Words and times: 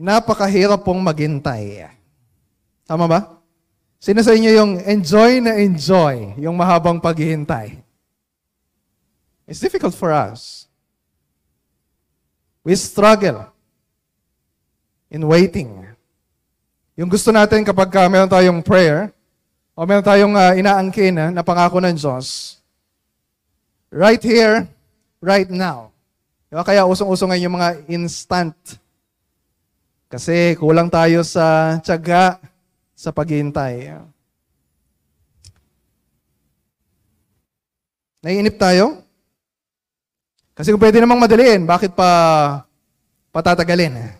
napakahirap 0.00 0.80
pong 0.80 1.04
maghintay. 1.04 1.92
Tama 2.88 3.04
ba? 3.04 3.36
Sino 4.00 4.24
sa 4.24 4.32
inyo 4.32 4.50
yung 4.56 4.72
enjoy 4.80 5.44
na 5.44 5.60
enjoy 5.60 6.40
yung 6.40 6.56
mahabang 6.56 6.96
paghihintay? 6.96 7.84
It's 9.44 9.60
difficult 9.60 9.92
for 9.92 10.08
us. 10.08 10.64
We 12.64 12.72
struggle 12.80 13.44
in 15.12 15.20
waiting. 15.28 15.84
Yung 16.96 17.12
gusto 17.12 17.28
natin 17.28 17.60
kapag 17.60 17.92
uh, 17.92 18.08
meron 18.08 18.30
tayong 18.32 18.64
prayer, 18.64 19.12
o 19.76 19.84
meron 19.84 20.04
tayong 20.04 20.32
uh, 20.32 20.52
inaangkin 20.56 21.12
uh, 21.16 21.28
na 21.28 21.44
pangako 21.44 21.76
ng 21.80 21.96
Diyos, 21.96 22.56
right 23.92 24.20
here, 24.20 24.64
right 25.20 25.48
now. 25.52 25.92
Diba? 26.48 26.64
Kaya 26.64 26.88
usong-usong 26.88 27.32
ngayon 27.32 27.46
yung 27.48 27.56
mga 27.60 27.70
instant. 27.88 28.56
Kasi 30.10 30.58
kulang 30.58 30.90
tayo 30.90 31.22
sa 31.22 31.78
tiyaga, 31.78 32.42
sa 32.98 33.14
paghihintay. 33.14 33.94
Naiinip 38.20 38.58
tayo? 38.58 39.06
Kasi 40.52 40.74
kung 40.74 40.82
pwede 40.82 40.98
namang 40.98 41.22
madaliin, 41.22 41.62
bakit 41.62 41.94
pa 41.94 42.10
patatagalin? 43.30 44.12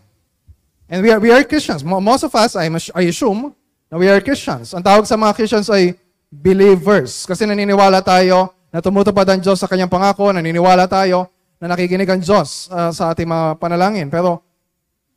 And 0.87 1.03
we 1.03 1.11
are, 1.11 1.19
we 1.19 1.35
are 1.35 1.43
Christians. 1.43 1.83
Most 1.83 2.23
of 2.23 2.33
us, 2.39 2.55
I, 2.55 2.71
I 2.95 3.11
assume, 3.11 3.51
na 3.91 3.99
we 3.99 4.07
are 4.07 4.23
Christians. 4.23 4.71
Ang 4.73 4.87
tawag 4.87 5.05
sa 5.11 5.19
mga 5.19 5.35
Christians 5.35 5.67
ay 5.69 5.99
believers. 6.31 7.27
Kasi 7.27 7.45
naniniwala 7.45 7.99
tayo 8.01 8.55
na 8.71 8.79
tumutupad 8.79 9.27
ang 9.27 9.43
Diyos 9.43 9.59
sa 9.59 9.67
kanyang 9.67 9.91
pangako, 9.91 10.31
naniniwala 10.31 10.87
tayo 10.87 11.27
na 11.59 11.75
nakikinig 11.75 12.07
ang 12.07 12.23
Diyos 12.23 12.71
uh, 12.71 12.95
sa 12.95 13.11
ating 13.11 13.27
mga 13.27 13.59
panalangin. 13.59 14.07
Pero 14.07 14.47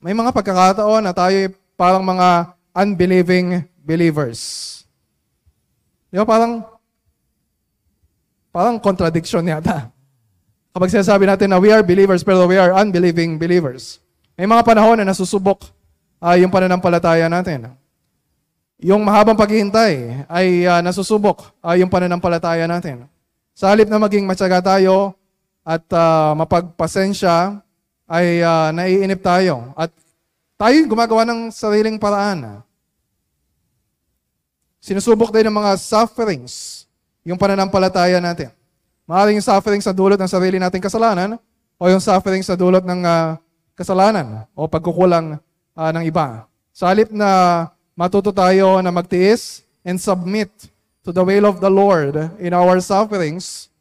may 0.04 0.12
mga 0.12 0.36
pagkakataon 0.36 1.00
na 1.00 1.16
tayo 1.16 1.48
parang 1.80 2.04
mga 2.04 2.52
unbelieving 2.76 3.64
believers. 3.80 4.40
Di 6.12 6.20
ba 6.20 6.28
parang, 6.28 6.60
parang 8.52 8.76
contradiction 8.84 9.48
yata. 9.48 9.88
Kapag 10.76 10.92
sinasabi 10.92 11.24
natin 11.24 11.48
na 11.48 11.58
we 11.58 11.72
are 11.72 11.80
believers 11.80 12.20
pero 12.20 12.44
we 12.44 12.60
are 12.60 12.76
unbelieving 12.76 13.40
believers. 13.40 14.04
May 14.36 14.44
mga 14.44 14.68
panahon 14.68 15.00
na 15.00 15.08
nasusubok 15.08 15.72
uh, 16.20 16.36
yung 16.36 16.52
pananampalataya 16.52 17.32
natin. 17.32 17.72
Yung 18.84 19.08
mahabang 19.08 19.40
paghihintay 19.40 20.28
ay 20.28 20.68
uh, 20.68 20.84
nasusubok 20.84 21.56
uh, 21.64 21.80
yung 21.80 21.88
pananampalataya 21.88 22.68
natin. 22.68 23.08
Sa 23.56 23.72
halip 23.72 23.88
na 23.88 24.04
maging 24.04 24.28
matyaga 24.28 24.60
tayo 24.60 25.16
at 25.64 25.86
uh, 25.96 26.36
mapagpasensya, 26.36 27.63
ay 28.14 28.46
uh, 28.46 28.70
naiinip 28.70 29.26
tayo. 29.26 29.74
At 29.74 29.90
tayo 30.54 30.78
gumagawa 30.86 31.26
ng 31.26 31.50
sariling 31.50 31.98
paraan. 31.98 32.62
Sinusubok 34.78 35.34
din 35.34 35.50
ng 35.50 35.56
mga 35.58 35.74
sufferings 35.82 36.86
yung 37.26 37.42
pananampalataya 37.42 38.22
natin. 38.22 38.54
Maaaring 39.10 39.42
yung 39.42 39.48
suffering 39.48 39.82
sa 39.82 39.96
dulot 39.96 40.20
ng 40.22 40.30
sarili 40.30 40.62
nating 40.62 40.84
kasalanan 40.84 41.42
o 41.82 41.84
yung 41.90 42.04
suffering 42.04 42.46
sa 42.46 42.54
dulot 42.54 42.86
ng 42.86 43.02
uh, 43.02 43.34
kasalanan 43.74 44.46
o 44.54 44.70
pagkukulang 44.70 45.42
uh, 45.74 45.92
ng 45.92 46.06
iba. 46.06 46.46
Sa 46.70 46.94
halip 46.94 47.10
na 47.10 47.66
matuto 47.98 48.30
tayo 48.30 48.78
na 48.86 48.94
magtiis 48.94 49.66
and 49.82 49.98
submit 49.98 50.54
to 51.02 51.10
the 51.10 51.24
will 51.26 51.50
of 51.50 51.58
the 51.58 51.72
Lord 51.72 52.16
in 52.38 52.54
our 52.54 52.78
sufferings, 52.80 53.74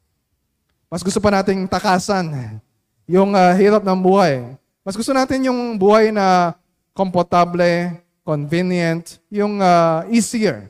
mas 0.89 1.05
gusto 1.05 1.21
pa 1.21 1.31
nating 1.31 1.69
takasan 1.69 2.59
yung 3.07 3.35
uh, 3.35 3.51
hirap 3.55 3.83
ng 3.83 3.99
buhay. 3.99 4.55
Mas 4.83 4.95
gusto 4.95 5.11
natin 5.15 5.47
yung 5.47 5.79
buhay 5.79 6.11
na 6.11 6.55
komportable, 6.91 7.99
convenient, 8.23 9.19
yung 9.27 9.59
uh, 9.59 10.07
easier 10.11 10.67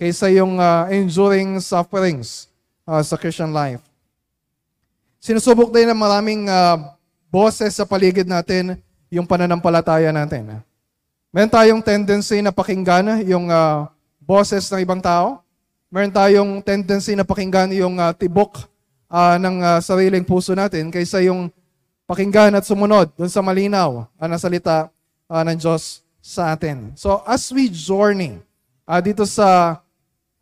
kaysa 0.00 0.32
yung 0.32 0.56
uh, 0.56 0.88
enduring 0.88 1.60
sufferings 1.60 2.48
uh, 2.88 3.04
sa 3.04 3.20
Christian 3.20 3.52
life. 3.52 3.84
Sinusubok 5.20 5.68
din 5.68 5.92
ng 5.92 6.00
maraming 6.00 6.48
uh, 6.48 6.96
boses 7.28 7.76
sa 7.76 7.84
paligid 7.84 8.24
natin 8.24 8.80
yung 9.12 9.28
pananampalataya 9.28 10.08
natin. 10.08 10.64
Meron 11.28 11.52
tayong 11.52 11.82
tendency 11.84 12.40
na 12.40 12.50
pakinggan 12.50 13.20
yung 13.28 13.52
uh, 13.52 13.84
boses 14.18 14.66
ng 14.72 14.80
ibang 14.80 15.04
tao. 15.04 15.44
Meron 15.92 16.10
tayong 16.10 16.50
tendency 16.64 17.12
na 17.12 17.22
pakinggan 17.22 17.68
yung 17.76 18.00
uh, 18.00 18.16
tibok 18.16 18.64
uh, 19.12 19.36
ng 19.36 19.56
uh, 19.60 19.78
sariling 19.84 20.24
puso 20.24 20.56
natin 20.56 20.88
kaysa 20.88 21.20
yung 21.20 21.52
pakinggan 22.10 22.58
at 22.58 22.66
sumunod 22.66 23.14
dun 23.14 23.30
sa 23.30 23.38
malinaw 23.38 24.02
uh, 24.02 24.26
na 24.26 24.34
salita 24.34 24.90
uh, 25.30 25.42
ng 25.46 25.54
Diyos 25.54 26.02
sa 26.18 26.50
atin. 26.50 26.90
So 26.98 27.22
as 27.22 27.46
we 27.54 27.70
journey 27.70 28.42
uh, 28.82 28.98
dito 28.98 29.22
sa 29.22 29.78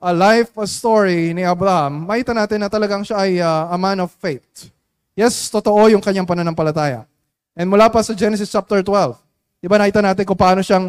uh, 0.00 0.14
life 0.16 0.56
story 0.64 1.36
ni 1.36 1.44
Abraham, 1.44 2.08
makita 2.08 2.32
natin 2.32 2.64
na 2.64 2.72
talagang 2.72 3.04
siya 3.04 3.20
ay 3.20 3.44
uh, 3.44 3.68
a 3.68 3.76
man 3.76 4.00
of 4.00 4.08
faith. 4.16 4.72
Yes, 5.12 5.52
totoo 5.52 5.92
yung 5.92 6.00
kanyang 6.00 6.24
pananampalataya. 6.24 7.04
And 7.52 7.68
mula 7.68 7.92
pa 7.92 8.00
sa 8.00 8.16
Genesis 8.16 8.48
chapter 8.48 8.80
12, 8.80 9.20
di 9.60 9.68
ba 9.68 9.76
nakita 9.76 10.00
natin 10.00 10.24
kung 10.24 10.38
paano 10.38 10.64
siyang 10.64 10.88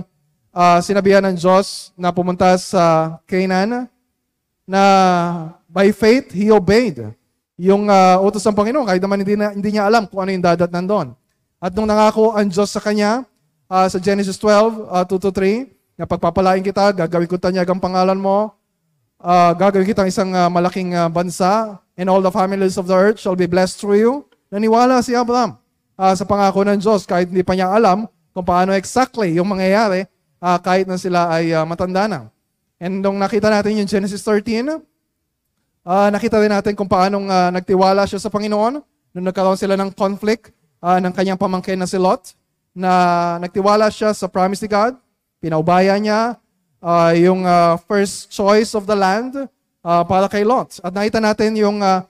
uh, 0.56 0.80
sinabihan 0.80 1.26
ng 1.28 1.36
Diyos 1.36 1.92
na 2.00 2.16
pumunta 2.16 2.56
sa 2.56 3.18
Canaan, 3.28 3.90
na 4.70 4.84
by 5.66 5.90
faith, 5.90 6.30
he 6.30 6.54
obeyed 6.54 7.10
yung 7.60 7.92
uh, 7.92 8.24
utos 8.24 8.40
ng 8.48 8.56
Panginoon 8.56 8.88
kahit 8.88 9.04
naman 9.04 9.20
hindi, 9.20 9.36
na, 9.36 9.52
hindi 9.52 9.76
niya 9.76 9.92
alam 9.92 10.08
kung 10.08 10.24
ano 10.24 10.32
yung 10.32 10.46
dadat 10.48 10.72
nandun. 10.72 11.12
At 11.60 11.76
nung 11.76 11.92
nangako 11.92 12.32
ang 12.32 12.48
Diyos 12.48 12.72
sa 12.72 12.80
kanya, 12.80 13.28
uh, 13.68 13.84
sa 13.92 14.00
Genesis 14.00 14.40
12, 14.40 14.88
uh, 14.88 15.04
2 15.04 15.20
to 15.20 15.30
3, 15.36 15.68
na 16.00 16.08
pagpapalain 16.08 16.64
kita, 16.64 16.96
gagawin 16.96 17.28
ko 17.28 17.36
tanyag 17.36 17.68
ang 17.68 17.84
pangalan 17.84 18.16
mo, 18.16 18.56
uh, 19.20 19.52
gagawin 19.52 19.84
kitang 19.84 20.08
isang 20.08 20.32
uh, 20.32 20.48
malaking 20.48 20.96
uh, 20.96 21.12
bansa, 21.12 21.76
and 22.00 22.08
all 22.08 22.24
the 22.24 22.32
families 22.32 22.80
of 22.80 22.88
the 22.88 22.96
earth 22.96 23.20
shall 23.20 23.36
be 23.36 23.44
blessed 23.44 23.76
through 23.76 24.00
you. 24.00 24.14
Naniwala 24.48 25.04
si 25.04 25.12
Abraham 25.12 25.60
uh, 26.00 26.16
sa 26.16 26.24
pangako 26.24 26.64
ng 26.64 26.80
Diyos 26.80 27.04
kahit 27.04 27.28
hindi 27.28 27.44
pa 27.44 27.60
niya 27.60 27.76
alam 27.76 28.08
kung 28.32 28.48
paano 28.48 28.72
exactly 28.72 29.36
yung 29.36 29.52
mangyayari 29.52 30.08
uh, 30.40 30.56
kahit 30.64 30.88
na 30.88 30.96
sila 30.96 31.28
ay 31.28 31.52
uh, 31.52 31.68
matanda 31.68 32.08
na. 32.08 32.20
And 32.80 33.04
nung 33.04 33.20
nakita 33.20 33.52
natin 33.52 33.84
yung 33.84 33.90
Genesis 33.92 34.24
13, 34.24 34.80
uh, 35.86 36.08
nakita 36.12 36.40
rin 36.40 36.52
natin 36.52 36.74
kung 36.74 36.90
paano 36.90 37.24
uh, 37.24 37.50
nagtiwala 37.54 38.08
siya 38.08 38.20
sa 38.20 38.32
Panginoon 38.32 38.82
nung 39.14 39.26
nagkaroon 39.26 39.60
sila 39.60 39.76
ng 39.80 39.94
conflict 39.94 40.52
uh, 40.84 40.98
ng 41.00 41.14
kanyang 41.14 41.40
pamangkin 41.40 41.80
na 41.80 41.88
si 41.90 42.00
Lot 42.00 42.36
na 42.74 43.36
nagtiwala 43.42 43.90
siya 43.90 44.14
sa 44.14 44.30
promise 44.30 44.62
ni 44.64 44.70
God, 44.70 44.96
pinaubaya 45.42 45.98
niya 45.98 46.38
uh, 46.80 47.12
yung 47.18 47.44
uh, 47.44 47.76
first 47.90 48.32
choice 48.32 48.72
of 48.78 48.88
the 48.88 48.96
land 48.96 49.36
uh, 49.84 50.04
para 50.06 50.30
kay 50.32 50.46
Lot. 50.46 50.80
At 50.80 50.94
nakita 50.96 51.20
natin 51.20 51.58
yung 51.58 51.82
uh, 51.84 52.06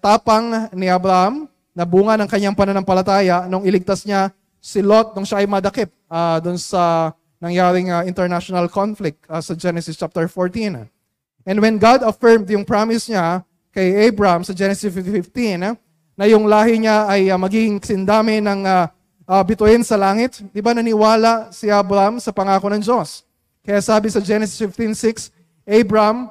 tapang 0.00 0.70
ni 0.72 0.88
Abraham 0.88 1.44
na 1.74 1.84
bunga 1.84 2.14
ng 2.16 2.30
kanyang 2.30 2.56
pananampalataya 2.56 3.50
nung 3.50 3.66
iligtas 3.66 4.06
niya 4.06 4.30
si 4.62 4.80
Lot 4.80 5.12
nung 5.12 5.26
siya 5.26 5.44
ay 5.44 5.48
madakip 5.50 5.92
uh, 6.08 6.40
dun 6.40 6.56
sa 6.56 7.12
nangyaring 7.42 7.92
uh, 7.92 8.06
international 8.08 8.70
conflict 8.72 9.20
uh, 9.28 9.42
sa 9.42 9.52
Genesis 9.52 9.98
chapter 9.98 10.24
14. 10.24 10.88
And 11.44 11.60
when 11.60 11.76
God 11.76 12.00
affirmed 12.00 12.48
yung 12.48 12.64
promise 12.64 13.08
niya 13.08 13.44
kay 13.70 14.08
Abraham 14.08 14.42
sa 14.42 14.56
Genesis 14.56 14.88
15, 14.88 15.76
na 16.14 16.24
yung 16.30 16.46
lahi 16.46 16.78
niya 16.78 17.10
ay 17.10 17.28
uh, 17.28 17.38
magiging 17.38 17.82
sindami 17.82 18.38
ng 18.38 18.64
uh, 18.64 18.86
uh, 19.26 19.42
bituin 19.42 19.82
sa 19.82 19.98
langit. 19.98 20.40
Di 20.54 20.62
ba 20.62 20.72
naniwala 20.72 21.50
si 21.50 21.68
Abraham 21.68 22.22
sa 22.22 22.30
pangako 22.30 22.70
ng 22.70 22.82
Diyos? 22.82 23.26
Kaya 23.66 23.82
sabi 23.82 24.08
sa 24.12 24.22
Genesis 24.22 24.56
15.6, 24.60 25.32
Abraham 25.66 26.30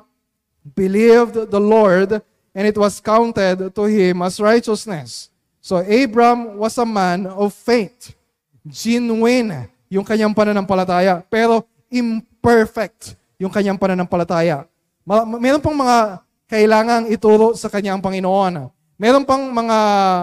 believed 0.72 1.52
the 1.52 1.62
Lord 1.62 2.22
and 2.56 2.64
it 2.64 2.78
was 2.78 3.04
counted 3.04 3.74
to 3.74 3.84
him 3.90 4.24
as 4.24 4.40
righteousness. 4.40 5.34
So 5.60 5.84
Abraham 5.84 6.56
was 6.56 6.78
a 6.80 6.88
man 6.88 7.28
of 7.28 7.52
faith. 7.52 8.16
Genuine 8.64 9.68
yung 9.92 10.06
kanyang 10.08 10.32
pananampalataya. 10.32 11.26
Pero 11.28 11.68
imperfect 11.92 13.20
yung 13.36 13.52
kanyang 13.52 13.76
pananampalataya. 13.76 14.64
Meron 15.06 15.60
pang 15.60 15.76
mga 15.76 16.24
kailangang 16.48 17.12
ituro 17.12 17.58
sa 17.60 17.68
kanyang 17.68 18.00
Panginoon. 18.00 18.72
Meron 18.96 19.28
pang 19.28 19.42
mga 19.52 19.78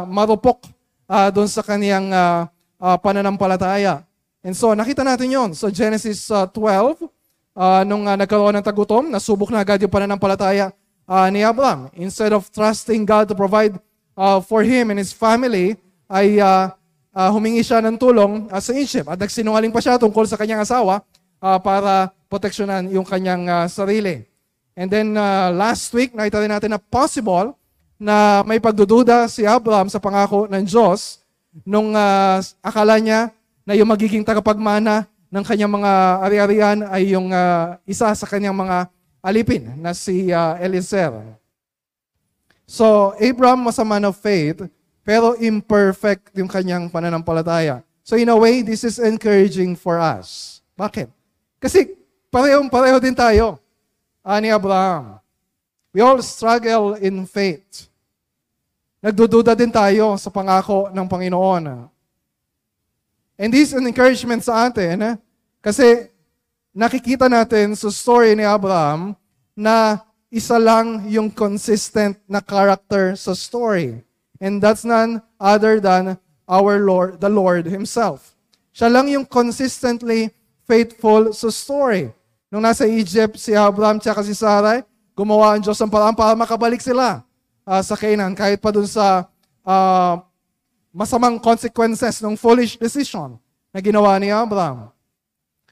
marupok 0.09 0.65
uh, 1.05 1.29
doon 1.29 1.50
sa 1.50 1.61
kanyang 1.61 2.09
uh, 2.09 2.49
uh, 2.81 2.97
pananampalataya. 2.97 4.06
And 4.41 4.56
so, 4.56 4.73
nakita 4.73 5.05
natin 5.05 5.29
yon 5.29 5.50
So, 5.53 5.69
Genesis 5.69 6.32
uh, 6.32 6.49
12, 6.49 7.05
uh, 7.53 7.85
nung 7.85 8.09
uh, 8.09 8.17
nagkaroon 8.17 8.56
ng 8.56 8.65
tagutom, 8.65 9.12
nasubok 9.12 9.53
na 9.53 9.61
agad 9.61 9.85
yung 9.85 9.93
pananampalataya 9.93 10.73
uh, 11.05 11.29
ni 11.29 11.44
Abraham. 11.44 11.93
Instead 11.93 12.33
of 12.33 12.49
trusting 12.49 13.05
God 13.05 13.29
to 13.29 13.37
provide 13.37 13.76
uh, 14.17 14.41
for 14.41 14.65
him 14.65 14.88
and 14.94 14.99
his 15.03 15.12
family, 15.12 15.76
ay 16.09 16.41
uh, 16.41 16.73
uh, 17.12 17.29
humingi 17.35 17.61
siya 17.61 17.85
ng 17.85 18.00
tulong 18.00 18.49
uh, 18.49 18.62
sa 18.62 18.73
Egypt. 18.73 19.12
At 19.12 19.19
nagsinungaling 19.19 19.75
pa 19.75 19.85
siya 19.85 20.00
tungkol 20.00 20.25
sa 20.25 20.41
kanyang 20.41 20.65
asawa 20.65 21.05
uh, 21.43 21.59
para 21.59 22.09
proteksyonan 22.31 22.88
yung 22.88 23.05
kanyang 23.05 23.44
uh, 23.44 23.67
sarili. 23.67 24.30
And 24.75 24.88
then 24.88 25.14
uh, 25.14 25.50
last 25.52 25.90
week, 25.93 26.14
nakita 26.14 26.40
rin 26.40 26.52
natin 26.52 26.70
na 26.75 26.81
possible 26.81 27.55
na 28.00 28.40
may 28.49 28.56
pagdududa 28.56 29.28
si 29.28 29.44
Abraham 29.44 29.93
sa 29.93 30.00
pangako 30.00 30.49
ng 30.49 30.64
Diyos 30.64 31.20
nung 31.67 31.93
uh, 31.93 32.40
akala 32.64 32.96
niya 32.96 33.34
na 33.67 33.76
yung 33.76 33.90
magiging 33.90 34.25
tagapagmana 34.25 35.05
ng 35.28 35.44
kanyang 35.44 35.70
mga 35.70 35.93
ari-arian 36.25 36.78
ay 36.88 37.12
yung 37.12 37.28
uh, 37.31 37.76
isa 37.84 38.08
sa 38.14 38.26
kanyang 38.26 38.56
mga 38.56 38.88
alipin 39.20 39.76
na 39.76 39.93
si 39.93 40.32
uh, 40.32 40.56
Eliezer. 40.58 41.12
So, 42.64 43.12
Abraham 43.19 43.66
was 43.66 43.76
a 43.76 43.84
man 43.84 44.06
of 44.06 44.16
faith, 44.16 44.64
pero 45.05 45.34
imperfect 45.37 46.32
yung 46.38 46.49
kanyang 46.49 46.88
pananampalataya. 46.88 47.82
So 48.11 48.19
in 48.19 48.26
a 48.26 48.34
way, 48.34 48.66
this 48.66 48.82
is 48.82 48.99
encouraging 48.99 49.78
for 49.78 50.02
us. 50.02 50.58
Bakit? 50.75 51.06
Kasi 51.62 51.94
parehong-pareho 52.26 52.99
din 52.99 53.14
tayo. 53.14 53.62
Ani 54.20 54.52
Abraham. 54.52 55.19
We 55.90 56.00
all 56.05 56.20
struggle 56.22 56.94
in 56.94 57.26
faith. 57.26 57.88
Nagdududa 59.00 59.56
din 59.56 59.72
tayo 59.72 60.14
sa 60.20 60.28
pangako 60.28 60.93
ng 60.93 61.06
Panginoon. 61.08 61.88
And 63.40 63.49
this 63.49 63.72
is 63.72 63.81
an 63.81 63.88
encouragement 63.88 64.44
sa 64.44 64.69
atin 64.69 65.17
kasi 65.64 66.12
nakikita 66.76 67.32
natin 67.32 67.72
sa 67.72 67.88
story 67.88 68.37
ni 68.37 68.44
Abraham 68.44 69.17
na 69.56 70.05
isa 70.28 70.61
lang 70.61 71.08
yung 71.08 71.32
consistent 71.32 72.20
na 72.28 72.44
character 72.44 73.16
sa 73.16 73.32
story. 73.32 74.05
And 74.37 74.61
that's 74.61 74.84
none 74.84 75.25
other 75.40 75.81
than 75.81 76.20
our 76.44 76.78
Lord, 76.78 77.25
the 77.25 77.32
Lord 77.32 77.66
Himself. 77.66 78.37
Siya 78.70 78.93
lang 78.93 79.11
yung 79.11 79.25
consistently 79.25 80.31
faithful 80.69 81.32
sa 81.32 81.50
story. 81.50 82.12
Nung 82.50 82.67
nasa 82.67 82.82
Egypt, 82.82 83.38
si 83.38 83.55
Abraham 83.55 84.02
at 84.02 84.26
si 84.26 84.35
Sarai, 84.35 84.82
gumawa 85.14 85.55
ang 85.55 85.62
Diyos 85.62 85.79
ng 85.79 85.87
paraan 85.87 86.19
para 86.19 86.35
makabalik 86.35 86.82
sila 86.82 87.23
uh, 87.62 87.79
sa 87.79 87.94
Canaan 87.94 88.35
kahit 88.35 88.58
pa 88.58 88.75
dun 88.75 88.91
sa 88.91 89.31
uh, 89.62 90.19
masamang 90.91 91.38
consequences 91.38 92.19
ng 92.19 92.35
foolish 92.35 92.75
decision 92.75 93.38
na 93.70 93.79
ginawa 93.79 94.19
ni 94.19 94.35
Abraham. 94.35 94.91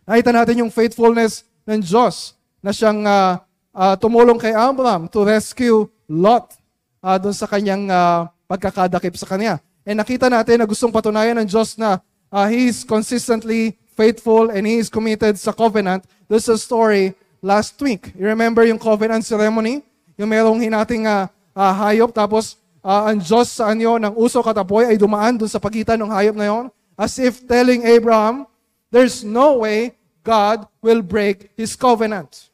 Nakita 0.07 0.31
natin 0.31 0.63
yung 0.63 0.71
faithfulness 0.71 1.43
ng 1.67 1.83
Diyos 1.83 2.39
na 2.63 2.71
siyang 2.71 3.03
uh, 3.03 3.43
uh, 3.75 3.95
tumulong 3.99 4.39
kay 4.39 4.55
Abraham 4.55 5.11
to 5.11 5.27
rescue 5.27 5.91
Lot 6.07 6.55
uh, 7.03 7.19
dun 7.19 7.35
sa 7.35 7.51
kanyang 7.51 7.91
uh, 7.91 8.31
pagkakadakip 8.47 9.19
sa 9.19 9.27
kanya. 9.27 9.59
And 9.83 9.99
nakita 9.99 10.31
natin 10.31 10.63
na 10.63 10.67
gustong 10.71 10.95
patunayan 10.95 11.43
ng 11.43 11.49
Diyos 11.51 11.75
na 11.75 11.99
uh, 12.31 12.47
He 12.47 12.71
is 12.71 12.87
consistently 12.87 13.75
faithful 13.99 14.55
and 14.55 14.63
He 14.63 14.79
is 14.79 14.87
committed 14.87 15.35
sa 15.37 15.51
covenant. 15.51 16.07
This 16.29 16.45
is 16.45 16.61
a 16.61 16.61
story 16.61 17.17
last 17.41 17.81
week. 17.81 18.13
You 18.13 18.29
remember 18.29 18.61
yung 18.69 18.77
covenant 18.77 19.25
ceremony? 19.25 19.81
Yung 20.21 20.29
merong 20.29 20.61
hinating 20.61 21.09
uh, 21.09 21.25
uh, 21.57 21.73
hayop 21.73 22.13
tapos 22.13 22.61
uh, 22.85 23.09
ang 23.09 23.17
Diyos 23.17 23.49
sa 23.49 23.73
anyo 23.73 23.97
ng 23.97 24.13
uso 24.13 24.45
katapoy 24.45 24.93
ay 24.93 25.01
dumaan 25.01 25.41
dun 25.41 25.49
sa 25.49 25.57
pagitan 25.57 25.97
ng 25.97 26.13
hayop 26.13 26.37
na 26.37 26.47
yon 26.53 26.65
as 27.01 27.17
if 27.17 27.49
telling 27.49 27.81
Abraham, 27.89 28.45
there's 28.93 29.25
no 29.25 29.65
way 29.65 29.97
God 30.21 30.69
will 30.85 31.01
break 31.01 31.49
His 31.57 31.73
covenant. 31.73 32.53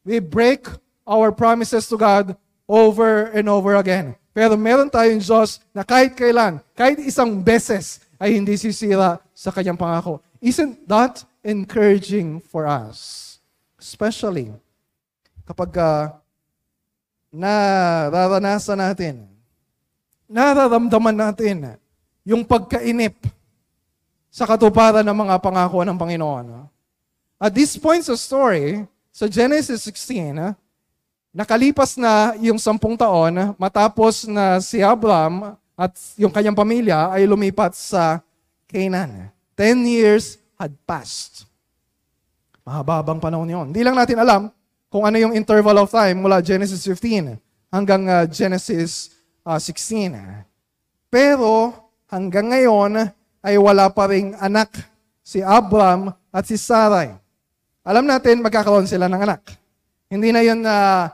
We 0.00 0.24
break 0.24 0.64
our 1.04 1.28
promises 1.28 1.84
to 1.92 2.00
God 2.00 2.40
over 2.64 3.28
and 3.36 3.52
over 3.52 3.76
again. 3.76 4.16
Pero 4.32 4.56
meron 4.56 4.88
tayong 4.88 5.20
Diyos 5.20 5.60
na 5.76 5.84
kahit 5.84 6.16
kailan, 6.16 6.56
kahit 6.72 6.96
isang 7.04 7.36
beses, 7.44 8.00
ay 8.16 8.32
hindi 8.32 8.56
sisira 8.56 9.20
sa 9.36 9.52
kanyang 9.52 9.76
pangako. 9.76 10.24
Isn't 10.40 10.88
that 10.88 11.20
encouraging 11.42 12.40
for 12.40 12.64
us? 12.64 13.38
Especially 13.78 14.54
kapag 15.44 15.74
uh, 15.76 16.14
nararanasan 17.34 18.78
natin, 18.78 19.14
nararamdaman 20.30 21.14
natin 21.18 21.76
yung 22.22 22.46
pagkainip 22.46 23.18
sa 24.32 24.48
katuparan 24.48 25.04
ng 25.04 25.18
mga 25.18 25.36
pangako 25.42 25.82
ng 25.84 25.98
Panginoon. 25.98 26.46
At 27.36 27.52
this 27.52 27.74
point 27.76 28.06
sa 28.06 28.14
story, 28.14 28.86
sa 29.12 29.28
Genesis 29.28 29.84
16, 29.84 30.56
Nakalipas 31.32 31.96
na 31.96 32.36
yung 32.44 32.60
sampung 32.60 32.92
taon 32.92 33.56
matapos 33.56 34.28
na 34.28 34.60
si 34.60 34.84
Abraham 34.84 35.56
at 35.72 35.96
yung 36.20 36.28
kanyang 36.28 36.52
pamilya 36.52 37.08
ay 37.08 37.24
lumipat 37.24 37.72
sa 37.72 38.20
Canaan. 38.68 39.32
Ten 39.56 39.80
years 39.88 40.36
had 40.62 40.78
passed. 40.86 41.50
Mahababang 42.62 43.18
panahon 43.18 43.50
yon. 43.50 43.66
Hindi 43.74 43.82
lang 43.82 43.98
natin 43.98 44.22
alam 44.22 44.54
kung 44.86 45.02
ano 45.02 45.18
yung 45.18 45.34
interval 45.34 45.82
of 45.82 45.90
time 45.90 46.22
mula 46.22 46.38
Genesis 46.38 46.86
15 46.86 47.34
hanggang 47.74 48.06
uh, 48.06 48.24
Genesis 48.30 49.18
uh, 49.42 49.58
16. 49.58 50.14
Pero 51.10 51.74
hanggang 52.06 52.54
ngayon 52.54 53.10
ay 53.42 53.58
wala 53.58 53.90
pa 53.90 54.06
ring 54.06 54.38
anak 54.38 54.70
si 55.26 55.42
Abraham 55.42 56.14
at 56.30 56.46
si 56.46 56.54
Sarai. 56.54 57.18
Alam 57.82 58.06
natin 58.06 58.38
magkakaroon 58.38 58.86
sila 58.86 59.10
ng 59.10 59.22
anak. 59.26 59.42
Hindi 60.06 60.30
na 60.30 60.46
yun 60.46 60.62
uh, 60.62 61.10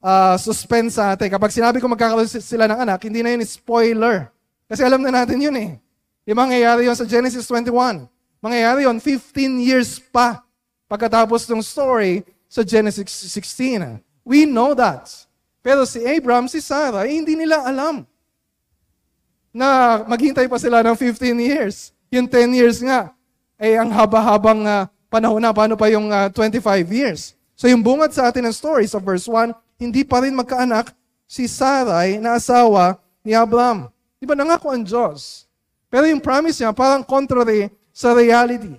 uh, 0.00 0.34
suspense 0.40 0.96
sa 0.96 1.12
atin. 1.12 1.28
Kapag 1.28 1.52
sinabi 1.52 1.76
ko 1.76 1.92
magkakaroon 1.92 2.24
sila 2.24 2.64
ng 2.64 2.88
anak, 2.88 3.04
hindi 3.04 3.20
na 3.20 3.36
yun 3.36 3.44
spoiler. 3.44 4.32
Kasi 4.64 4.80
alam 4.80 5.04
na 5.04 5.12
natin 5.12 5.36
yun 5.36 5.56
eh. 5.60 5.76
Di 6.24 6.32
mangyayari 6.32 6.88
yun 6.88 6.96
sa 6.96 7.04
Genesis 7.04 7.44
21. 7.44 8.15
Mangyayari 8.46 8.86
yun 8.86 9.02
15 9.02 9.58
years 9.58 9.98
pa 9.98 10.38
pagkatapos 10.86 11.50
ng 11.50 11.58
story 11.66 12.22
sa 12.46 12.62
Genesis 12.62 13.10
16. 13.34 13.98
We 14.22 14.46
know 14.46 14.70
that. 14.70 15.10
Pero 15.66 15.82
si 15.82 15.98
Abraham, 16.06 16.46
si 16.46 16.62
Sarah, 16.62 17.10
eh, 17.10 17.18
hindi 17.18 17.34
nila 17.34 17.66
alam 17.66 18.06
na 19.50 19.98
maghintay 20.06 20.46
pa 20.46 20.62
sila 20.62 20.78
ng 20.86 20.94
15 20.94 21.34
years. 21.42 21.90
Yung 22.06 22.30
10 22.30 22.54
years 22.54 22.78
nga, 22.86 23.10
eh 23.58 23.74
ang 23.74 23.90
haba-habang 23.90 24.62
uh, 24.62 24.86
panahon 25.10 25.42
na, 25.42 25.50
paano 25.50 25.74
pa 25.74 25.90
yung 25.90 26.06
uh, 26.06 26.30
25 26.30 26.86
years? 26.94 27.34
So 27.58 27.66
yung 27.66 27.82
bungad 27.82 28.14
sa 28.14 28.30
atin 28.30 28.46
ng 28.46 28.54
story 28.54 28.86
sa 28.86 29.02
verse 29.02 29.26
1, 29.26 29.50
hindi 29.74 30.06
pa 30.06 30.22
rin 30.22 30.38
magkaanak 30.38 30.94
si 31.26 31.50
Sarai 31.50 32.22
na 32.22 32.38
asawa 32.38 32.94
ni 33.26 33.34
Abraham. 33.34 33.90
Di 34.22 34.28
ba 34.28 34.38
nangako 34.38 34.70
ang 34.70 34.86
Diyos? 34.86 35.50
Pero 35.90 36.06
yung 36.06 36.22
promise 36.22 36.62
niya 36.62 36.70
parang 36.70 37.02
contrary 37.02 37.74
sa 37.96 38.12
reality. 38.12 38.76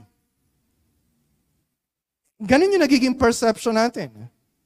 Ganun 2.37 2.69
yung 2.69 2.85
nagiging 2.85 3.17
perception 3.17 3.73
natin. 3.73 4.13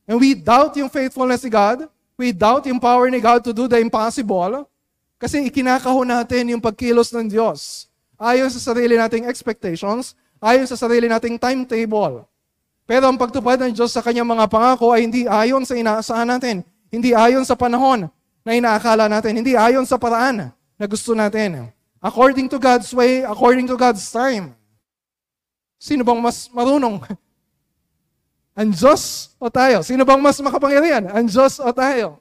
And 0.03 0.19
we 0.19 0.35
doubt 0.35 0.75
yung 0.75 0.91
faithfulness 0.91 1.47
ni 1.47 1.51
God. 1.55 1.87
We 2.19 2.35
doubt 2.35 2.67
yung 2.67 2.83
power 2.83 3.07
ni 3.07 3.23
God 3.23 3.47
to 3.47 3.55
do 3.55 3.71
the 3.71 3.79
impossible. 3.79 4.67
Kasi 5.15 5.47
ikinakahon 5.47 6.03
natin 6.03 6.51
yung 6.51 6.59
pagkilos 6.59 7.15
ng 7.15 7.31
Diyos. 7.31 7.87
Ayon 8.19 8.51
sa 8.51 8.59
sarili 8.59 8.99
nating 8.99 9.23
expectations, 9.23 10.19
ayon 10.43 10.67
sa 10.67 10.75
sarili 10.75 11.07
nating 11.07 11.39
timetable. 11.39 12.27
Pero 12.83 13.07
ang 13.07 13.15
pagtupad 13.15 13.55
ng 13.55 13.71
Diyos 13.71 13.95
sa 13.95 14.03
kanyang 14.03 14.27
mga 14.27 14.51
pangako 14.51 14.91
ay 14.91 15.07
hindi 15.07 15.23
ayon 15.31 15.63
sa 15.63 15.79
inaasahan 15.79 16.27
natin. 16.27 16.67
Hindi 16.91 17.15
ayon 17.15 17.47
sa 17.47 17.55
panahon 17.55 18.11
na 18.43 18.51
inaakala 18.51 19.07
natin. 19.07 19.31
Hindi 19.31 19.55
ayon 19.55 19.87
sa 19.87 19.95
paraan 19.95 20.51
na 20.51 20.85
gusto 20.91 21.15
natin. 21.15 21.71
According 22.01 22.49
to 22.49 22.57
God's 22.57 22.89
way, 22.97 23.21
according 23.21 23.69
to 23.69 23.77
God's 23.77 24.01
time. 24.09 24.57
Sino 25.77 26.01
bang 26.01 26.17
mas 26.17 26.49
marunong? 26.49 26.97
Ang 28.59 28.73
Diyos 28.73 29.33
o 29.37 29.47
tayo? 29.53 29.85
Sino 29.85 30.01
bang 30.01 30.17
mas 30.17 30.41
makapangyarihan? 30.41 31.05
Ang 31.13 31.29
Diyos 31.29 31.61
o 31.61 31.69
tayo? 31.69 32.17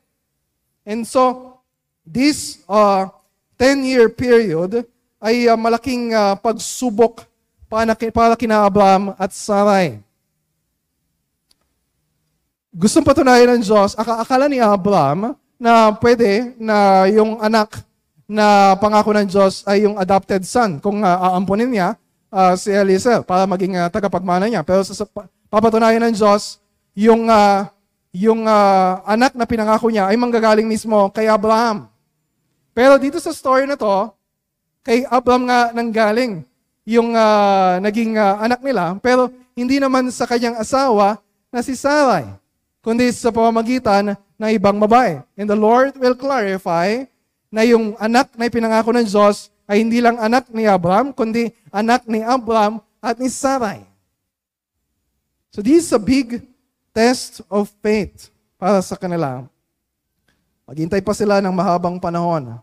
And 0.85 1.09
so, 1.09 1.57
this 2.05 2.61
uh, 2.69 3.09
10-year 3.57 4.13
period 4.13 4.85
ay 5.21 5.49
uh, 5.49 5.57
malaking 5.57 6.13
uh, 6.17 6.37
pagsubok 6.37 7.29
para, 7.69 7.93
para 7.93 8.35
kina 8.37 8.65
Abraham 8.65 9.13
at 9.17 9.33
Sarai. 9.33 10.01
Gustong 12.73 13.05
patunayan 13.05 13.59
ng 13.59 13.63
Diyos, 13.67 13.99
akala 13.99 14.47
ni 14.47 14.63
Abraham 14.63 15.35
na 15.61 15.93
pwede 16.01 16.57
na 16.57 17.05
yung 17.11 17.37
anak 17.43 17.83
na 18.31 18.79
pangako 18.79 19.11
ng 19.11 19.27
Diyos 19.27 19.67
ay 19.67 19.83
yung 19.83 19.99
adopted 19.99 20.47
son 20.47 20.79
kung 20.79 21.03
uh, 21.03 21.35
aampunin 21.35 21.67
niya 21.67 21.99
uh, 22.31 22.55
si 22.55 22.71
Eliezer 22.71 23.27
para 23.27 23.43
maging 23.43 23.75
uh, 23.75 23.91
tagapagmana 23.91 24.47
niya. 24.47 24.63
Pero 24.63 24.87
sa, 24.87 25.03
papatunayan 25.51 25.99
ng 26.07 26.15
Diyos, 26.15 26.63
yung, 26.95 27.27
uh, 27.27 27.67
yung 28.15 28.47
uh, 28.47 29.03
anak 29.03 29.35
na 29.35 29.43
pinangako 29.51 29.91
niya 29.91 30.07
ay 30.07 30.15
manggagaling 30.15 30.71
mismo 30.71 31.11
kay 31.11 31.27
Abraham. 31.27 31.91
Pero 32.71 33.03
dito 33.03 33.19
sa 33.19 33.35
story 33.35 33.67
na 33.67 33.75
to, 33.75 34.15
kay 34.87 35.03
Abraham 35.11 35.51
nga 35.51 35.75
nanggaling 35.75 36.47
yung 36.87 37.19
uh, 37.19 37.83
naging 37.83 38.15
uh, 38.15 38.39
anak 38.47 38.63
nila, 38.63 38.95
pero 39.03 39.27
hindi 39.59 39.83
naman 39.83 40.07
sa 40.15 40.25
kanyang 40.25 40.55
asawa 40.55 41.19
na 41.51 41.67
si 41.67 41.75
Sarai 41.75 42.31
kundi 42.81 43.13
sa 43.13 43.29
pamamagitan 43.29 44.17
ng 44.17 44.51
ibang 44.57 44.81
babae. 44.81 45.21
And 45.37 45.51
the 45.51 45.59
Lord 45.59 45.99
will 46.01 46.17
clarify 46.17 47.05
na 47.51 47.67
yung 47.67 47.99
anak 47.99 48.31
na 48.39 48.47
ipinangako 48.47 48.95
ng 48.95 49.05
Diyos 49.05 49.51
ay 49.67 49.83
hindi 49.83 49.99
lang 49.99 50.17
anak 50.23 50.49
ni 50.55 50.65
Abraham, 50.65 51.11
kundi 51.11 51.51
anak 51.75 52.07
ni 52.07 52.23
Abraham 52.23 52.79
at 53.03 53.19
ni 53.19 53.27
Sarai. 53.27 53.83
So 55.51 55.61
this 55.61 55.87
is 55.87 55.91
a 55.91 55.99
big 55.99 56.47
test 56.95 57.43
of 57.51 57.67
faith 57.83 58.31
para 58.55 58.79
sa 58.83 58.95
kanila. 58.95 59.47
Maghintay 60.71 61.03
pa 61.03 61.11
sila 61.11 61.43
ng 61.43 61.51
mahabang 61.51 61.99
panahon. 61.99 62.63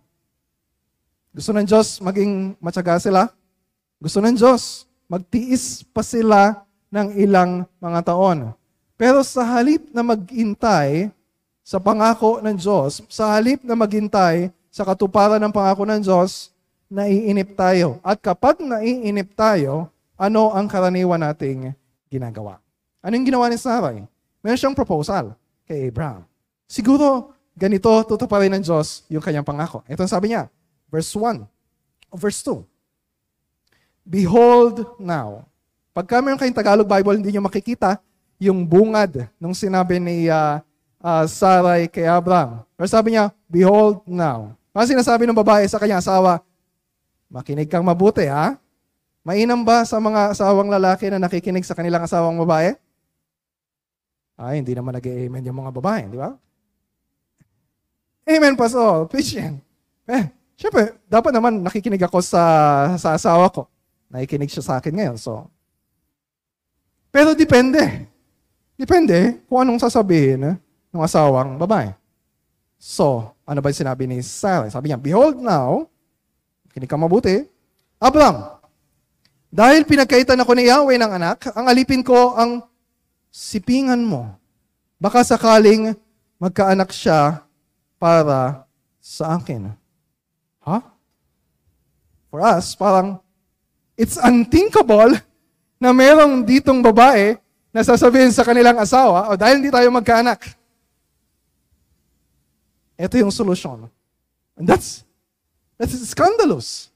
Gusto 1.36 1.51
ng 1.51 1.67
Diyos 1.67 2.00
maging 2.00 2.56
matyaga 2.63 2.96
sila. 3.03 3.27
Gusto 4.00 4.24
ng 4.24 4.36
Diyos, 4.39 4.88
magtiis 5.12 5.84
pa 5.91 6.00
sila 6.00 6.63
ng 6.88 7.20
ilang 7.20 7.67
mga 7.84 8.08
taon. 8.08 8.56
Pero 8.96 9.20
sa 9.22 9.44
halip 9.44 9.91
na 9.91 10.01
maghintay 10.01 11.12
sa 11.67 11.77
pangako 11.84 12.39
ng 12.39 12.56
Diyos, 12.56 13.03
sa 13.12 13.36
halip 13.36 13.62
na 13.67 13.75
maghintay 13.75 14.50
sa 14.77 14.86
katuparan 14.86 15.41
ng 15.41 15.50
pangako 15.50 15.89
ng 15.89 16.05
Diyos, 16.05 16.53
naiinip 16.86 17.57
tayo. 17.57 17.98
At 18.05 18.22
kapag 18.22 18.62
naiinip 18.62 19.34
tayo, 19.34 19.89
ano 20.13 20.53
ang 20.53 20.69
karaniwan 20.69 21.17
nating 21.17 21.74
ginagawa? 22.13 22.62
Ano 23.01 23.17
yung 23.17 23.25
ginawa 23.25 23.50
ni 23.50 23.57
Sarai? 23.57 24.05
Meron 24.46 24.60
siyang 24.62 24.77
proposal 24.77 25.34
kay 25.65 25.89
Abraham. 25.89 26.29
Siguro, 26.69 27.34
ganito 27.57 27.89
tutuparin 28.05 28.53
ng 28.53 28.62
Diyos 28.62 29.01
yung 29.10 29.25
kanyang 29.25 29.41
pangako. 29.41 29.81
Ito 29.89 30.05
ang 30.05 30.13
sabi 30.13 30.29
niya, 30.29 30.46
verse 30.93 31.10
1, 31.10 31.41
verse 32.13 32.46
2. 32.46 32.62
Behold 34.05 34.93
now. 35.01 35.41
Pagka 35.89 36.22
meron 36.22 36.38
kayong 36.38 36.53
Tagalog 36.53 36.86
Bible, 36.86 37.17
hindi 37.17 37.34
nyo 37.34 37.50
makikita 37.50 37.98
yung 38.38 38.62
bungad 38.62 39.25
nung 39.41 39.57
sinabi 39.57 39.98
ni 39.98 40.29
uh, 40.29 40.62
uh, 41.01 41.25
Sarai 41.25 41.89
kay 41.89 42.05
Abraham. 42.05 42.62
Pero 42.77 42.86
sabi 42.86 43.17
niya, 43.17 43.34
Behold 43.50 44.05
now. 44.05 44.53
Kasi 44.77 44.93
sinasabi 44.93 45.25
ng 45.25 45.34
babae 45.34 45.65
sa 45.65 45.81
kanyang 45.81 46.05
asawa, 46.05 46.38
makinig 47.34 47.65
kang 47.65 47.81
mabuti 47.81 48.29
ha. 48.29 48.62
Mainam 49.25 49.65
ba 49.65 49.81
sa 49.81 49.98
mga 49.98 50.38
asawang 50.38 50.69
lalaki 50.69 51.10
na 51.10 51.17
nakikinig 51.17 51.65
sa 51.65 51.74
kanilang 51.74 52.05
asawang 52.05 52.38
babae? 52.38 52.77
Ay, 54.38 54.62
hindi 54.62 54.77
naman 54.77 54.93
nag-amen 54.93 55.50
yung 55.50 55.65
mga 55.65 55.74
babae, 55.74 56.13
di 56.13 56.22
ba? 56.22 56.38
Amen, 58.29 58.53
Pastor. 58.53 59.10
Christian. 59.10 59.57
Eh, 60.05 60.29
syempre, 60.53 60.93
dapat 61.10 61.34
naman 61.34 61.65
nakikinig 61.65 62.05
ako 62.05 62.22
sa, 62.22 62.46
sa 63.01 63.17
asawa 63.17 63.50
ko. 63.50 63.65
Nakikinig 64.13 64.53
siya 64.53 64.62
sa 64.62 64.74
akin 64.77 64.93
ngayon. 64.93 65.17
So, 65.17 65.50
pero 67.10 67.34
depende. 67.34 68.05
Depende 68.77 69.41
kung 69.50 69.65
anong 69.65 69.81
sasabihin 69.81 70.53
ng 70.93 71.01
asawang 71.01 71.57
babae. 71.57 71.97
So, 72.77 73.34
ano 73.43 73.60
ba 73.60 73.74
yung 73.74 73.81
sinabi 73.81 74.05
ni 74.05 74.22
Sarah? 74.22 74.69
Sabi 74.69 74.89
niya, 74.89 75.01
Behold 75.01 75.41
now, 75.41 75.89
kinig 76.74 76.89
ka 76.89 76.98
mabuti, 76.98 77.46
Abram, 77.98 78.57
dahil 79.50 79.81
pinagkaitan 79.84 80.38
ako 80.38 80.53
ni 80.53 80.69
Yahweh 80.69 81.01
ng 81.01 81.12
anak, 81.17 81.50
ang 81.57 81.65
alipin 81.65 82.05
ko 82.05 82.38
ang 82.38 82.62
sipingan 83.34 84.05
mo. 84.05 84.29
Baka 85.01 85.25
sakaling 85.25 85.98
magkaanak 86.38 86.93
siya 86.93 87.41
para 87.98 88.69
sa 89.01 89.41
akin. 89.41 89.74
Ha? 90.62 90.77
Huh? 90.77 90.84
For 92.29 92.46
us, 92.46 92.77
parang 92.77 93.17
It's 93.98 94.13
unthinkable 94.22 95.17
na 95.81 95.89
merong 95.89 96.46
ditong 96.46 96.86
babae 96.86 97.34
na 97.74 97.81
sasabihin 97.81 98.29
sa 98.29 98.46
kanilang 98.46 98.77
asawa, 98.77 99.34
o 99.34 99.34
dahil 99.34 99.57
hindi 99.57 99.74
tayo 99.74 99.89
magkaanak, 99.89 100.53
ito 102.98 103.16
yung 103.22 103.30
solusyon. 103.30 103.86
And 104.58 104.66
that's, 104.66 105.06
that's 105.77 105.94
scandalous 106.10 106.89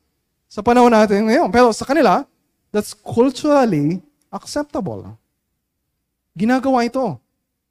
sa 0.50 0.66
panahon 0.66 0.90
natin 0.90 1.30
ngayon. 1.30 1.48
Pero 1.54 1.70
sa 1.72 1.86
kanila, 1.86 2.26
that's 2.74 2.98
culturally 2.98 4.02
acceptable. 4.34 5.14
Ginagawa 6.34 6.84
ito 6.90 7.22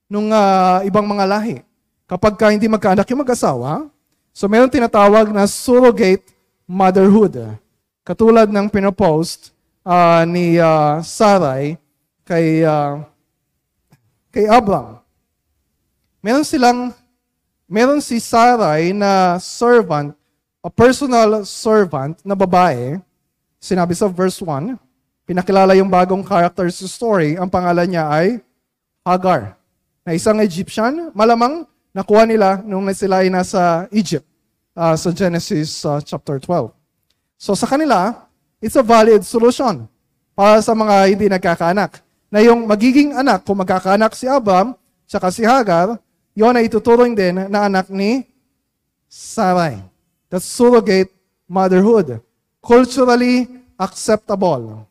nung 0.06 0.30
uh, 0.30 0.80
ibang 0.86 1.04
mga 1.04 1.24
lahi. 1.26 1.56
Kapag 2.06 2.34
ka 2.38 2.54
hindi 2.54 2.70
magkaanak 2.70 3.06
yung 3.10 3.22
mag-asawa, 3.26 3.90
so 4.30 4.46
meron 4.46 4.70
tinatawag 4.70 5.30
na 5.34 5.46
surrogate 5.50 6.30
motherhood. 6.66 7.58
Katulad 8.06 8.46
ng 8.46 8.70
pinopost 8.70 9.50
uh, 9.82 10.22
ni 10.22 10.58
uh, 10.58 11.02
Sarai 11.02 11.78
kay, 12.22 12.62
uh, 12.62 13.02
kay 14.30 14.46
Abram. 14.46 15.02
Meron 16.22 16.46
silang, 16.46 16.94
meron 17.70 18.02
si 18.02 18.18
Sarai 18.18 18.90
na 18.90 19.38
servant, 19.38 20.10
a 20.58 20.66
personal 20.66 21.46
servant 21.46 22.18
na 22.26 22.34
babae, 22.34 22.98
sinabi 23.62 23.94
sa 23.94 24.10
verse 24.10 24.42
1, 24.42 24.74
pinakilala 25.22 25.78
yung 25.78 25.86
bagong 25.86 26.26
character 26.26 26.66
sa 26.74 26.90
story, 26.90 27.38
ang 27.38 27.46
pangalan 27.46 27.86
niya 27.86 28.10
ay 28.10 28.42
Hagar, 29.06 29.54
na 30.02 30.18
isang 30.18 30.42
Egyptian, 30.42 31.14
malamang 31.14 31.62
nakuha 31.94 32.26
nila 32.26 32.58
nung 32.66 32.90
sila 32.90 33.22
ay 33.22 33.30
nasa 33.30 33.86
Egypt 33.94 34.26
uh, 34.74 34.98
sa 34.98 35.14
Genesis 35.14 35.86
uh, 35.86 36.02
chapter 36.02 36.42
12. 36.42 36.74
So 37.38 37.54
sa 37.54 37.70
kanila, 37.70 38.26
it's 38.58 38.76
a 38.76 38.84
valid 38.84 39.22
solution 39.22 39.86
para 40.34 40.58
sa 40.60 40.74
mga 40.74 40.96
hindi 41.14 41.26
nagkakaanak. 41.30 42.02
Na 42.30 42.42
yung 42.42 42.66
magiging 42.66 43.14
anak, 43.14 43.46
kung 43.46 43.62
magkakaanak 43.62 44.12
si 44.18 44.26
Abram, 44.26 44.74
saka 45.06 45.30
si 45.30 45.46
Hagar, 45.46 45.98
yon 46.34 46.58
ay 46.58 46.66
ituturing 46.66 47.14
din 47.14 47.48
na 47.50 47.66
anak 47.66 47.90
ni 47.90 48.26
Sarai. 49.10 49.82
That's 50.30 50.46
surrogate 50.46 51.10
motherhood. 51.50 52.22
Culturally 52.62 53.50
acceptable. 53.74 54.86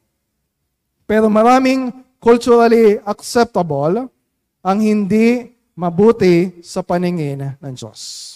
Pero 1.07 1.31
maraming 1.31 1.95
culturally 2.19 2.99
acceptable 3.07 4.11
ang 4.59 4.77
hindi 4.83 5.55
mabuti 5.79 6.59
sa 6.59 6.83
paningin 6.83 7.55
ng 7.55 7.73
Diyos. 7.73 8.35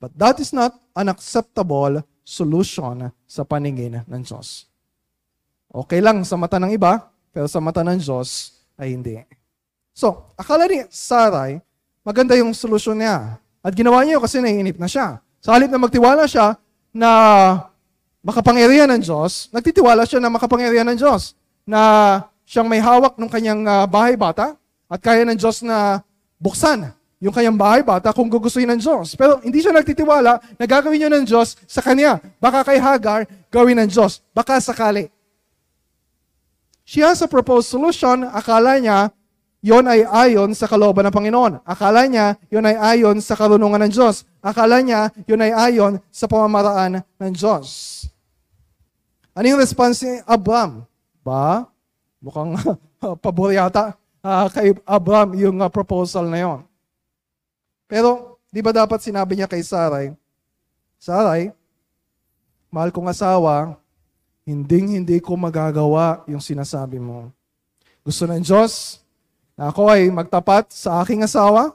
But 0.00 0.16
that 0.16 0.40
is 0.40 0.56
not 0.56 0.72
unacceptable 0.96 2.00
solution 2.24 3.12
sa 3.28 3.42
paningin 3.44 4.00
ng 4.08 4.22
Diyos. 4.24 4.64
Okay 5.68 6.00
lang 6.00 6.24
sa 6.24 6.40
mata 6.40 6.56
ng 6.56 6.72
iba, 6.72 7.12
pero 7.28 7.44
sa 7.44 7.60
mata 7.60 7.84
ng 7.84 8.00
Diyos 8.00 8.56
ay 8.80 8.96
hindi. 8.96 9.20
So, 9.98 10.30
akala 10.38 10.70
ni 10.70 10.86
Sarai, 10.94 11.58
maganda 12.06 12.38
yung 12.38 12.54
solusyon 12.54 13.02
niya. 13.02 13.34
At 13.58 13.74
ginawa 13.74 14.06
niya 14.06 14.22
kasi 14.22 14.38
naiinip 14.38 14.78
na 14.78 14.86
siya. 14.86 15.18
Sa 15.42 15.50
halip 15.50 15.66
na 15.66 15.82
magtiwala 15.82 16.22
siya 16.30 16.54
na 16.94 17.10
makapangyarihan 18.22 18.86
ng 18.94 19.02
Diyos, 19.02 19.50
nagtitiwala 19.50 20.06
siya 20.06 20.22
na 20.22 20.30
makapangyarihan 20.30 20.86
ng 20.94 21.02
Diyos, 21.02 21.34
na 21.66 22.22
siyang 22.46 22.70
may 22.70 22.78
hawak 22.78 23.18
ng 23.18 23.26
kanyang 23.26 23.66
uh, 23.66 23.90
bahay 23.90 24.14
bata 24.14 24.54
at 24.86 25.02
kaya 25.02 25.26
ng 25.26 25.34
Diyos 25.34 25.66
na 25.66 25.98
buksan 26.38 26.94
yung 27.18 27.34
kanyang 27.34 27.58
bahay 27.58 27.82
bata 27.82 28.14
kung 28.14 28.30
gugustuhin 28.30 28.70
ng 28.70 28.78
Diyos. 28.78 29.18
Pero 29.18 29.42
hindi 29.42 29.58
siya 29.58 29.74
nagtitiwala 29.74 30.38
na 30.62 30.64
gagawin 30.70 31.02
niya 31.02 31.10
ng 31.10 31.26
Diyos 31.26 31.58
sa 31.66 31.82
kanya. 31.82 32.22
Baka 32.38 32.62
kay 32.62 32.78
Hagar, 32.78 33.26
gawin 33.50 33.82
ng 33.82 33.90
Diyos. 33.90 34.22
Baka 34.30 34.62
sakali. 34.62 35.10
She 36.86 37.02
has 37.02 37.18
a 37.18 37.26
proposed 37.26 37.66
solution. 37.66 38.22
Akala 38.30 38.78
niya, 38.78 39.10
yon 39.64 39.84
ay 39.90 40.06
ayon 40.06 40.54
sa 40.54 40.70
kalooban 40.70 41.06
ng 41.08 41.14
Panginoon. 41.14 41.52
Akala 41.66 42.06
niya, 42.06 42.38
yon 42.50 42.66
ay 42.66 42.76
ayon 42.78 43.18
sa 43.18 43.34
karunungan 43.34 43.82
ng 43.86 43.92
Diyos. 43.92 44.22
Akala 44.38 44.78
niya, 44.82 45.10
yon 45.26 45.42
ay 45.42 45.52
ayon 45.52 45.98
sa 46.10 46.30
pamamaraan 46.30 47.02
ng 47.02 47.32
Diyos. 47.34 48.06
Ano 49.34 49.46
yung 49.46 49.62
response 49.62 50.02
ni 50.02 50.18
Abram? 50.26 50.82
Ba? 51.22 51.66
Mukhang 52.18 52.58
pabor 53.22 53.54
yata 53.54 53.94
uh, 54.22 54.46
kay 54.50 54.74
Abram 54.82 55.34
yung 55.38 55.58
uh, 55.62 55.70
proposal 55.70 56.26
na 56.26 56.38
yon. 56.42 56.60
Pero, 57.88 58.36
di 58.50 58.60
ba 58.60 58.74
dapat 58.74 59.00
sinabi 59.00 59.38
niya 59.38 59.48
kay 59.48 59.64
Saray, 59.64 60.12
Saray, 60.98 61.54
mahal 62.68 62.92
kong 62.92 63.08
asawa, 63.08 63.78
hinding 64.44 65.00
hindi 65.00 65.22
ko 65.24 65.38
magagawa 65.38 66.26
yung 66.28 66.42
sinasabi 66.42 67.00
mo. 67.00 67.32
Gusto 68.04 68.28
ng 68.28 68.44
Diyos 68.44 69.00
na 69.58 69.74
ako 69.74 69.90
ay 69.90 70.06
magtapat 70.06 70.70
sa 70.70 71.02
aking 71.02 71.26
asawa, 71.26 71.74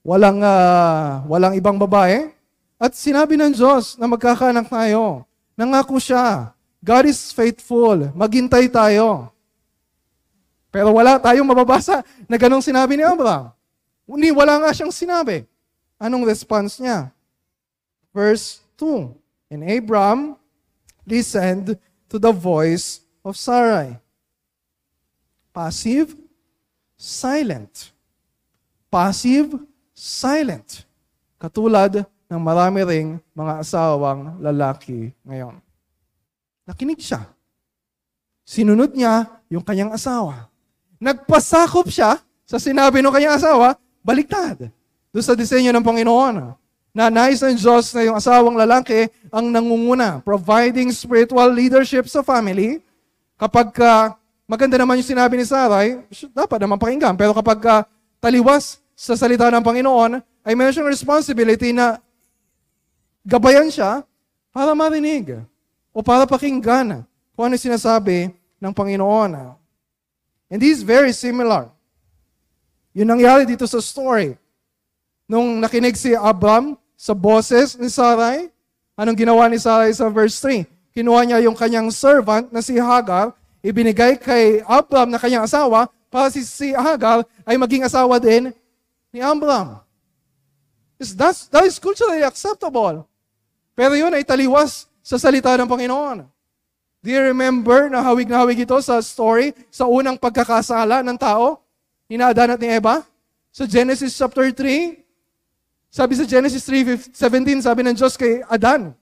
walang, 0.00 0.40
uh, 0.40 1.20
walang 1.28 1.52
ibang 1.52 1.76
babae, 1.76 2.32
at 2.80 2.96
sinabi 2.96 3.36
ng 3.36 3.52
Diyos 3.52 4.00
na 4.00 4.08
magkakanak 4.08 4.72
tayo. 4.72 5.28
Nangako 5.52 6.00
siya. 6.00 6.56
God 6.80 7.12
is 7.12 7.30
faithful. 7.30 8.08
Maghintay 8.16 8.72
tayo. 8.72 9.28
Pero 10.72 10.90
wala 10.96 11.20
tayong 11.20 11.44
mababasa 11.44 12.00
na 12.24 12.40
ganong 12.40 12.64
sinabi 12.64 12.96
ni 12.96 13.04
Abraham. 13.04 13.52
Hindi, 14.08 14.32
wala 14.32 14.56
nga 14.64 14.72
siyang 14.72 14.90
sinabi. 14.90 15.44
Anong 16.00 16.24
response 16.24 16.80
niya? 16.80 17.12
Verse 18.10 18.64
2. 18.80 19.52
And 19.52 19.62
Abram 19.68 20.40
listened 21.04 21.76
to 22.08 22.16
the 22.16 22.32
voice 22.32 23.04
of 23.20 23.36
Sarai. 23.36 24.00
Passive, 25.52 26.16
silent. 27.02 27.90
Passive, 28.86 29.58
silent. 29.90 30.86
Katulad 31.42 32.06
ng 32.30 32.38
marami 32.38 32.86
ring 32.86 33.08
mga 33.34 33.58
asawang 33.66 34.38
lalaki 34.38 35.10
ngayon. 35.26 35.58
Nakinig 36.62 37.02
siya. 37.02 37.26
Sinunod 38.46 38.94
niya 38.94 39.26
yung 39.50 39.66
kanyang 39.66 39.90
asawa. 39.90 40.46
Nagpasakop 41.02 41.90
siya 41.90 42.22
sa 42.46 42.62
sinabi 42.62 43.02
ng 43.02 43.10
kanyang 43.10 43.34
asawa 43.34 43.74
Baliktad. 44.06 44.70
Doon 45.10 45.24
sa 45.26 45.34
disenyo 45.34 45.74
ng 45.74 45.82
Panginoon. 45.82 46.54
na 46.92 47.08
nais 47.08 47.40
ng 47.40 47.56
Diyos 47.56 47.88
na 47.96 48.04
yung 48.04 48.20
asawang 48.20 48.52
lalaki 48.52 49.08
ang 49.32 49.48
nangunguna, 49.48 50.20
providing 50.20 50.92
spiritual 50.92 51.48
leadership 51.48 52.04
sa 52.04 52.20
family. 52.20 52.84
Kapag 53.40 53.72
uh, 53.80 54.12
maganda 54.46 54.76
naman 54.76 54.98
yung 55.00 55.10
sinabi 55.10 55.34
ni 55.38 55.46
Sarai, 55.46 56.02
dapat 56.34 56.58
naman 56.62 56.78
pakinggan. 56.78 57.14
Pero 57.16 57.32
kapag 57.32 57.58
uh, 57.64 57.82
taliwas 58.22 58.82
sa 58.92 59.16
salita 59.16 59.48
ng 59.50 59.64
Panginoon, 59.64 60.20
ay 60.42 60.52
meron 60.58 60.74
siyang 60.74 60.90
responsibility 60.90 61.70
na 61.70 61.98
gabayan 63.22 63.70
siya 63.70 64.02
para 64.50 64.74
marinig 64.74 65.38
o 65.94 66.02
para 66.02 66.26
pakinggan 66.26 67.06
kung 67.32 67.44
ano 67.48 67.56
sinasabi 67.56 68.34
ng 68.58 68.72
Panginoon. 68.74 69.54
And 70.52 70.58
this 70.60 70.78
is 70.78 70.82
very 70.84 71.16
similar. 71.16 71.72
Yun 72.92 73.08
nangyari 73.08 73.48
dito 73.48 73.64
sa 73.64 73.80
story. 73.80 74.36
Nung 75.24 75.64
nakinig 75.64 75.96
si 75.96 76.12
Abram 76.12 76.76
sa 76.92 77.16
boses 77.16 77.72
ni 77.80 77.88
Sarai, 77.88 78.52
anong 78.92 79.16
ginawa 79.16 79.48
ni 79.48 79.56
Sarai 79.56 79.96
sa 79.96 80.12
verse 80.12 80.36
3? 80.44 80.68
Kinuha 80.92 81.24
niya 81.24 81.38
yung 81.48 81.56
kanyang 81.56 81.88
servant 81.88 82.52
na 82.52 82.60
si 82.60 82.76
Hagar, 82.76 83.32
ibinigay 83.62 84.18
kay 84.18 84.60
Abram 84.66 85.08
na 85.08 85.22
kanyang 85.22 85.46
asawa, 85.46 85.88
para 86.12 86.28
si, 86.28 86.44
si 86.44 86.76
Hagar 86.76 87.24
ay 87.48 87.56
maging 87.56 87.88
asawa 87.88 88.20
din 88.20 88.52
ni 89.08 89.24
Abram. 89.24 89.80
That's, 91.00 91.48
that 91.48 91.64
is 91.64 91.80
culturally 91.80 92.20
acceptable. 92.20 93.08
Pero 93.72 93.96
yun 93.96 94.12
ay 94.12 94.22
taliwas 94.22 94.86
sa 95.00 95.16
salita 95.16 95.56
ng 95.56 95.66
Panginoon. 95.66 96.28
Do 97.02 97.08
you 97.10 97.18
remember 97.18 97.90
na 97.90 97.98
hawig 97.98 98.30
na 98.30 98.38
hawig 98.44 98.62
ito 98.62 98.76
sa 98.78 99.02
story 99.02 99.56
sa 99.72 99.90
unang 99.90 100.14
pagkakasala 100.14 101.02
ng 101.02 101.18
tao? 101.18 101.58
Ni 102.06 102.20
Adan 102.20 102.54
at 102.54 102.60
ni 102.60 102.70
Eva? 102.70 103.02
Sa 103.50 103.66
Genesis 103.66 104.14
chapter 104.14 104.46
3, 104.52 105.02
sabi 105.90 106.14
sa 106.14 106.24
Genesis 106.28 106.62
3.17, 106.62 107.64
sabi 107.64 107.80
ng 107.82 107.96
Diyos 107.96 108.14
kay 108.14 108.46
Adan, 108.46 108.94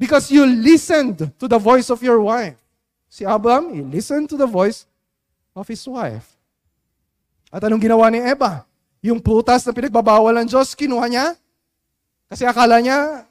Because 0.00 0.32
you 0.32 0.48
listened 0.48 1.30
to 1.38 1.46
the 1.46 1.60
voice 1.60 1.92
of 1.92 2.00
your 2.00 2.18
wife. 2.24 2.63
Si 3.14 3.22
Abraham, 3.22 3.70
he 3.70 3.86
listened 3.86 4.26
to 4.26 4.34
the 4.34 4.50
voice 4.50 4.90
of 5.54 5.70
his 5.70 5.86
wife. 5.86 6.34
At 7.54 7.62
anong 7.62 7.86
ginawa 7.86 8.10
ni 8.10 8.18
Eva? 8.18 8.66
Yung 9.06 9.22
prutas 9.22 9.62
na 9.62 9.70
pinagbabawal 9.70 10.34
ng 10.42 10.50
Diyos, 10.50 10.74
kinuha 10.74 11.06
niya. 11.06 11.38
Kasi 12.26 12.42
akala 12.42 12.82
niya, 12.82 13.22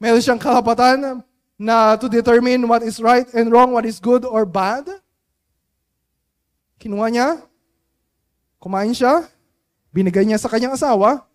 meron 0.00 0.24
siyang 0.24 0.40
karapatan 0.40 1.20
na 1.60 1.92
to 2.00 2.08
determine 2.08 2.64
what 2.64 2.80
is 2.80 3.04
right 3.04 3.28
and 3.36 3.52
wrong, 3.52 3.76
what 3.76 3.84
is 3.84 4.00
good 4.00 4.24
or 4.24 4.48
bad. 4.48 4.88
Kinuha 6.80 7.12
niya, 7.12 7.28
kumain 8.56 8.96
siya, 8.96 9.28
binigay 9.92 10.24
niya 10.24 10.40
sa 10.40 10.48
kanyang 10.48 10.72
asawa, 10.72 11.28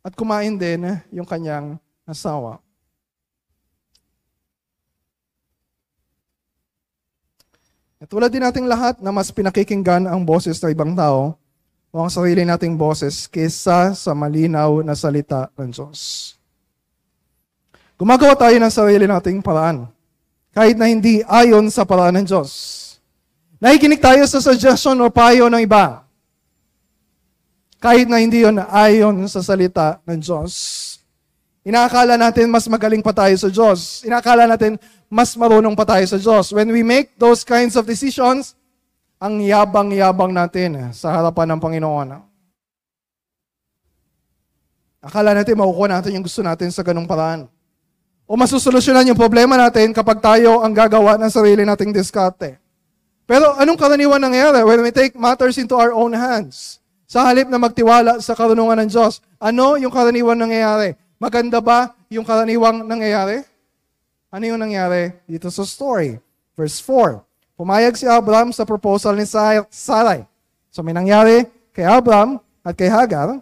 at 0.00 0.16
kumain 0.16 0.56
din 0.56 0.88
yung 1.12 1.28
kanyang 1.28 1.76
asawa. 2.08 2.64
At 8.02 8.10
tulad 8.10 8.34
din 8.34 8.42
nating 8.42 8.66
lahat 8.66 8.98
na 8.98 9.14
mas 9.14 9.30
pinakikinggan 9.30 10.10
ang 10.10 10.26
boses 10.26 10.58
ng 10.58 10.74
ibang 10.74 10.90
tao 10.98 11.38
o 11.94 12.02
ang 12.02 12.10
sarili 12.10 12.42
nating 12.42 12.74
boses 12.74 13.30
kaysa 13.30 13.94
sa 13.94 14.10
malinaw 14.10 14.82
na 14.82 14.98
salita 14.98 15.54
ng 15.54 15.70
Diyos. 15.70 16.34
Gumagawa 17.94 18.34
tayo 18.34 18.58
ng 18.58 18.74
sarili 18.74 19.06
nating 19.06 19.38
paraan 19.38 19.86
kahit 20.50 20.74
na 20.74 20.90
hindi 20.90 21.22
ayon 21.30 21.70
sa 21.70 21.86
paraan 21.86 22.18
ng 22.18 22.26
Diyos. 22.26 22.50
Nakikinig 23.62 24.02
tayo 24.02 24.26
sa 24.26 24.42
suggestion 24.42 24.98
o 24.98 25.06
payo 25.06 25.46
ng 25.46 25.62
iba 25.62 26.02
kahit 27.78 28.10
na 28.10 28.18
hindi 28.18 28.42
yon 28.42 28.62
ayon 28.66 29.14
sa 29.30 29.46
salita 29.46 30.02
ng 30.02 30.18
Diyos. 30.18 30.54
Inaakala 31.62 32.18
natin 32.18 32.50
mas 32.50 32.66
magaling 32.66 33.02
pa 33.02 33.14
tayo 33.14 33.34
sa 33.38 33.46
Diyos. 33.46 34.02
Inaakala 34.02 34.50
natin 34.50 34.74
mas 35.06 35.38
marunong 35.38 35.78
pa 35.78 35.86
tayo 35.86 36.02
sa 36.10 36.18
Diyos. 36.18 36.50
When 36.50 36.74
we 36.74 36.82
make 36.82 37.14
those 37.14 37.46
kinds 37.46 37.78
of 37.78 37.86
decisions, 37.86 38.58
ang 39.22 39.38
yabang-yabang 39.38 40.34
natin 40.34 40.90
sa 40.90 41.14
harapan 41.14 41.54
ng 41.54 41.60
Panginoon. 41.62 42.08
Akala 45.02 45.34
natin 45.34 45.54
makukuha 45.54 45.98
natin 45.98 46.18
yung 46.18 46.26
gusto 46.26 46.42
natin 46.42 46.74
sa 46.74 46.82
ganong 46.82 47.06
paraan. 47.06 47.46
O 48.26 48.34
masusolusyonan 48.34 49.14
yung 49.14 49.18
problema 49.18 49.54
natin 49.54 49.94
kapag 49.94 50.18
tayo 50.18 50.66
ang 50.66 50.74
gagawa 50.74 51.14
ng 51.18 51.30
sarili 51.30 51.62
nating 51.62 51.94
diskarte. 51.94 52.58
Pero 53.22 53.54
anong 53.54 53.78
karaniwan 53.78 54.18
nangyayari 54.18 54.66
when 54.66 54.82
we 54.82 54.90
take 54.90 55.14
matters 55.14 55.54
into 55.58 55.78
our 55.78 55.94
own 55.94 56.10
hands? 56.10 56.82
Sa 57.06 57.22
halip 57.22 57.46
na 57.46 57.62
magtiwala 57.62 58.18
sa 58.18 58.34
karunungan 58.34 58.82
ng 58.82 58.90
Diyos, 58.90 59.22
ano 59.38 59.78
yung 59.78 59.94
karaniwan 59.94 60.38
nangyayari? 60.38 60.98
Maganda 61.22 61.62
ba 61.62 61.94
yung 62.10 62.26
karaniwang 62.26 62.82
nangyayari? 62.82 63.46
Ano 64.26 64.42
yung 64.42 64.58
nangyari 64.58 65.14
dito 65.22 65.46
sa 65.54 65.62
story? 65.62 66.18
Verse 66.58 66.82
4. 66.82 67.22
Pumayag 67.54 67.94
si 67.94 68.10
Abraham 68.10 68.50
sa 68.50 68.66
proposal 68.66 69.14
ni 69.14 69.22
Sarai. 69.70 70.26
So 70.74 70.82
may 70.82 70.90
nangyari 70.90 71.46
kay 71.70 71.86
Abraham 71.86 72.42
at 72.66 72.74
kay 72.74 72.90
Hagar. 72.90 73.38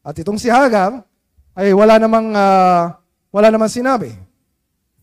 At 0.00 0.16
itong 0.16 0.40
si 0.40 0.48
Hagar 0.48 1.04
ay 1.52 1.76
wala 1.76 2.00
namang 2.00 2.32
uh, 2.32 2.96
wala 3.28 3.52
namang 3.52 3.68
sinabi. 3.68 4.16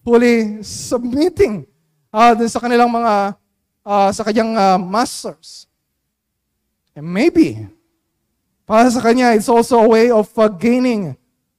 Fully 0.02 0.66
submitting 0.66 1.70
uh, 2.10 2.34
sa 2.50 2.58
kanilang 2.58 2.90
mga 2.90 3.38
uh, 3.86 4.10
sa 4.10 4.26
kanyang 4.26 4.58
uh, 4.58 4.82
masters. 4.82 5.70
And 6.98 7.06
maybe, 7.06 7.70
para 8.66 8.90
sa 8.90 8.98
kanya, 8.98 9.38
it's 9.38 9.46
also 9.46 9.78
a 9.78 9.86
way 9.86 10.10
of 10.10 10.26
uh, 10.34 10.50
gaining 10.50 11.14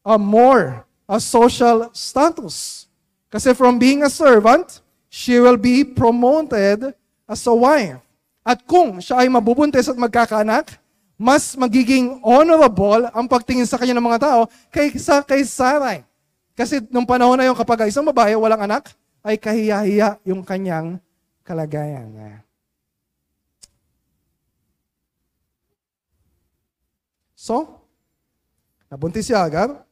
a 0.09 0.17
more 0.17 0.89
a 1.09 1.17
social 1.17 1.89
status. 1.97 2.85
Kasi 3.33 3.57
from 3.57 3.81
being 3.81 4.05
a 4.05 4.13
servant, 4.13 4.85
she 5.09 5.41
will 5.41 5.57
be 5.57 5.85
promoted 5.85 6.93
as 7.25 7.41
a 7.49 7.53
wife. 7.53 8.01
At 8.45 8.65
kung 8.69 9.01
siya 9.01 9.25
ay 9.25 9.29
mabubuntis 9.33 9.89
at 9.89 9.97
magkakaanak, 9.97 10.77
mas 11.17 11.57
magiging 11.57 12.21
honorable 12.21 13.09
ang 13.13 13.27
pagtingin 13.29 13.69
sa 13.69 13.81
kanya 13.81 13.97
ng 13.97 14.07
mga 14.07 14.23
tao 14.23 14.41
kaysa 14.73 15.25
kay 15.25 15.45
Sarai. 15.45 16.05
Kasi 16.53 16.85
nung 16.93 17.09
panahon 17.09 17.37
na 17.37 17.49
yun, 17.49 17.57
kapag 17.57 17.89
isang 17.89 18.07
babae 18.07 18.37
walang 18.37 18.65
anak, 18.65 18.93
ay 19.25 19.37
kahiya-hiya 19.37 20.21
yung 20.25 20.45
kanyang 20.45 21.01
kalagayan. 21.43 22.09
So, 27.33 27.81
nabuntis 28.93 29.29
si 29.29 29.33
Agar. 29.33 29.88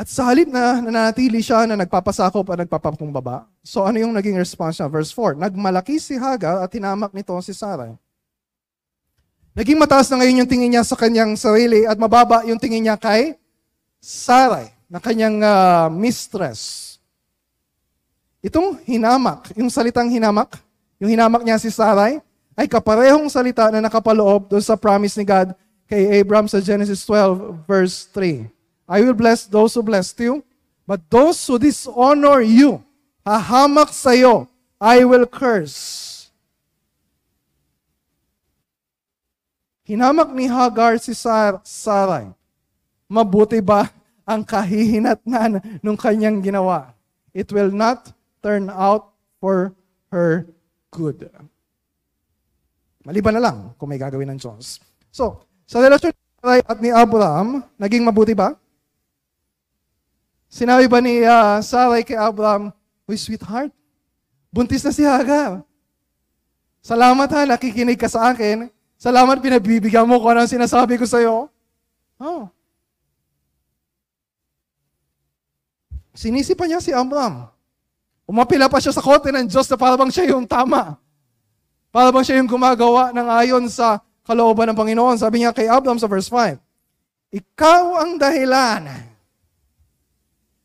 At 0.00 0.08
sa 0.08 0.32
halip 0.32 0.48
na 0.48 0.80
nananatili 0.80 1.44
siya 1.44 1.68
na 1.68 1.76
nagpapasakop 1.76 2.56
at 2.56 2.64
nagpapakumbaba, 2.64 3.44
so 3.60 3.84
ano 3.84 4.00
yung 4.00 4.16
naging 4.16 4.40
response 4.40 4.80
niya? 4.80 4.88
Verse 4.88 5.12
4, 5.12 5.36
Nagmalaki 5.36 6.00
si 6.00 6.16
Hagar 6.16 6.64
at 6.64 6.72
tinamak 6.72 7.12
nito 7.12 7.36
si 7.44 7.52
Sarah. 7.52 7.92
Naging 9.52 9.76
mataas 9.76 10.08
na 10.08 10.24
ngayon 10.24 10.40
yung 10.40 10.48
tingin 10.48 10.72
niya 10.72 10.88
sa 10.88 10.96
kanyang 10.96 11.36
sarili 11.36 11.84
at 11.84 12.00
mababa 12.00 12.40
yung 12.48 12.56
tingin 12.56 12.88
niya 12.88 12.96
kay 12.96 13.36
Sarai, 14.00 14.72
na 14.88 15.04
kanyang 15.04 15.36
uh, 15.44 15.92
mistress. 15.92 16.96
Itong 18.40 18.80
hinamak, 18.88 19.52
yung 19.52 19.68
salitang 19.68 20.08
hinamak, 20.08 20.56
yung 20.96 21.12
hinamak 21.12 21.44
niya 21.44 21.60
si 21.60 21.68
Sarai, 21.68 22.24
ay 22.56 22.64
kaparehong 22.64 23.28
salita 23.28 23.68
na 23.68 23.84
nakapaloob 23.84 24.48
doon 24.48 24.64
sa 24.64 24.80
promise 24.80 25.20
ni 25.20 25.28
God 25.28 25.52
kay 25.84 26.24
Abraham 26.24 26.48
sa 26.48 26.56
Genesis 26.56 27.04
12 27.04 27.68
verse 27.68 28.08
3. 28.16 28.59
I 28.90 29.06
will 29.06 29.14
bless 29.14 29.46
those 29.46 29.78
who 29.78 29.86
bless 29.86 30.10
you, 30.18 30.42
but 30.82 30.98
those 31.06 31.38
who 31.46 31.62
dishonor 31.62 32.42
you, 32.42 32.82
hahamak 33.22 33.94
sa 33.94 34.10
iyo, 34.10 34.50
I 34.82 35.06
will 35.06 35.30
curse. 35.30 36.26
Hinamak 39.86 40.34
ni 40.34 40.50
Hagar 40.50 40.98
si 40.98 41.14
Sar- 41.14 41.62
Sarai. 41.62 42.34
Mabuti 43.06 43.62
ba 43.62 43.86
ang 44.30 44.42
kahihinatnan 44.42 45.82
ng 45.86 45.96
kanyang 45.98 46.42
ginawa? 46.42 46.90
It 47.30 47.54
will 47.54 47.70
not 47.70 48.10
turn 48.42 48.74
out 48.74 49.14
for 49.38 49.70
her 50.10 50.50
good. 50.90 51.30
Maliban 53.06 53.38
na 53.38 53.42
lang 53.46 53.58
kung 53.78 53.86
may 53.86 54.02
gagawin 54.02 54.34
ng 54.34 54.38
Diyos. 54.42 54.82
So, 55.14 55.46
sa 55.62 55.78
relasyon 55.78 56.10
ni 56.10 56.22
Sarai 56.42 56.60
at 56.66 56.78
ni 56.82 56.90
Abraham, 56.90 57.62
naging 57.78 58.02
mabuti 58.02 58.34
ba? 58.34 58.58
Sinabi 60.50 60.90
ba 60.90 60.98
ni 60.98 61.22
uh, 61.22 61.62
Sarai 61.62 62.02
kay 62.02 62.18
Abraham, 62.18 62.74
Uy, 63.06 63.14
sweetheart, 63.14 63.70
buntis 64.50 64.82
na 64.82 64.90
si 64.90 65.06
Hagar. 65.06 65.62
Salamat 66.82 67.30
ha, 67.30 67.46
nakikinig 67.46 67.94
ka 67.94 68.10
sa 68.10 68.34
akin. 68.34 68.66
Salamat, 68.98 69.38
pinabibigyan 69.38 70.04
mo 70.04 70.18
ko 70.18 70.26
ano 70.34 70.42
sinasabi 70.44 70.98
ko 70.98 71.06
sa 71.06 71.22
iyo. 71.22 71.46
Oh. 72.18 72.50
Sinisi 76.12 76.52
pa 76.58 76.66
niya 76.66 76.82
si 76.82 76.90
Abraham. 76.90 77.46
Umapila 78.26 78.66
pa 78.66 78.82
siya 78.82 78.94
sa 78.94 79.02
kote 79.02 79.30
ng 79.30 79.46
Diyos 79.46 79.70
na 79.70 79.78
parang 79.78 80.10
siya 80.10 80.34
yung 80.34 80.46
tama. 80.46 80.98
Para 81.90 82.14
bang 82.14 82.22
siya 82.26 82.38
yung 82.38 82.50
gumagawa 82.50 83.10
ng 83.10 83.26
ayon 83.42 83.64
sa 83.66 83.98
kalooban 84.22 84.70
ng 84.70 84.78
Panginoon. 84.78 85.18
Sabi 85.18 85.42
niya 85.42 85.50
kay 85.50 85.66
Abraham 85.66 85.98
sa 85.98 86.06
verse 86.06 86.30
5, 86.30 86.58
Ikaw 87.34 87.82
ang 88.06 88.14
dahilan 88.18 89.09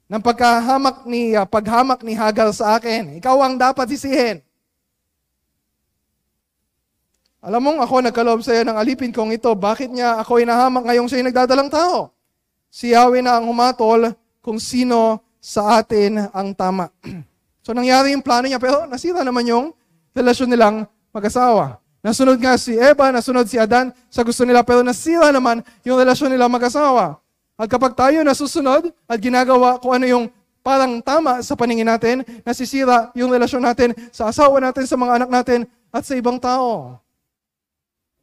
ng 0.05 0.21
pagkahamak 0.21 1.05
ni, 1.09 1.33
uh, 1.33 1.45
paghamak 1.49 2.05
ni 2.05 2.13
Hagar 2.13 2.53
sa 2.53 2.77
akin. 2.77 3.17
Ikaw 3.17 3.37
ang 3.41 3.55
dapat 3.57 3.89
sisihin. 3.89 4.45
Alam 7.45 7.61
mong 7.61 7.79
ako 7.85 7.95
nagkaloob 8.09 8.41
sa 8.41 8.57
iyo 8.57 8.65
ng 8.65 8.73
alipin 8.73 9.13
kong 9.13 9.37
ito. 9.37 9.53
Bakit 9.53 9.93
niya 9.93 10.17
ako 10.17 10.41
inahamak 10.41 10.89
ngayong 10.89 11.05
siya'y 11.05 11.29
nagdadalang 11.29 11.69
tao? 11.69 12.09
Si 12.73 12.89
Yahweh 12.89 13.21
na 13.21 13.37
ang 13.37 13.45
humatol 13.45 14.17
kung 14.41 14.57
sino 14.57 15.21
sa 15.37 15.77
atin 15.77 16.25
ang 16.33 16.57
tama. 16.57 16.89
so 17.65 17.69
nangyari 17.73 18.17
yung 18.17 18.25
plano 18.25 18.49
niya 18.49 18.57
pero 18.57 18.89
nasira 18.89 19.21
naman 19.21 19.45
yung 19.45 19.65
relasyon 20.17 20.49
nilang 20.49 20.89
mag-asawa. 21.13 21.77
Nasunod 22.01 22.37
nga 22.41 22.57
si 22.57 22.77
Eva, 22.77 23.13
nasunod 23.13 23.45
si 23.45 23.57
Adan 23.61 23.93
sa 24.09 24.21
gusto 24.25 24.41
nila 24.41 24.65
pero 24.65 24.81
nasira 24.81 25.29
naman 25.29 25.61
yung 25.85 25.97
relasyon 26.01 26.33
nila 26.33 26.49
mag-asawa. 26.49 27.21
At 27.55 27.71
kapag 27.71 27.95
tayo 27.95 28.19
nasusunod 28.21 28.91
at 29.07 29.17
ginagawa 29.19 29.79
kung 29.79 29.95
ano 29.95 30.05
yung 30.07 30.25
parang 30.59 30.99
tama 30.99 31.39
sa 31.39 31.55
paningin 31.55 31.87
natin, 31.87 32.25
nasisira 32.43 33.13
yung 33.15 33.31
relasyon 33.31 33.63
natin 33.63 33.95
sa 34.11 34.27
asawa 34.27 34.59
natin, 34.59 34.83
sa 34.83 34.99
mga 34.99 35.23
anak 35.23 35.29
natin, 35.31 35.59
at 35.93 36.03
sa 36.03 36.19
ibang 36.19 36.35
tao. 36.35 36.99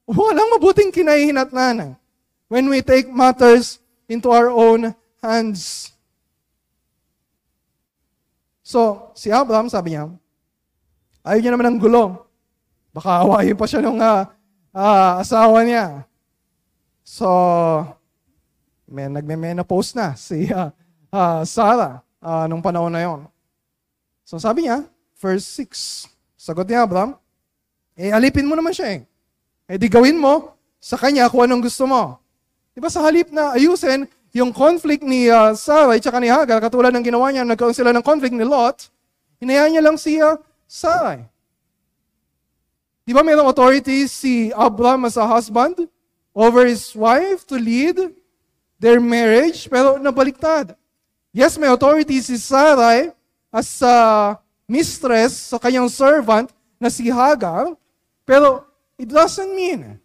Walang 0.05 0.59
mabuting 0.59 0.93
kinahihinatnan 0.93 1.97
when 2.53 2.67
we 2.69 2.85
take 2.85 3.09
matters 3.09 3.81
into 4.11 4.29
our 4.29 4.53
own 4.53 4.93
hands. 5.25 5.89
So, 8.61 9.13
si 9.17 9.33
Abraham, 9.33 9.73
sabi 9.73 9.97
niya, 9.97 10.13
ayaw 11.25 11.41
niya 11.41 11.53
naman 11.55 11.67
ng 11.73 11.81
gulo. 11.81 12.29
Baka 12.93 13.25
awayin 13.25 13.57
pa 13.57 13.65
siya 13.65 13.81
ng 13.81 13.97
uh, 13.97 14.29
uh, 14.77 15.13
asawa 15.23 15.65
niya. 15.65 16.05
So, 17.07 17.25
may 18.93 19.09
nagme-menopause 19.09 19.97
na 19.97 20.13
si 20.13 20.53
uh, 20.53 20.69
uh, 21.17 21.41
Sarah 21.49 22.05
uh, 22.21 22.45
nung 22.47 22.61
panahon 22.61 22.93
na 22.93 23.01
yon. 23.01 23.21
So 24.23 24.37
sabi 24.37 24.69
niya, 24.69 24.85
verse 25.17 25.49
6, 25.65 26.13
sagot 26.37 26.69
ni 26.69 26.77
Abraham, 26.77 27.17
eh 27.97 28.13
alipin 28.13 28.45
mo 28.45 28.53
naman 28.53 28.77
siya 28.77 29.01
eh. 29.01 29.09
Eh 29.67 29.81
di 29.81 29.89
gawin 29.89 30.21
mo 30.21 30.55
sa 30.77 31.01
kanya 31.01 31.33
kung 31.33 31.49
anong 31.49 31.65
gusto 31.65 31.89
mo. 31.89 32.21
Di 32.77 32.79
ba 32.79 32.93
sa 32.93 33.01
halip 33.01 33.33
na 33.33 33.57
ayusin 33.57 34.05
yung 34.33 34.53
conflict 34.53 35.05
ni 35.05 35.29
uh, 35.29 35.53
Sarah 35.57 35.97
at 35.97 36.21
ni 36.21 36.29
Hagar, 36.29 36.61
katulad 36.61 36.93
ng 36.93 37.05
ginawa 37.05 37.29
niya, 37.29 37.45
nagkaroon 37.45 37.77
sila 37.77 37.93
ng 37.93 38.05
conflict 38.05 38.33
ni 38.33 38.45
Lot, 38.45 38.89
hinayaan 39.41 39.77
niya 39.77 39.83
lang 39.85 39.97
si 40.01 40.17
uh, 40.21 40.41
Sarah. 40.65 41.21
Di 43.03 43.13
ba 43.13 43.21
mayroong 43.21 43.51
authority 43.51 44.07
si 44.09 44.55
Abraham 44.55 45.05
as 45.05 45.19
a 45.19 45.27
husband 45.27 45.91
over 46.33 46.65
his 46.65 46.97
wife 46.97 47.45
to 47.45 47.61
lead 47.61 47.99
their 48.83 48.99
marriage, 48.99 49.71
pero 49.71 50.03
nabaliktad. 50.03 50.75
Yes, 51.31 51.55
may 51.55 51.71
authority 51.71 52.19
si 52.19 52.35
Sarai 52.35 53.15
as 53.55 53.71
a 53.87 54.35
mistress 54.67 55.55
sa 55.55 55.57
kanyang 55.63 55.87
servant 55.87 56.51
na 56.83 56.91
si 56.91 57.07
Hagar, 57.07 57.79
pero 58.27 58.67
It 59.03 59.11
doesn't 59.11 59.51
mean. 59.51 59.99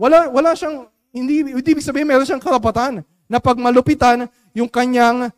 Wala, 0.00 0.32
wala 0.32 0.56
siyang, 0.56 0.88
hindi, 1.12 1.44
hindi 1.44 1.68
ibig 1.76 1.84
sabihin 1.84 2.08
meron 2.08 2.24
siyang 2.24 2.40
karapatan 2.40 3.04
na 3.28 3.36
pagmalupitan 3.36 4.24
yung 4.56 4.72
kanyang 4.72 5.28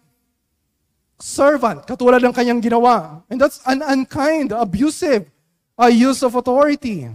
servant, 1.18 1.82
katulad 1.82 2.22
ng 2.22 2.30
kanyang 2.30 2.62
ginawa. 2.62 3.26
And 3.26 3.42
that's 3.42 3.58
an 3.66 3.82
unkind, 3.82 4.54
abusive 4.54 5.26
uh, 5.74 5.90
use 5.90 6.22
of 6.22 6.38
authority. 6.38 7.10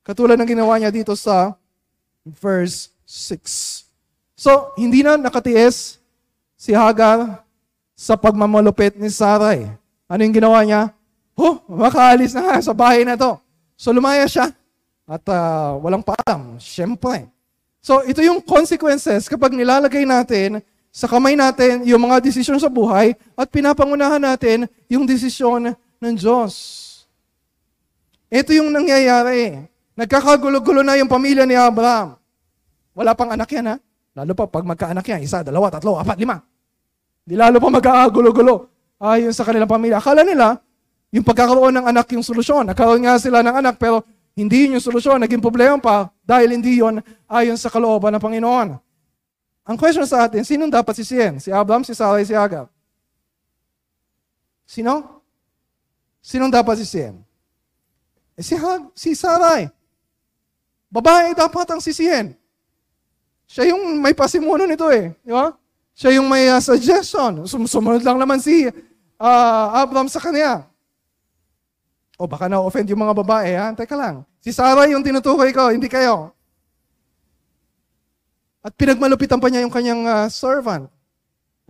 Katulad 0.00 0.40
ng 0.40 0.48
ginawa 0.48 0.80
niya 0.80 0.88
dito 0.88 1.12
sa 1.12 1.52
verse 2.24 2.88
6. 3.04 3.83
So, 4.34 4.74
hindi 4.74 5.06
na 5.06 5.14
nakatiis 5.14 6.02
si 6.58 6.74
Hagar 6.74 7.42
sa 7.94 8.18
pagmamalupit 8.18 8.98
ni 8.98 9.10
Sarai. 9.10 9.70
Ano 10.10 10.20
yung 10.26 10.34
ginawa 10.34 10.60
niya? 10.66 10.90
Oh, 11.34 11.62
makaalis 11.66 12.34
na 12.34 12.42
nga 12.46 12.56
sa 12.62 12.74
bahay 12.74 13.02
na 13.06 13.14
to. 13.14 13.38
So, 13.78 13.94
lumaya 13.94 14.26
siya 14.26 14.50
at 15.06 15.24
uh, 15.30 15.78
walang 15.78 16.02
paalam, 16.02 16.58
syempre. 16.58 17.30
So 17.84 18.00
ito 18.00 18.24
yung 18.24 18.40
consequences 18.40 19.28
kapag 19.28 19.52
nilalagay 19.52 20.08
natin 20.08 20.64
sa 20.88 21.04
kamay 21.04 21.36
natin 21.36 21.84
yung 21.84 22.00
mga 22.08 22.24
desisyon 22.24 22.56
sa 22.56 22.72
buhay 22.72 23.12
at 23.36 23.52
pinapangunahan 23.52 24.24
natin 24.24 24.64
yung 24.88 25.04
desisyon 25.04 25.76
ng 26.00 26.14
Diyos. 26.16 26.54
Ito 28.32 28.56
yung 28.56 28.72
nangyayari. 28.72 29.68
Nagkakagulo-gulo 30.00 30.80
na 30.80 30.96
yung 30.96 31.12
pamilya 31.12 31.44
ni 31.44 31.52
Abraham. 31.52 32.16
Wala 32.96 33.12
pang 33.12 33.36
anak 33.36 33.52
yan 33.52 33.68
ha. 33.68 33.76
Lalo 34.14 34.32
pa 34.38 34.46
pag 34.46 34.62
magkaanak 34.62 35.02
yan, 35.02 35.20
isa, 35.26 35.42
dalawa, 35.42 35.74
tatlo, 35.74 35.98
apat, 35.98 36.16
lima. 36.18 36.38
Di 37.26 37.34
lalo 37.34 37.58
pa 37.58 37.68
magkakagulo-gulo 37.72 38.70
ayon 39.02 39.34
sa 39.34 39.42
kanilang 39.42 39.66
pamilya. 39.66 39.98
Akala 39.98 40.22
nila, 40.22 40.60
yung 41.10 41.26
pagkakaroon 41.26 41.74
ng 41.78 41.86
anak 41.90 42.10
yung 42.14 42.22
solusyon. 42.22 42.66
Nagkaroon 42.70 43.02
nga 43.02 43.18
sila 43.18 43.42
ng 43.42 43.54
anak 43.58 43.74
pero 43.78 44.06
hindi 44.34 44.66
yun 44.66 44.78
yung 44.78 44.84
solusyon, 44.84 45.22
naging 45.22 45.38
problema 45.38 45.78
pa 45.78 46.10
dahil 46.26 46.58
hindi 46.58 46.82
yun 46.82 46.98
ayon 47.30 47.54
sa 47.54 47.70
kalooban 47.70 48.14
ng 48.14 48.22
Panginoon. 48.22 48.68
Ang 49.64 49.76
question 49.78 50.04
sa 50.04 50.26
atin, 50.26 50.42
sinong 50.42 50.68
dapat 50.68 50.98
sisihin? 50.98 51.38
Si 51.38 51.54
Abraham, 51.54 51.86
si 51.86 51.94
Sarai, 51.94 52.26
si 52.26 52.34
Agar? 52.36 52.68
Sino? 54.66 55.22
Sinong 56.20 56.52
dapat 56.52 56.82
sisihin? 56.82 57.22
Eh, 58.34 58.42
si, 58.42 58.58
Hag, 58.58 58.90
si 58.92 59.14
Sarai. 59.14 59.70
Babae 60.90 61.32
dapat 61.32 61.66
ang 61.70 61.80
sisihin. 61.80 62.34
Siya 63.54 63.70
yung 63.70 64.02
may 64.02 64.10
pasimuno 64.10 64.66
nito 64.66 64.90
eh. 64.90 65.14
Di 65.22 65.30
ba? 65.30 65.54
Siya 65.94 66.18
yung 66.18 66.26
may 66.26 66.50
uh, 66.50 66.58
suggestion. 66.58 67.46
Sumunod 67.46 68.02
lang 68.02 68.18
naman 68.18 68.42
si 68.42 68.66
uh, 68.66 69.66
Abraham 69.78 70.10
sa 70.10 70.18
kanya. 70.18 70.66
O 72.18 72.26
baka 72.26 72.50
na-offend 72.50 72.90
yung 72.90 72.98
mga 72.98 73.14
babae, 73.14 73.54
ha? 73.54 73.70
Teka 73.70 73.94
lang. 73.94 74.26
Si 74.42 74.50
Sarah 74.50 74.90
yung 74.90 75.06
tinutukoy 75.06 75.54
ko, 75.54 75.70
hindi 75.70 75.86
kayo. 75.86 76.34
At 78.58 78.74
pinagmalupitan 78.74 79.38
pa 79.38 79.46
niya 79.46 79.62
yung 79.62 79.70
kanyang 79.70 80.02
uh, 80.02 80.26
servant. 80.26 80.90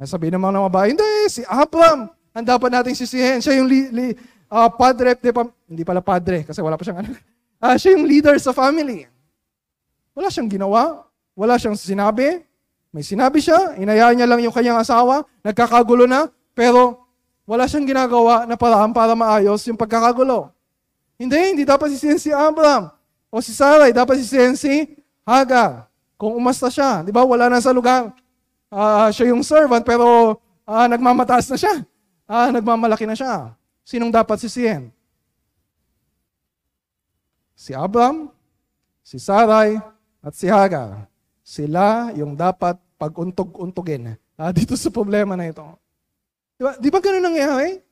Sabi 0.08 0.32
ng 0.32 0.40
mga 0.40 0.64
babae, 0.72 0.96
hindi, 0.96 1.04
si 1.28 1.44
Abraham 1.44 2.08
ang 2.32 2.46
dapat 2.48 2.72
nating 2.80 2.96
sisihin. 2.96 3.44
Siya 3.44 3.60
yung 3.60 3.68
li, 3.68 3.92
li, 3.92 4.06
uh, 4.48 4.72
padre, 4.72 5.20
de, 5.20 5.30
hindi 5.68 5.84
pala 5.84 6.00
padre, 6.00 6.48
kasi 6.48 6.64
wala 6.64 6.80
pa 6.80 6.82
siyang 6.88 7.04
ano. 7.04 7.12
Uh, 7.60 7.76
siya 7.80 7.92
yung 7.92 8.08
leader 8.08 8.40
sa 8.40 8.56
family. 8.56 9.04
Wala 10.16 10.32
siyang 10.32 10.48
ginawa, 10.48 11.04
wala 11.34 11.58
siyang 11.58 11.76
sinabi. 11.78 12.42
May 12.94 13.02
sinabi 13.02 13.42
siya, 13.42 13.74
inayaan 13.74 14.14
niya 14.14 14.26
lang 14.30 14.40
yung 14.40 14.54
kanyang 14.54 14.78
asawa, 14.78 15.26
nagkakagulo 15.42 16.06
na, 16.06 16.30
pero 16.54 17.04
wala 17.42 17.66
siyang 17.66 17.84
ginagawa 17.84 18.46
na 18.46 18.54
paraan 18.54 18.94
para 18.94 19.18
maayos 19.18 19.66
yung 19.66 19.76
pagkakagulo. 19.76 20.54
Hindi, 21.18 21.38
hindi 21.54 21.62
dapat 21.66 21.90
sisihin 21.94 22.18
si 22.22 22.30
Abraham 22.30 22.90
o 23.34 23.42
si 23.42 23.50
Sarai, 23.50 23.90
dapat 23.90 24.22
sisihin 24.22 24.54
si 24.54 24.94
Hagar. 25.26 25.90
Kung 26.14 26.38
umasta 26.38 26.70
siya, 26.70 27.02
di 27.02 27.10
ba, 27.10 27.26
wala 27.26 27.50
na 27.50 27.58
sa 27.58 27.74
lugar. 27.74 28.14
Uh, 28.70 29.10
siya 29.10 29.34
yung 29.34 29.42
servant, 29.42 29.82
pero 29.82 30.38
uh, 30.66 30.86
nagmamataas 30.86 31.50
na 31.50 31.58
siya. 31.58 31.82
Uh, 32.30 32.48
nagmamalaki 32.54 33.04
na 33.04 33.18
siya. 33.18 33.52
Sinong 33.82 34.14
dapat 34.14 34.38
sisihin? 34.38 34.94
Si 37.58 37.74
Abraham, 37.74 38.30
si 39.02 39.18
Sarai, 39.18 39.82
at 40.24 40.32
si 40.32 40.48
Hagar. 40.48 41.10
Sila 41.44 42.08
yung 42.16 42.32
dapat 42.32 42.80
pag-untog-untogin 42.96 44.16
uh, 44.16 44.48
dito 44.48 44.72
sa 44.80 44.88
problema 44.88 45.36
na 45.36 45.52
ito. 45.52 45.62
Di 46.56 46.62
ba, 46.64 46.72
di 46.80 46.88
ba 46.88 46.98
ganun 47.04 47.28
nangyayari? 47.28 47.84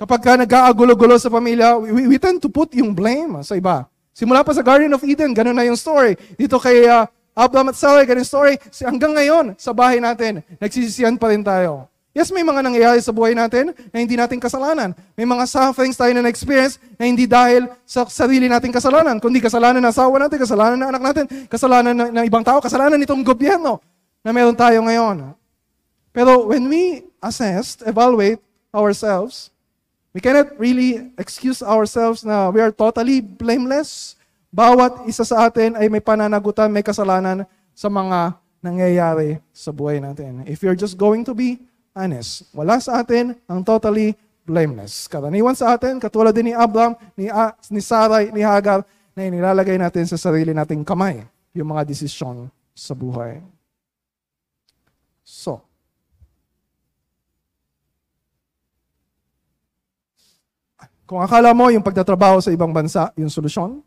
Kapag 0.00 0.20
ka 0.24 0.32
nag-aagulo-gulo 0.40 1.20
sa 1.20 1.28
pamilya, 1.28 1.76
we, 1.76 2.08
we 2.08 2.16
tend 2.16 2.40
to 2.40 2.48
put 2.48 2.72
yung 2.72 2.96
blame 2.96 3.36
sa 3.44 3.54
iba. 3.54 3.84
Simula 4.16 4.40
pa 4.40 4.56
sa 4.56 4.64
Garden 4.64 4.96
of 4.96 5.04
Eden, 5.04 5.36
ganun 5.36 5.54
na 5.54 5.68
yung 5.68 5.76
story. 5.76 6.16
Dito 6.40 6.56
kay 6.56 6.88
uh, 6.88 7.04
Abraham 7.36 7.68
at 7.68 7.76
Sarah, 7.76 8.02
ganun 8.08 8.24
story. 8.24 8.56
Hanggang 8.80 9.12
ngayon, 9.12 9.60
sa 9.60 9.76
bahay 9.76 10.00
natin, 10.00 10.40
nagsisisiyan 10.56 11.20
pa 11.20 11.30
rin 11.30 11.44
tayo. 11.44 11.92
Yes, 12.14 12.30
may 12.30 12.46
mga 12.46 12.62
nangyayari 12.62 13.02
sa 13.02 13.10
buhay 13.10 13.34
natin 13.34 13.74
na 13.90 13.98
hindi 13.98 14.14
natin 14.14 14.38
kasalanan. 14.38 14.94
May 15.18 15.26
mga 15.26 15.50
sufferings 15.50 15.98
tayo 15.98 16.14
na 16.14 16.22
na-experience 16.22 16.78
na 16.94 17.10
hindi 17.10 17.26
dahil 17.26 17.66
sa 17.82 18.06
sarili 18.06 18.46
nating 18.46 18.70
kasalanan, 18.70 19.18
kundi 19.18 19.42
kasalanan 19.42 19.82
ng 19.82 19.90
asawa 19.90 20.22
natin, 20.22 20.38
kasalanan 20.38 20.78
ng 20.78 20.88
anak 20.94 21.02
natin, 21.02 21.24
kasalanan 21.50 21.90
ng, 21.90 22.10
ng 22.14 22.24
ibang 22.30 22.46
tao, 22.46 22.62
kasalanan 22.62 23.02
nitong 23.02 23.26
gobyerno 23.26 23.82
na 24.22 24.30
meron 24.30 24.54
tayo 24.54 24.78
ngayon. 24.86 25.34
Pero 26.14 26.46
when 26.46 26.70
we 26.70 27.02
assess, 27.18 27.82
evaluate 27.82 28.38
ourselves, 28.70 29.50
we 30.14 30.22
cannot 30.22 30.54
really 30.54 31.10
excuse 31.18 31.66
ourselves 31.66 32.22
na 32.22 32.46
we 32.46 32.62
are 32.62 32.70
totally 32.70 33.18
blameless. 33.18 34.14
Bawat 34.54 35.02
isa 35.10 35.26
sa 35.26 35.50
atin 35.50 35.74
ay 35.74 35.90
may 35.90 35.98
pananagutan, 35.98 36.70
may 36.70 36.86
kasalanan 36.86 37.42
sa 37.74 37.90
mga 37.90 38.38
nangyayari 38.62 39.42
sa 39.50 39.74
buhay 39.74 39.98
natin. 39.98 40.46
If 40.46 40.62
you're 40.62 40.78
just 40.78 40.94
going 40.94 41.26
to 41.26 41.34
be 41.34 41.58
honest, 41.94 42.50
wala 42.50 42.82
sa 42.82 43.00
atin 43.00 43.38
ang 43.46 43.62
totally 43.62 44.12
blameless. 44.44 45.06
Karaniwan 45.08 45.56
sa 45.56 45.78
atin, 45.78 46.02
katulad 46.02 46.34
din 46.34 46.52
ni 46.52 46.54
Abraham, 46.54 46.98
ni, 47.16 47.30
uh, 47.30 47.54
ni 47.70 47.80
Sarai, 47.80 48.34
ni 48.34 48.42
Hagar, 48.44 48.84
na 49.14 49.30
inilalagay 49.30 49.78
natin 49.78 50.04
sa 50.10 50.18
sarili 50.18 50.50
nating 50.50 50.82
kamay 50.82 51.22
yung 51.54 51.70
mga 51.70 51.86
desisyon 51.86 52.50
sa 52.74 52.92
buhay. 52.92 53.38
So, 55.22 55.62
kung 61.06 61.22
akala 61.22 61.54
mo 61.54 61.70
yung 61.70 61.86
pagtatrabaho 61.86 62.42
sa 62.42 62.50
ibang 62.50 62.74
bansa, 62.74 63.14
yung 63.14 63.30
solusyon, 63.30 63.80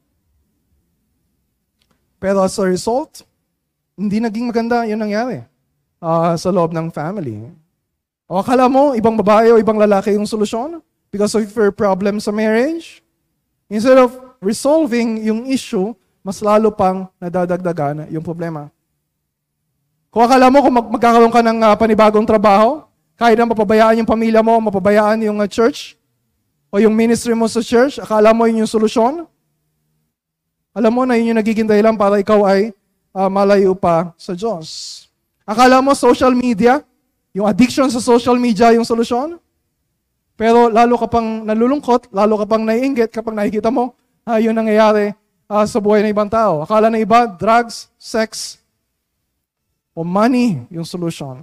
pero 2.17 2.41
as 2.41 2.57
a 2.57 2.65
result, 2.65 3.21
hindi 3.93 4.17
naging 4.17 4.49
maganda 4.49 4.87
yung 4.89 5.03
nangyari 5.03 5.45
uh, 6.01 6.33
sa 6.33 6.49
loob 6.49 6.73
ng 6.73 6.89
family. 6.89 7.66
O 8.27 8.43
akala 8.43 8.67
mo, 8.67 8.91
ibang 8.91 9.15
babae 9.15 9.55
o 9.55 9.59
ibang 9.59 9.79
lalaki 9.79 10.11
yung 10.11 10.27
solusyon 10.27 10.83
because 11.07 11.31
of 11.31 11.47
your 11.47 11.71
problem 11.71 12.19
sa 12.19 12.35
marriage? 12.35 12.99
Instead 13.71 13.95
of 13.95 14.11
resolving 14.43 15.23
yung 15.23 15.47
issue, 15.47 15.95
mas 16.19 16.43
lalo 16.43 16.67
pang 16.75 17.07
nadadagdagan 17.23 18.11
yung 18.11 18.19
problema. 18.19 18.67
Kung 20.11 20.27
akala 20.27 20.51
mo 20.51 20.59
kung 20.59 20.75
mag- 20.75 20.91
magkakaroon 20.99 21.31
ka 21.31 21.39
ng 21.39 21.59
uh, 21.63 21.75
panibagong 21.79 22.27
trabaho, 22.27 22.83
kahit 23.15 23.39
na 23.39 23.47
mapabayaan 23.47 24.03
yung 24.03 24.09
pamilya 24.09 24.43
mo, 24.43 24.59
mapabayaan 24.59 25.23
yung 25.23 25.39
uh, 25.39 25.47
church, 25.47 25.95
o 26.67 26.83
yung 26.83 26.91
ministry 26.91 27.31
mo 27.31 27.47
sa 27.47 27.63
church, 27.63 27.95
akala 27.95 28.35
mo 28.35 28.43
yun 28.43 28.67
yung 28.67 28.71
solusyon, 28.71 29.23
alam 30.75 30.91
mo 30.91 31.07
na 31.07 31.15
yun 31.15 31.31
yung 31.31 31.39
nagiging 31.39 31.65
dahilan 31.65 31.95
para 31.95 32.19
ikaw 32.19 32.43
ay 32.43 32.75
uh, 33.15 33.31
malayo 33.31 33.71
pa 33.71 34.11
sa 34.19 34.35
Diyos. 34.35 35.07
Akala 35.47 35.79
mo 35.79 35.95
social 35.95 36.35
media, 36.35 36.83
yung 37.37 37.45
addiction 37.45 37.85
sa 37.93 38.01
social 38.01 38.41
media 38.41 38.73
yung 38.73 38.81
solusyon? 38.81 39.37
Pero 40.33 40.73
lalo 40.73 40.97
ka 40.97 41.05
pang 41.05 41.45
nalulungkot, 41.45 42.09
lalo 42.09 42.41
ka 42.41 42.45
pang 42.49 42.65
naiinggit 42.65 43.13
kapag 43.13 43.37
nakikita 43.37 43.69
mo 43.69 43.93
uh, 44.25 44.41
yun 44.41 44.57
nangyayari 44.57 45.13
uh, 45.47 45.65
sa 45.69 45.79
buhay 45.79 46.01
ng 46.03 46.11
ibang 46.11 46.27
tao. 46.27 46.65
Akala 46.65 46.91
ng 46.91 47.01
iba, 47.01 47.29
drugs, 47.29 47.87
sex, 47.95 48.59
o 49.97 50.05
money 50.05 50.61
yung 50.69 50.85
solusyon. 50.85 51.41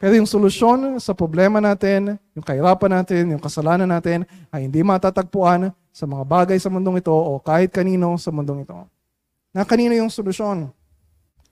Pero 0.00 0.18
yung 0.18 0.26
solusyon 0.26 0.98
sa 0.98 1.14
problema 1.14 1.62
natin, 1.62 2.18
yung 2.34 2.42
kahirapan 2.42 2.90
natin, 3.02 3.22
yung 3.38 3.42
kasalanan 3.42 3.86
natin, 3.86 4.26
ay 4.50 4.66
hindi 4.66 4.82
matatagpuan 4.82 5.70
sa 5.94 6.04
mga 6.10 6.24
bagay 6.26 6.58
sa 6.58 6.66
mundong 6.66 6.98
ito 6.98 7.14
o 7.14 7.38
kahit 7.38 7.70
kanino 7.70 8.18
sa 8.18 8.34
mundong 8.34 8.66
ito. 8.66 8.74
Na 9.54 9.62
kanino 9.62 9.94
yung 9.94 10.10
solusyon? 10.10 10.74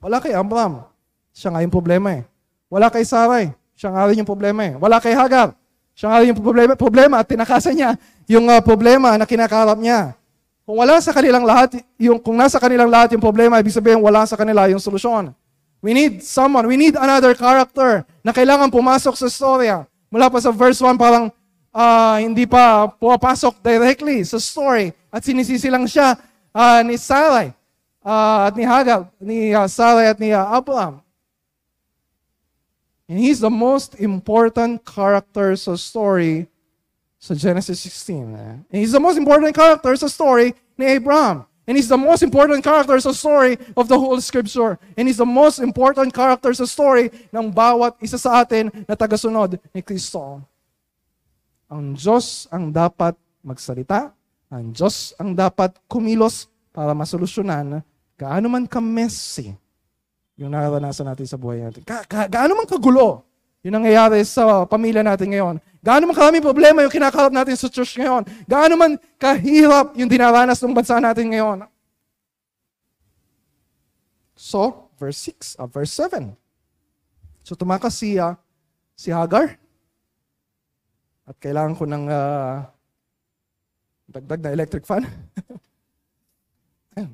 Wala 0.03 0.19
kay 0.19 0.35
Abraham. 0.35 0.83
Siya 1.31 1.55
nga 1.55 1.63
yung 1.63 1.71
problema 1.71 2.19
eh. 2.19 2.27
Wala 2.73 2.89
kay 2.89 3.05
Sarai. 3.05 3.53
Siya 3.77 3.93
nga 3.93 4.09
rin 4.09 4.25
yung 4.25 4.29
problema 4.29 4.65
eh. 4.65 4.73
Wala 4.81 4.97
kay 4.97 5.13
Hagar. 5.13 5.53
Siya 5.93 6.09
nga 6.09 6.25
rin 6.25 6.33
yung 6.33 6.41
problema, 6.41 6.73
problema 6.73 7.15
at 7.21 7.29
tinakasan 7.29 7.77
niya 7.77 7.91
yung 8.25 8.49
uh, 8.49 8.65
problema 8.65 9.13
na 9.21 9.29
kinakarap 9.29 9.77
niya. 9.77 10.17
Kung 10.65 10.81
wala 10.81 10.97
sa 11.05 11.13
kanilang 11.13 11.45
lahat, 11.45 11.85
yung, 12.01 12.17
kung 12.17 12.33
nasa 12.33 12.57
kanilang 12.57 12.89
lahat 12.89 13.13
yung 13.13 13.21
problema, 13.21 13.61
ibig 13.61 13.77
sabihin 13.77 14.01
wala 14.01 14.25
sa 14.25 14.41
kanila 14.41 14.65
yung 14.73 14.81
solusyon. 14.81 15.37
We 15.85 15.93
need 15.93 16.25
someone, 16.25 16.65
we 16.65 16.81
need 16.81 16.97
another 16.97 17.37
character 17.37 18.09
na 18.25 18.33
kailangan 18.33 18.73
pumasok 18.73 19.21
sa 19.21 19.29
storya. 19.29 19.85
Mula 20.09 20.33
pa 20.33 20.39
sa 20.41 20.49
verse 20.49 20.81
1, 20.81 20.97
parang 20.97 21.29
uh, 21.75 22.17
hindi 22.23 22.49
pa 22.49 22.89
pumapasok 22.89 23.61
directly 23.61 24.25
sa 24.25 24.41
story. 24.41 24.97
At 25.13 25.27
sinisisi 25.27 25.69
lang 25.69 25.85
siya 25.85 26.17
uh, 26.55 26.81
ni 26.87 26.97
Sarai 26.97 27.53
uh, 28.01 28.49
at 28.49 28.55
ni 28.55 28.65
Hagar, 28.65 29.11
ni 29.19 29.51
uh, 29.53 29.67
Sarai 29.67 30.15
at 30.15 30.19
ni 30.23 30.31
uh, 30.31 30.47
Abraham. 30.57 31.03
And 33.13 33.21
he's 33.21 33.45
the 33.45 33.53
most 33.53 34.01
important 34.01 34.89
character 34.89 35.53
sa 35.53 35.77
story 35.77 36.49
sa 37.21 37.37
Genesis 37.37 37.85
16. 37.85 38.33
Eh? 38.33 38.57
And 38.73 38.79
he's 38.81 38.97
the 38.97 39.05
most 39.05 39.21
important 39.21 39.53
character 39.53 39.93
sa 40.01 40.09
story 40.09 40.57
ni 40.81 40.97
Abraham. 40.97 41.45
And 41.69 41.77
he's 41.77 41.93
the 41.93 42.01
most 42.01 42.25
important 42.25 42.65
character 42.65 42.97
sa 43.05 43.13
story 43.13 43.61
of 43.77 43.93
the 43.93 44.01
whole 44.01 44.17
scripture. 44.25 44.81
And 44.97 45.05
he's 45.13 45.21
the 45.21 45.29
most 45.29 45.61
important 45.61 46.17
character 46.17 46.57
sa 46.57 46.65
story 46.65 47.13
ng 47.29 47.53
bawat 47.53 48.01
isa 48.01 48.17
sa 48.17 48.49
atin 48.49 48.73
na 48.89 48.97
tagasunod 48.97 49.61
ni 49.77 49.85
Kristo. 49.85 50.41
Ang 51.69 51.93
Diyos 51.93 52.49
ang 52.49 52.73
dapat 52.73 53.13
magsalita. 53.45 54.09
Ang 54.49 54.73
Diyos 54.73 55.13
ang 55.21 55.37
dapat 55.37 55.77
kumilos 55.85 56.49
para 56.73 56.97
masolusyonan 56.97 57.85
gaano 58.17 58.49
man 58.49 58.65
ka-messy 58.65 59.53
yung 60.37 60.51
nararanasan 60.53 61.07
natin 61.09 61.27
sa 61.29 61.37
buhay 61.37 61.61
natin. 61.61 61.85
Ga- 61.85 62.07
ga- 62.09 62.31
gaano 62.31 62.57
man 62.57 62.69
kagulo 62.69 63.25
yung 63.63 63.79
nangyayari 63.79 64.27
sa 64.27 64.67
pamilya 64.67 65.07
natin 65.07 65.31
ngayon. 65.31 65.57
Gaano 65.79 66.11
man 66.11 66.17
karaming 66.19 66.43
problema 66.43 66.83
yung 66.83 66.91
kinakalap 66.91 67.31
natin 67.31 67.55
sa 67.55 67.71
church 67.71 67.95
ngayon. 67.95 68.27
Gaano 68.47 68.75
man 68.75 68.99
kahirap 69.19 69.95
yung 69.95 70.11
dinaranas 70.11 70.59
ng 70.59 70.75
bansa 70.75 70.99
natin 70.99 71.31
ngayon. 71.31 71.67
So, 74.35 74.91
verse 74.99 75.31
6, 75.31 75.63
uh, 75.63 75.71
verse 75.71 75.95
7. 75.95 76.35
So, 77.47 77.55
tumakas 77.55 77.95
si, 77.95 78.19
uh, 78.19 78.35
si 78.99 79.15
Hagar. 79.15 79.55
At 81.23 81.39
kailangan 81.39 81.79
ko 81.79 81.87
ng 81.87 82.11
uh, 82.11 82.67
dagdag 84.11 84.43
na 84.43 84.51
electric 84.51 84.83
fan. 84.83 85.07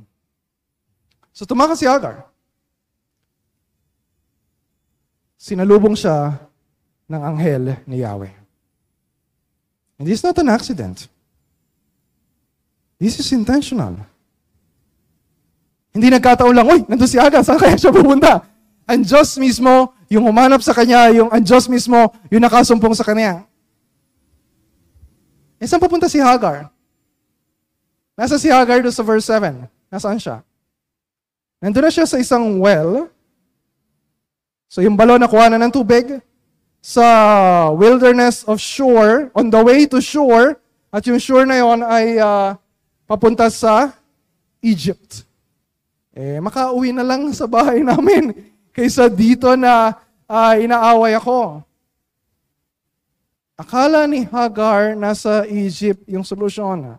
so, 1.37 1.45
tumakas 1.45 1.77
si 1.77 1.85
Hagar. 1.85 2.25
Sinalubong 5.39 5.95
siya 5.95 6.35
ng 7.07 7.23
anghel 7.23 7.79
ni 7.87 8.03
Yahweh. 8.03 8.35
And 9.99 10.05
this 10.07 10.21
is 10.21 10.27
not 10.27 10.37
an 10.43 10.51
accident. 10.51 11.07
This 12.99 13.23
is 13.23 13.31
intentional. 13.31 13.95
Hindi 15.95 16.11
nagkataon 16.11 16.55
lang, 16.55 16.67
uy, 16.67 16.83
nandun 16.91 17.07
si 17.07 17.17
Aga, 17.17 17.47
saan 17.47 17.59
kaya 17.59 17.79
siya 17.79 17.95
pupunta? 17.95 18.43
Ang 18.85 19.07
Diyos 19.07 19.39
mismo, 19.39 19.95
yung 20.11 20.27
humanap 20.27 20.61
sa 20.61 20.75
kanya, 20.75 21.11
yung 21.15 21.31
ang 21.31 21.43
Diyos 21.43 21.71
mismo, 21.71 22.11
yung 22.29 22.43
nakasumpong 22.43 22.95
sa 22.99 23.07
kanya. 23.07 23.47
E 25.59 25.67
saan 25.67 25.83
papunta 25.83 26.11
si 26.11 26.19
Hagar? 26.23 26.71
Nasa 28.19 28.39
si 28.39 28.51
Hagar 28.51 28.83
doon 28.83 28.95
sa 28.95 29.07
verse 29.07 29.27
7. 29.27 29.67
Nasaan 29.91 30.19
siya? 30.19 30.43
Nandun 31.63 31.87
na 31.87 31.91
siya 31.91 32.07
sa 32.07 32.19
isang 32.19 32.59
well, 32.63 33.11
So 34.69 34.85
yung 34.85 35.01
balon 35.01 35.25
na 35.25 35.33
kuha 35.33 35.49
na 35.49 35.57
ng 35.57 35.73
tubig 35.73 36.21
sa 36.85 37.05
wilderness 37.73 38.45
of 38.45 38.61
shore, 38.61 39.33
on 39.33 39.49
the 39.49 39.59
way 39.65 39.89
to 39.89 39.99
shore, 39.99 40.61
at 40.93 41.03
yung 41.09 41.19
shore 41.19 41.49
na 41.49 41.59
yon 41.59 41.81
ay 41.81 42.21
uh, 42.21 42.53
papunta 43.09 43.49
sa 43.49 43.97
Egypt. 44.61 45.25
Eh, 46.13 46.37
makauwi 46.39 46.93
na 46.93 47.05
lang 47.05 47.33
sa 47.33 47.49
bahay 47.49 47.81
namin 47.89 48.37
kaysa 48.77 49.09
dito 49.09 49.57
na 49.57 49.97
uh, 50.29 50.55
inaaway 50.61 51.17
ako. 51.17 51.65
Akala 53.59 54.07
ni 54.07 54.23
Hagar 54.23 54.95
nasa 54.95 55.43
Egypt 55.51 56.07
yung 56.07 56.23
solusyon. 56.23 56.95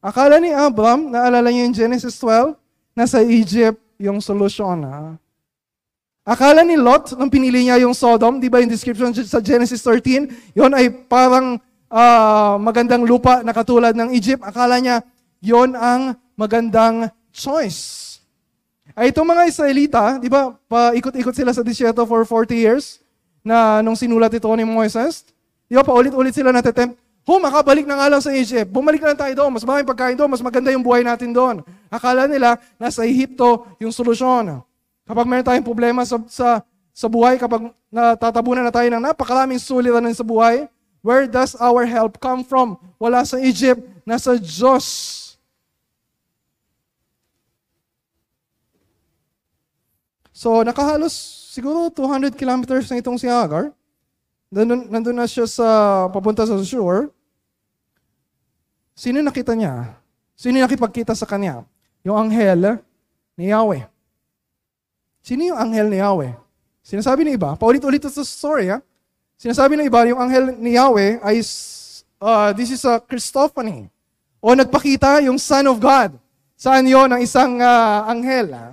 Akala 0.00 0.40
ni 0.40 0.48
Abram, 0.48 1.12
naalala 1.12 1.52
niyo 1.52 1.68
yung 1.68 1.76
Genesis 1.76 2.16
12, 2.16 2.56
nasa 2.96 3.20
Egypt 3.20 3.76
yung 4.00 4.16
solusyon. 4.16 4.80
Akala 6.20 6.60
ni 6.60 6.76
Lot, 6.76 7.16
nung 7.16 7.32
pinili 7.32 7.64
niya 7.64 7.80
yung 7.80 7.96
Sodom, 7.96 8.36
di 8.36 8.52
ba 8.52 8.60
yung 8.60 8.68
description 8.68 9.08
sa 9.16 9.40
Genesis 9.40 9.80
13, 9.80 10.52
yon 10.52 10.72
ay 10.76 10.92
parang 11.08 11.56
uh, 11.88 12.60
magandang 12.60 13.08
lupa 13.08 13.40
na 13.40 13.56
katulad 13.56 13.96
ng 13.96 14.12
Egypt. 14.12 14.44
Akala 14.44 14.76
niya, 14.76 15.00
yon 15.40 15.72
ang 15.72 16.12
magandang 16.36 17.08
choice. 17.32 18.20
Ay 18.92 19.16
itong 19.16 19.32
mga 19.32 19.48
Israelita, 19.48 20.02
di 20.20 20.28
ba, 20.28 20.52
paikot-ikot 20.68 21.32
sila 21.32 21.56
sa 21.56 21.64
disyerto 21.64 22.04
for 22.04 22.20
40 22.28 22.52
years 22.52 23.00
na 23.40 23.80
nung 23.80 23.96
sinulat 23.96 24.28
ito 24.36 24.48
ni 24.52 24.68
Moises. 24.68 25.24
Di 25.72 25.72
ba, 25.72 25.80
paulit-ulit 25.80 26.36
sila 26.36 26.52
natetempt. 26.52 27.00
Ho, 27.24 27.40
makabalik 27.40 27.88
na 27.88 27.96
nga 27.96 28.08
lang 28.12 28.20
sa 28.20 28.32
Egypt. 28.32 28.68
Bumalik 28.68 29.00
na 29.00 29.12
lang 29.12 29.20
tayo 29.20 29.34
doon. 29.36 29.50
Mas 29.54 29.64
maraming 29.64 29.88
pagkain 29.88 30.16
doon. 30.18 30.30
Mas 30.32 30.42
maganda 30.42 30.72
yung 30.72 30.82
buhay 30.82 31.04
natin 31.04 31.30
doon. 31.30 31.62
Akala 31.92 32.26
nila, 32.26 32.58
nasa 32.80 33.06
Ehipto 33.06 33.68
yung 33.78 33.92
solusyon. 33.94 34.64
Kapag 35.10 35.26
meron 35.26 35.42
tayong 35.42 35.66
problema 35.66 36.06
sa, 36.06 36.22
sa, 36.30 36.62
sa 36.94 37.10
buhay, 37.10 37.34
kapag 37.34 37.74
natatabunan 37.90 38.62
na 38.62 38.70
tayo 38.70 38.86
ng 38.94 39.02
napakaraming 39.02 39.58
suliranin 39.58 40.14
sa 40.14 40.22
buhay, 40.22 40.70
where 41.02 41.26
does 41.26 41.58
our 41.58 41.82
help 41.82 42.22
come 42.22 42.46
from? 42.46 42.78
Wala 42.94 43.26
sa 43.26 43.34
Egypt, 43.42 43.82
nasa 44.06 44.38
Diyos. 44.38 44.86
So, 50.30 50.62
nakahalos 50.62 51.10
siguro 51.50 51.90
200 51.90 52.38
kilometers 52.38 52.86
na 52.86 53.02
itong 53.02 53.18
si 53.18 53.26
Hagar. 53.26 53.74
Nandun, 54.46 54.94
nandun 54.94 55.18
na 55.18 55.26
siya 55.26 55.50
sa, 55.50 55.66
papunta 56.14 56.46
sa 56.46 56.54
shore. 56.62 57.10
Sino 58.94 59.18
nakita 59.26 59.58
niya? 59.58 59.98
Sino 60.38 60.62
nakipagkita 60.62 61.18
sa 61.18 61.26
kanya? 61.26 61.66
Yung 62.06 62.14
anghel 62.14 62.78
ni 63.34 63.50
Yahweh. 63.50 63.90
Sino 65.20 65.44
yung 65.44 65.58
anghel 65.60 65.88
ni 65.92 66.00
Yahweh? 66.00 66.32
Sinasabi 66.80 67.28
ng 67.28 67.36
iba, 67.36 67.54
paulit-ulit 67.54 68.02
sa 68.02 68.24
story, 68.24 68.72
ha? 68.72 68.80
Sinasabi 69.40 69.76
ng 69.76 69.86
iba, 69.88 70.04
yung 70.08 70.20
anghel 70.20 70.52
ni 70.56 70.76
Yahweh 70.76 71.20
ay, 71.24 71.40
uh, 72.20 72.52
this 72.52 72.72
is 72.72 72.82
a 72.84 73.00
Christophany. 73.00 73.88
O 74.40 74.52
nagpakita 74.56 75.20
yung 75.24 75.36
Son 75.36 75.64
of 75.68 75.80
God. 75.80 76.16
Saan 76.60 76.84
yon 76.84 77.08
ng 77.08 77.24
isang 77.24 77.56
uh, 77.56 78.04
anghel? 78.08 78.52
Ah? 78.52 78.72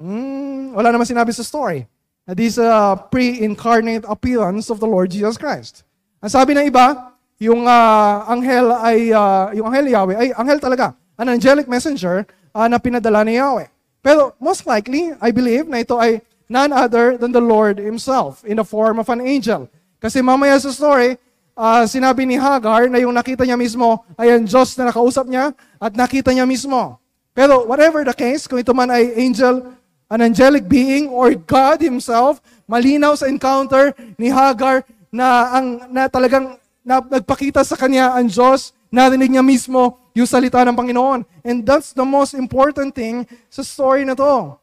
Hmm, 0.00 0.72
wala 0.72 0.92
naman 0.92 1.04
sinabi 1.04 1.32
sa 1.32 1.44
story. 1.44 1.84
Na 2.24 2.32
this 2.32 2.56
uh, 2.56 2.96
pre-incarnate 3.12 4.08
appearance 4.08 4.72
of 4.72 4.80
the 4.80 4.88
Lord 4.88 5.12
Jesus 5.12 5.36
Christ. 5.36 5.84
Ang 6.24 6.32
sabi 6.32 6.56
ng 6.56 6.64
iba, 6.64 7.12
yung 7.36 7.68
uh, 7.68 8.24
anghel 8.32 8.72
ay, 8.80 9.12
uh, 9.12 9.52
yung 9.52 9.68
anghel 9.68 9.92
Yahweh, 9.92 10.16
ay 10.16 10.28
anghel 10.40 10.56
talaga. 10.56 10.96
An 11.20 11.28
angelic 11.28 11.68
messenger 11.68 12.24
uh, 12.56 12.64
na 12.64 12.80
pinadala 12.80 13.28
ni 13.28 13.36
Yahweh. 13.36 13.68
Pero 14.04 14.36
most 14.36 14.68
likely, 14.68 15.16
I 15.16 15.32
believe 15.32 15.64
na 15.64 15.80
ito 15.80 15.96
ay 15.96 16.20
none 16.44 16.76
other 16.76 17.16
than 17.16 17.32
the 17.32 17.40
Lord 17.40 17.80
Himself 17.80 18.44
in 18.44 18.60
the 18.60 18.66
form 18.68 19.00
of 19.00 19.08
an 19.08 19.24
angel. 19.24 19.64
Kasi 19.96 20.20
mamaya 20.20 20.60
sa 20.60 20.68
story, 20.68 21.16
uh, 21.56 21.88
sinabi 21.88 22.28
ni 22.28 22.36
Hagar 22.36 22.92
na 22.92 23.00
yung 23.00 23.16
nakita 23.16 23.48
niya 23.48 23.56
mismo 23.56 24.04
ay 24.20 24.36
ang 24.36 24.44
Diyos 24.44 24.76
na 24.76 24.92
nakausap 24.92 25.24
niya 25.24 25.56
at 25.80 25.96
nakita 25.96 26.36
niya 26.36 26.44
mismo. 26.44 27.00
Pero 27.32 27.64
whatever 27.64 28.04
the 28.04 28.12
case, 28.12 28.44
kung 28.44 28.60
ito 28.60 28.76
man 28.76 28.92
ay 28.92 29.16
angel, 29.16 29.72
an 30.12 30.20
angelic 30.20 30.68
being, 30.68 31.08
or 31.08 31.32
God 31.32 31.80
Himself, 31.80 32.44
malinaw 32.68 33.16
sa 33.16 33.26
encounter 33.26 33.96
ni 34.20 34.28
Hagar 34.28 34.84
na, 35.08 35.56
ang, 35.56 35.66
na 35.88 36.12
talagang 36.12 36.60
na, 36.84 37.00
nagpakita 37.00 37.64
sa 37.64 37.74
kanya 37.74 38.12
ang 38.12 38.28
Diyos, 38.28 38.76
narinig 38.94 39.34
niya 39.34 39.42
mismo 39.42 39.98
yung 40.14 40.30
salita 40.30 40.62
ng 40.62 40.78
Panginoon. 40.78 41.26
And 41.42 41.66
that's 41.66 41.90
the 41.90 42.06
most 42.06 42.38
important 42.38 42.94
thing 42.94 43.26
sa 43.50 43.66
story 43.66 44.06
na 44.06 44.14
to. 44.14 44.54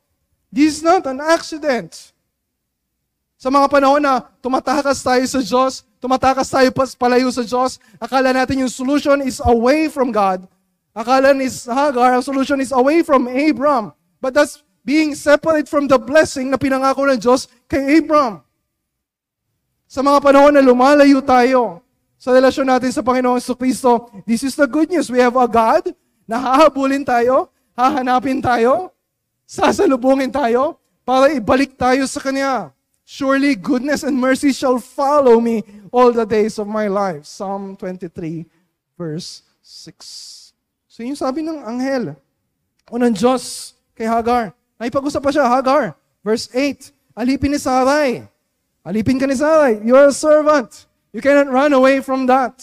This 0.48 0.80
is 0.80 0.84
not 0.84 1.04
an 1.04 1.20
accident. 1.20 2.16
Sa 3.36 3.52
mga 3.52 3.68
panahon 3.68 4.00
na 4.00 4.24
tumatakas 4.40 5.04
tayo 5.04 5.26
sa 5.28 5.42
Diyos, 5.44 5.84
tumatakas 6.00 6.48
tayo 6.48 6.72
palayo 6.96 7.28
sa 7.34 7.44
Diyos, 7.44 7.82
akala 8.00 8.32
natin 8.32 8.64
yung 8.64 8.72
solution 8.72 9.20
is 9.26 9.44
away 9.44 9.92
from 9.92 10.14
God. 10.14 10.48
Akala 10.96 11.32
ni 11.36 11.48
Hagar, 11.48 12.16
ang 12.16 12.24
solution 12.24 12.60
is 12.60 12.72
away 12.72 13.02
from 13.02 13.28
Abram. 13.28 13.92
But 14.22 14.38
that's 14.38 14.62
being 14.86 15.18
separate 15.18 15.66
from 15.66 15.90
the 15.90 15.98
blessing 15.98 16.54
na 16.54 16.60
pinangako 16.60 17.10
ng 17.10 17.20
Diyos 17.20 17.50
kay 17.66 18.00
Abram. 18.00 18.46
Sa 19.92 20.06
mga 20.06 20.24
panahon 20.24 20.54
na 20.56 20.64
lumalayo 20.64 21.20
tayo 21.20 21.84
sa 22.22 22.30
relasyon 22.30 22.70
natin 22.70 22.94
sa 22.94 23.02
Panginoong 23.02 23.42
Kristo, 23.58 24.14
this 24.30 24.46
is 24.46 24.54
the 24.54 24.70
good 24.70 24.94
news. 24.94 25.10
We 25.10 25.18
have 25.18 25.34
a 25.34 25.50
God 25.50 25.90
na 26.30 26.38
hahabulin 26.38 27.02
tayo, 27.02 27.50
hahanapin 27.74 28.38
tayo, 28.38 28.94
sasalubungin 29.50 30.30
tayo, 30.30 30.78
para 31.02 31.34
ibalik 31.34 31.74
tayo 31.74 32.06
sa 32.06 32.22
Kanya. 32.22 32.70
Surely 33.02 33.58
goodness 33.58 34.06
and 34.06 34.14
mercy 34.14 34.54
shall 34.54 34.78
follow 34.78 35.42
me 35.42 35.66
all 35.90 36.14
the 36.14 36.22
days 36.22 36.62
of 36.62 36.70
my 36.70 36.86
life. 36.86 37.26
Psalm 37.26 37.74
23, 37.74 38.46
verse 38.94 39.42
6. 39.66 40.54
So 40.86 41.02
yung 41.02 41.18
sabi 41.18 41.42
ng 41.42 41.58
anghel, 41.66 42.14
o 42.86 43.02
ng 43.02 43.18
Diyos 43.18 43.74
kay 43.98 44.06
Hagar. 44.06 44.54
Naipag-usap 44.78 45.26
pa 45.26 45.34
siya, 45.34 45.50
Hagar. 45.50 45.98
Verse 46.22 46.46
8, 46.54 47.18
alipin 47.18 47.50
ni 47.50 47.58
Sarai. 47.58 48.30
Alipin 48.86 49.18
ka 49.18 49.26
ni 49.26 49.34
Sarai. 49.34 49.82
You 49.82 49.98
are 49.98 50.14
a 50.14 50.16
servant. 50.16 50.91
You 51.12 51.20
cannot 51.20 51.52
run 51.52 51.76
away 51.76 52.00
from 52.00 52.24
that. 52.28 52.56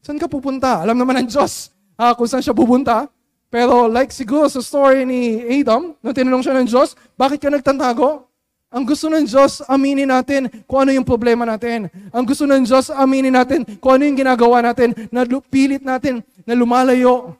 Saan 0.00 0.16
ka 0.16 0.26
pupunta? 0.26 0.80
Alam 0.80 0.96
naman 0.96 1.20
ng 1.22 1.28
Diyos 1.28 1.72
uh, 2.00 2.12
kung 2.16 2.26
saan 2.26 2.42
siya 2.42 2.56
pupunta. 2.56 3.06
Pero 3.52 3.84
like 3.84 4.08
siguro 4.08 4.48
sa 4.48 4.64
story 4.64 5.04
ni 5.04 5.44
Adam, 5.60 5.92
nung 6.00 6.16
tinanong 6.16 6.40
siya 6.40 6.56
ng 6.56 6.66
Diyos, 6.66 6.96
bakit 7.14 7.38
ka 7.38 7.52
nagtantago? 7.52 8.24
Ang 8.72 8.88
gusto 8.88 9.12
ng 9.12 9.28
Diyos, 9.28 9.60
aminin 9.68 10.08
natin 10.08 10.48
kung 10.64 10.88
ano 10.88 10.96
yung 10.96 11.04
problema 11.04 11.44
natin. 11.44 11.92
Ang 12.08 12.24
gusto 12.24 12.48
ng 12.48 12.64
Diyos, 12.64 12.88
aminin 12.88 13.36
natin 13.36 13.68
kung 13.76 14.00
ano 14.00 14.08
yung 14.08 14.16
ginagawa 14.16 14.64
natin, 14.64 14.96
na 15.12 15.28
pilit 15.44 15.84
natin 15.84 16.24
na 16.48 16.56
lumalayo. 16.56 17.36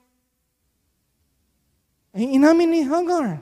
Ay 2.12 2.36
inamin 2.36 2.68
ni 2.68 2.80
Hagar. 2.84 3.40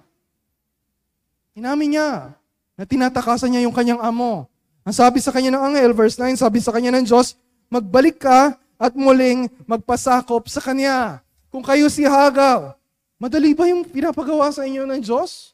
Inamin 1.59 1.99
niya 1.99 2.39
na 2.79 2.87
tinatakasan 2.87 3.51
niya 3.51 3.67
yung 3.67 3.75
kanyang 3.75 3.99
amo. 3.99 4.47
Ang 4.85 4.95
sabi 4.97 5.21
sa 5.21 5.29
kanya 5.29 5.57
ng 5.57 5.63
angel, 5.73 5.93
verse 5.93 6.17
9, 6.17 6.41
sabi 6.41 6.59
sa 6.65 6.73
kanya 6.73 6.97
ng 6.97 7.05
Diyos, 7.05 7.37
magbalik 7.69 8.25
ka 8.25 8.57
at 8.81 8.93
muling 8.97 9.53
magpasakop 9.69 10.49
sa 10.49 10.65
kanya. 10.65 11.21
Kung 11.53 11.61
kayo 11.61 11.91
si 11.93 12.09
Hagar, 12.09 12.75
madali 13.21 13.53
ba 13.53 13.69
yung 13.69 13.85
pinapagawa 13.85 14.49
sa 14.49 14.65
inyo 14.65 14.89
ng 14.89 15.01
Diyos? 15.05 15.53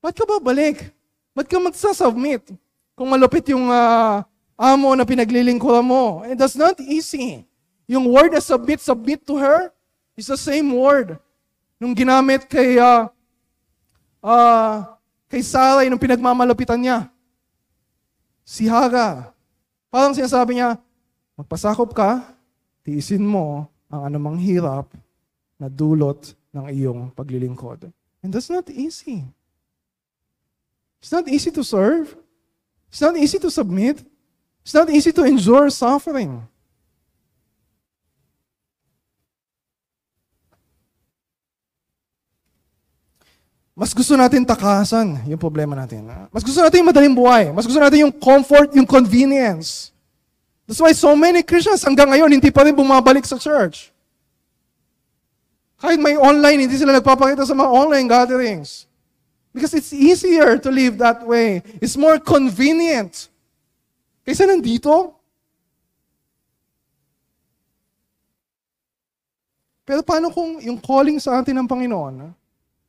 Ba't 0.00 0.16
ka 0.16 0.24
babalik? 0.24 0.88
Ba't 1.36 1.44
ka 1.44 1.60
magsasubmit? 1.60 2.56
Kung 2.96 3.12
malupit 3.12 3.44
yung 3.52 3.68
uh, 3.68 4.24
amo 4.56 4.96
na 4.96 5.04
pinaglilingkuran 5.04 5.84
mo. 5.84 6.24
And 6.24 6.40
that's 6.40 6.56
not 6.56 6.80
easy. 6.80 7.44
Yung 7.84 8.08
word 8.08 8.32
na 8.32 8.40
submit, 8.40 8.80
submit 8.80 9.22
to 9.28 9.36
her, 9.36 9.68
is 10.16 10.32
the 10.32 10.40
same 10.40 10.72
word. 10.72 11.20
Nung 11.76 11.92
ginamit 11.92 12.48
kay, 12.48 12.80
uh, 12.80 13.12
uh, 14.24 14.74
kay 15.28 15.44
Sarai 15.44 15.92
nung 15.92 16.00
pinagmamalupitan 16.00 16.80
niya. 16.80 16.98
Si 18.46 18.70
Haga. 18.70 19.34
Parang 19.90 20.14
sinasabi 20.14 20.54
niya, 20.62 20.78
magpasakop 21.34 21.90
ka, 21.90 22.22
tiisin 22.86 23.26
mo 23.26 23.66
ang 23.90 24.06
anumang 24.06 24.38
hirap 24.38 24.86
na 25.58 25.66
dulot 25.66 26.38
ng 26.54 26.70
iyong 26.70 27.10
paglilingkod. 27.10 27.90
And 28.22 28.30
that's 28.30 28.46
not 28.46 28.70
easy. 28.70 29.26
It's 31.02 31.10
not 31.10 31.26
easy 31.26 31.50
to 31.50 31.66
serve. 31.66 32.14
It's 32.86 33.02
not 33.02 33.18
easy 33.18 33.42
to 33.42 33.50
submit. 33.50 34.06
It's 34.62 34.74
not 34.74 34.90
easy 34.94 35.10
to 35.10 35.26
endure 35.26 35.66
suffering. 35.70 36.46
Mas 43.76 43.92
gusto 43.92 44.16
natin 44.16 44.40
takasan 44.40 45.20
yung 45.28 45.36
problema 45.36 45.76
natin. 45.76 46.08
Mas 46.32 46.40
gusto 46.40 46.64
natin 46.64 46.80
yung 46.80 46.88
madaling 46.88 47.12
buhay. 47.12 47.52
Mas 47.52 47.68
gusto 47.68 47.76
natin 47.76 48.08
yung 48.08 48.14
comfort, 48.16 48.72
yung 48.72 48.88
convenience. 48.88 49.92
That's 50.64 50.80
why 50.80 50.96
so 50.96 51.12
many 51.12 51.44
Christians 51.44 51.84
hanggang 51.84 52.08
ngayon 52.08 52.40
hindi 52.40 52.48
pa 52.48 52.64
rin 52.64 52.72
bumabalik 52.72 53.28
sa 53.28 53.36
church. 53.36 53.92
Kahit 55.76 56.00
may 56.00 56.16
online, 56.16 56.64
hindi 56.64 56.72
sila 56.80 56.96
nagpapakita 56.96 57.44
sa 57.44 57.52
mga 57.52 57.68
online 57.68 58.08
gatherings. 58.08 58.88
Because 59.52 59.76
it's 59.76 59.92
easier 59.92 60.56
to 60.56 60.72
live 60.72 60.96
that 60.96 61.20
way. 61.20 61.60
It's 61.76 62.00
more 62.00 62.16
convenient. 62.16 63.28
Kaysa 64.24 64.48
nandito. 64.48 65.12
Pero 69.84 70.00
paano 70.00 70.32
kung 70.32 70.64
yung 70.64 70.80
calling 70.80 71.20
sa 71.20 71.44
atin 71.44 71.60
ng 71.60 71.68
Panginoon, 71.68 72.32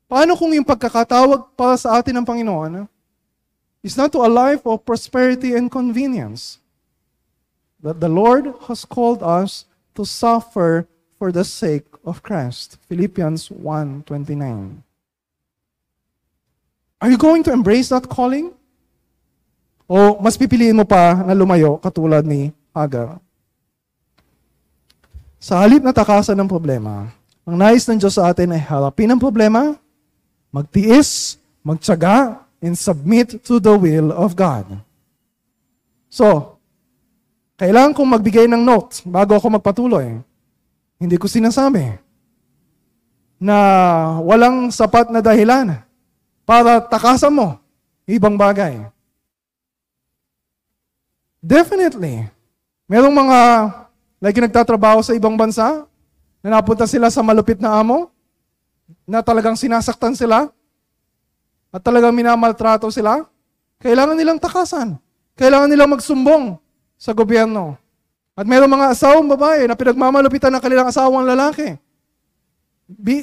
paano 0.08 0.34
kung 0.40 0.56
yung 0.56 0.66
pagkakatawag 0.66 1.52
para 1.54 1.76
sa 1.76 2.00
atin 2.00 2.20
ng 2.20 2.26
Panginoon 2.26 2.88
is 3.84 4.00
not 4.00 4.10
to 4.10 4.24
a 4.24 4.32
life 4.32 4.64
of 4.64 4.82
prosperity 4.88 5.54
and 5.54 5.70
convenience? 5.70 6.60
That 7.84 8.02
the 8.02 8.10
Lord 8.10 8.50
has 8.66 8.88
called 8.88 9.22
us 9.22 9.70
to 9.94 10.02
suffer 10.02 10.90
for 11.22 11.30
the 11.30 11.46
sake 11.46 11.86
of 12.02 12.26
Christ. 12.26 12.82
Philippians 12.90 13.54
1.29 13.54 14.82
Are 16.98 17.12
you 17.14 17.20
going 17.22 17.46
to 17.46 17.54
embrace 17.54 17.94
that 17.94 18.10
calling? 18.10 18.50
O 19.86 20.18
mas 20.18 20.34
pipiliin 20.34 20.74
mo 20.74 20.84
pa 20.84 21.14
na 21.22 21.38
lumayo 21.38 21.78
katulad 21.78 22.26
ni 22.26 22.50
Hagar? 22.74 23.22
Sa 25.38 25.62
halip 25.62 25.86
na 25.86 25.94
takasan 25.94 26.34
ng 26.34 26.50
problema, 26.50 27.14
ang 27.46 27.56
nais 27.56 27.86
ng 27.86 28.02
Diyos 28.02 28.18
sa 28.18 28.34
atin 28.34 28.52
ay 28.52 28.60
harapin 28.60 29.08
ang 29.08 29.22
problema, 29.22 29.78
magtiis, 30.52 31.42
magtsaga, 31.62 32.44
and 32.64 32.74
submit 32.74 33.42
to 33.46 33.62
the 33.62 33.74
will 33.74 34.10
of 34.14 34.34
God. 34.34 34.66
So, 36.10 36.58
kailangan 37.58 37.94
kong 37.94 38.10
magbigay 38.18 38.46
ng 38.50 38.64
note 38.64 39.06
bago 39.06 39.38
ako 39.38 39.60
magpatuloy. 39.60 40.22
Hindi 40.98 41.16
ko 41.22 41.30
sinasabi 41.30 42.02
na 43.38 43.58
walang 44.26 44.74
sapat 44.74 45.14
na 45.14 45.22
dahilan 45.22 45.78
para 46.42 46.82
takasan 46.82 47.34
mo 47.34 47.62
ibang 48.10 48.34
bagay. 48.34 48.82
Definitely. 51.44 52.26
Merong 52.90 53.14
mga, 53.14 53.40
like 54.18 54.42
nagtatrabaho 54.42 55.06
sa 55.06 55.14
ibang 55.14 55.38
bansa, 55.38 55.86
na 56.42 56.58
napunta 56.58 56.90
sila 56.90 57.12
sa 57.12 57.22
malupit 57.22 57.62
na 57.62 57.78
amo, 57.78 58.10
na 59.08 59.24
talagang 59.24 59.56
sinasaktan 59.56 60.16
sila, 60.16 60.52
at 61.72 61.82
talagang 61.84 62.16
minamaltrato 62.16 62.88
sila, 62.90 63.28
kailangan 63.84 64.16
nilang 64.18 64.40
takasan. 64.40 64.98
Kailangan 65.38 65.70
nilang 65.70 65.94
magsumbong 65.94 66.58
sa 66.98 67.14
gobyerno. 67.14 67.78
At 68.34 68.50
mayroong 68.50 68.72
mga 68.72 68.88
asawang 68.94 69.30
babae 69.30 69.70
na 69.70 69.78
pinagmamalupitan 69.78 70.50
ng 70.54 70.64
kanilang 70.64 70.88
asawang 70.90 71.26
lalaki. 71.26 71.78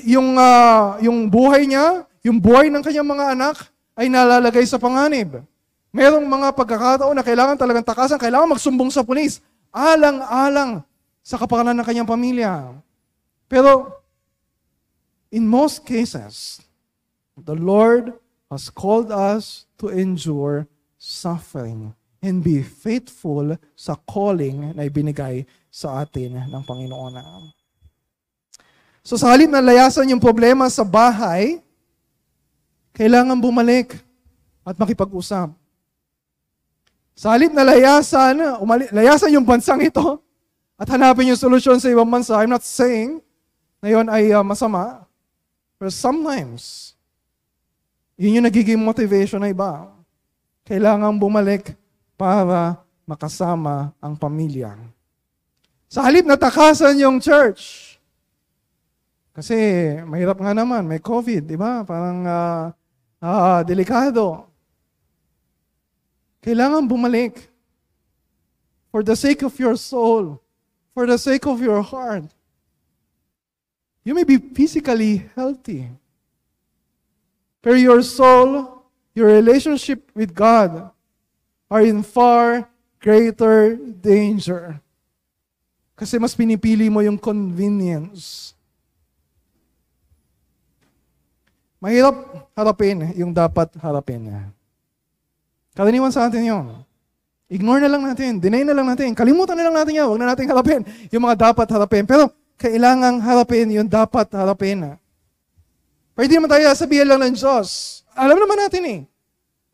yung, 0.05 0.37
uh, 0.37 1.01
yung 1.01 1.27
buhay 1.27 1.65
niya, 1.65 2.05
yung 2.23 2.39
buhay 2.39 2.69
ng 2.69 2.85
kanyang 2.85 3.09
mga 3.09 3.25
anak 3.33 3.57
ay 3.97 4.13
nalalagay 4.13 4.63
sa 4.69 4.77
panganib. 4.77 5.41
Merong 5.95 6.27
mga 6.27 6.49
pagkakataon 6.59 7.15
na 7.15 7.23
kailangan 7.23 7.55
talagang 7.55 7.87
takasan, 7.87 8.19
kailangan 8.19 8.55
magsumbong 8.55 8.91
sa 8.91 9.07
pulis. 9.07 9.39
Alang-alang 9.71 10.83
sa 11.23 11.39
kapakanan 11.39 11.75
ng 11.79 11.87
kanyang 11.87 12.11
pamilya. 12.11 12.75
Pero, 13.47 13.91
in 15.35 15.51
most 15.51 15.83
cases, 15.83 16.63
the 17.35 17.59
Lord 17.59 18.15
has 18.47 18.71
called 18.71 19.11
us 19.11 19.67
to 19.83 19.91
endure 19.91 20.71
suffering 20.95 21.91
and 22.23 22.39
be 22.39 22.63
faithful 22.63 23.59
sa 23.75 23.99
calling 24.07 24.71
na 24.79 24.87
ibinigay 24.87 25.43
sa 25.67 26.07
atin 26.07 26.39
ng 26.39 26.63
Panginoon. 26.63 27.19
So 29.03 29.19
sa 29.19 29.35
halip 29.35 29.51
na 29.51 29.61
layasan 29.61 30.15
yung 30.15 30.23
problema 30.23 30.71
sa 30.71 30.87
bahay, 30.87 31.59
kailangan 32.95 33.37
bumalik 33.37 33.99
at 34.63 34.79
makipag-usap. 34.79 35.51
Sa 37.19 37.35
halip 37.35 37.51
na 37.51 37.67
layasan, 37.67 38.39
umali, 38.63 38.87
layasan 38.95 39.35
yung 39.35 39.45
bansang 39.45 39.83
ito 39.83 40.23
at 40.79 40.89
hanapin 40.89 41.29
yung 41.29 41.39
solusyon 41.39 41.83
sa 41.83 41.91
ibang 41.91 42.09
bansa, 42.09 42.39
I'm 42.39 42.55
not 42.55 42.65
saying 42.65 43.19
na 43.85 43.93
yun 43.93 44.09
ay 44.09 44.33
uh, 44.33 44.41
masama. 44.41 45.04
But 45.85 45.93
sometimes, 45.93 46.97
yun 48.17 48.41
yung 48.41 48.49
nagiging 48.49 48.81
motivation 48.81 49.45
na 49.45 49.53
iba. 49.53 49.93
Kailangan 50.65 51.21
bumalik 51.21 51.77
para 52.17 52.81
makasama 53.05 53.93
ang 54.01 54.17
pamilya. 54.17 54.81
Sa 55.93 56.01
halip 56.01 56.25
na 56.25 56.41
takasan 56.41 56.97
yung 56.97 57.21
church, 57.21 57.95
kasi 59.37 59.53
mahirap 60.09 60.41
nga 60.41 60.57
naman, 60.57 60.89
may 60.89 61.05
COVID, 61.05 61.45
di 61.45 61.61
ba? 61.61 61.85
Parang 61.85 62.25
uh, 62.25 62.65
uh, 63.21 63.61
delikado. 63.61 64.49
Kailangan 66.41 66.89
bumalik. 66.89 67.45
For 68.89 69.05
the 69.05 69.21
sake 69.21 69.45
of 69.45 69.53
your 69.61 69.77
soul, 69.77 70.41
for 70.97 71.05
the 71.05 71.21
sake 71.21 71.45
of 71.45 71.61
your 71.61 71.85
heart. 71.85 72.25
You 74.05 74.13
may 74.13 74.29
be 74.29 74.37
physically 74.37 75.25
healthy, 75.33 75.89
but 77.65 77.81
your 77.81 78.05
soul, 78.05 78.85
your 79.17 79.33
relationship 79.33 80.13
with 80.13 80.37
God 80.37 80.93
are 81.73 81.81
in 81.81 82.05
far 82.05 82.69
greater 83.01 83.81
danger. 83.81 84.77
Kasi 85.97 86.21
mas 86.21 86.37
pinipili 86.37 86.93
mo 86.93 87.01
yung 87.01 87.17
convenience. 87.17 88.53
Mahirap 91.81 92.17
harapin 92.53 93.09
yung 93.17 93.33
dapat 93.33 93.73
harapin. 93.81 94.29
Karaniwan 95.73 96.13
sa 96.13 96.29
atin 96.29 96.45
yun. 96.45 96.67
Ignore 97.49 97.81
na 97.81 97.89
lang 97.89 98.05
natin, 98.05 98.37
deny 98.37 98.69
na 98.69 98.77
lang 98.77 98.85
natin, 98.85 99.17
kalimutan 99.17 99.57
na 99.57 99.69
lang 99.69 99.77
natin 99.81 99.97
yan, 99.97 100.07
huwag 100.09 100.21
na 100.21 100.29
natin 100.33 100.49
harapin 100.49 100.81
yung 101.09 101.25
mga 101.25 101.53
dapat 101.53 101.69
harapin. 101.73 102.05
Pero 102.05 102.44
kailangang 102.59 103.21
harapin 103.21 103.71
yung 103.75 103.89
dapat 103.91 104.31
harapin. 104.33 104.97
Pwede 106.15 106.39
naman 106.39 106.51
tayo 106.51 106.71
sabihin 106.79 107.11
lang 107.11 107.21
ng 107.27 107.35
Diyos. 107.35 108.01
Alam 108.15 108.39
naman 108.39 108.59
natin 108.59 108.83
eh. 108.87 109.01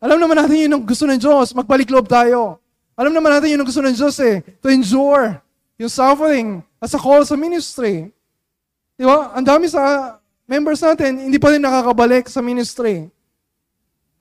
Alam 0.01 0.17
naman 0.17 0.33
natin 0.41 0.57
yun 0.57 0.73
ang 0.73 0.83
gusto 0.83 1.05
ng 1.05 1.21
Diyos. 1.21 1.53
Magbalik 1.53 1.93
loob 1.93 2.09
tayo. 2.09 2.57
Alam 2.97 3.13
naman 3.13 3.37
natin 3.37 3.53
yun 3.53 3.61
ang 3.61 3.69
gusto 3.69 3.85
ng 3.85 3.93
Diyos 3.93 4.17
eh. 4.17 4.41
To 4.65 4.73
endure 4.73 5.37
yung 5.77 5.93
suffering 5.93 6.65
as 6.81 6.97
a 6.97 6.99
call 6.99 7.21
sa 7.21 7.37
ministry. 7.37 8.09
Di 8.97 9.05
ba? 9.05 9.33
Ang 9.37 9.45
dami 9.45 9.69
sa 9.69 10.17
members 10.49 10.81
natin, 10.81 11.29
hindi 11.29 11.37
pa 11.37 11.53
rin 11.53 11.61
nakakabalik 11.61 12.25
sa 12.25 12.41
ministry. 12.41 13.05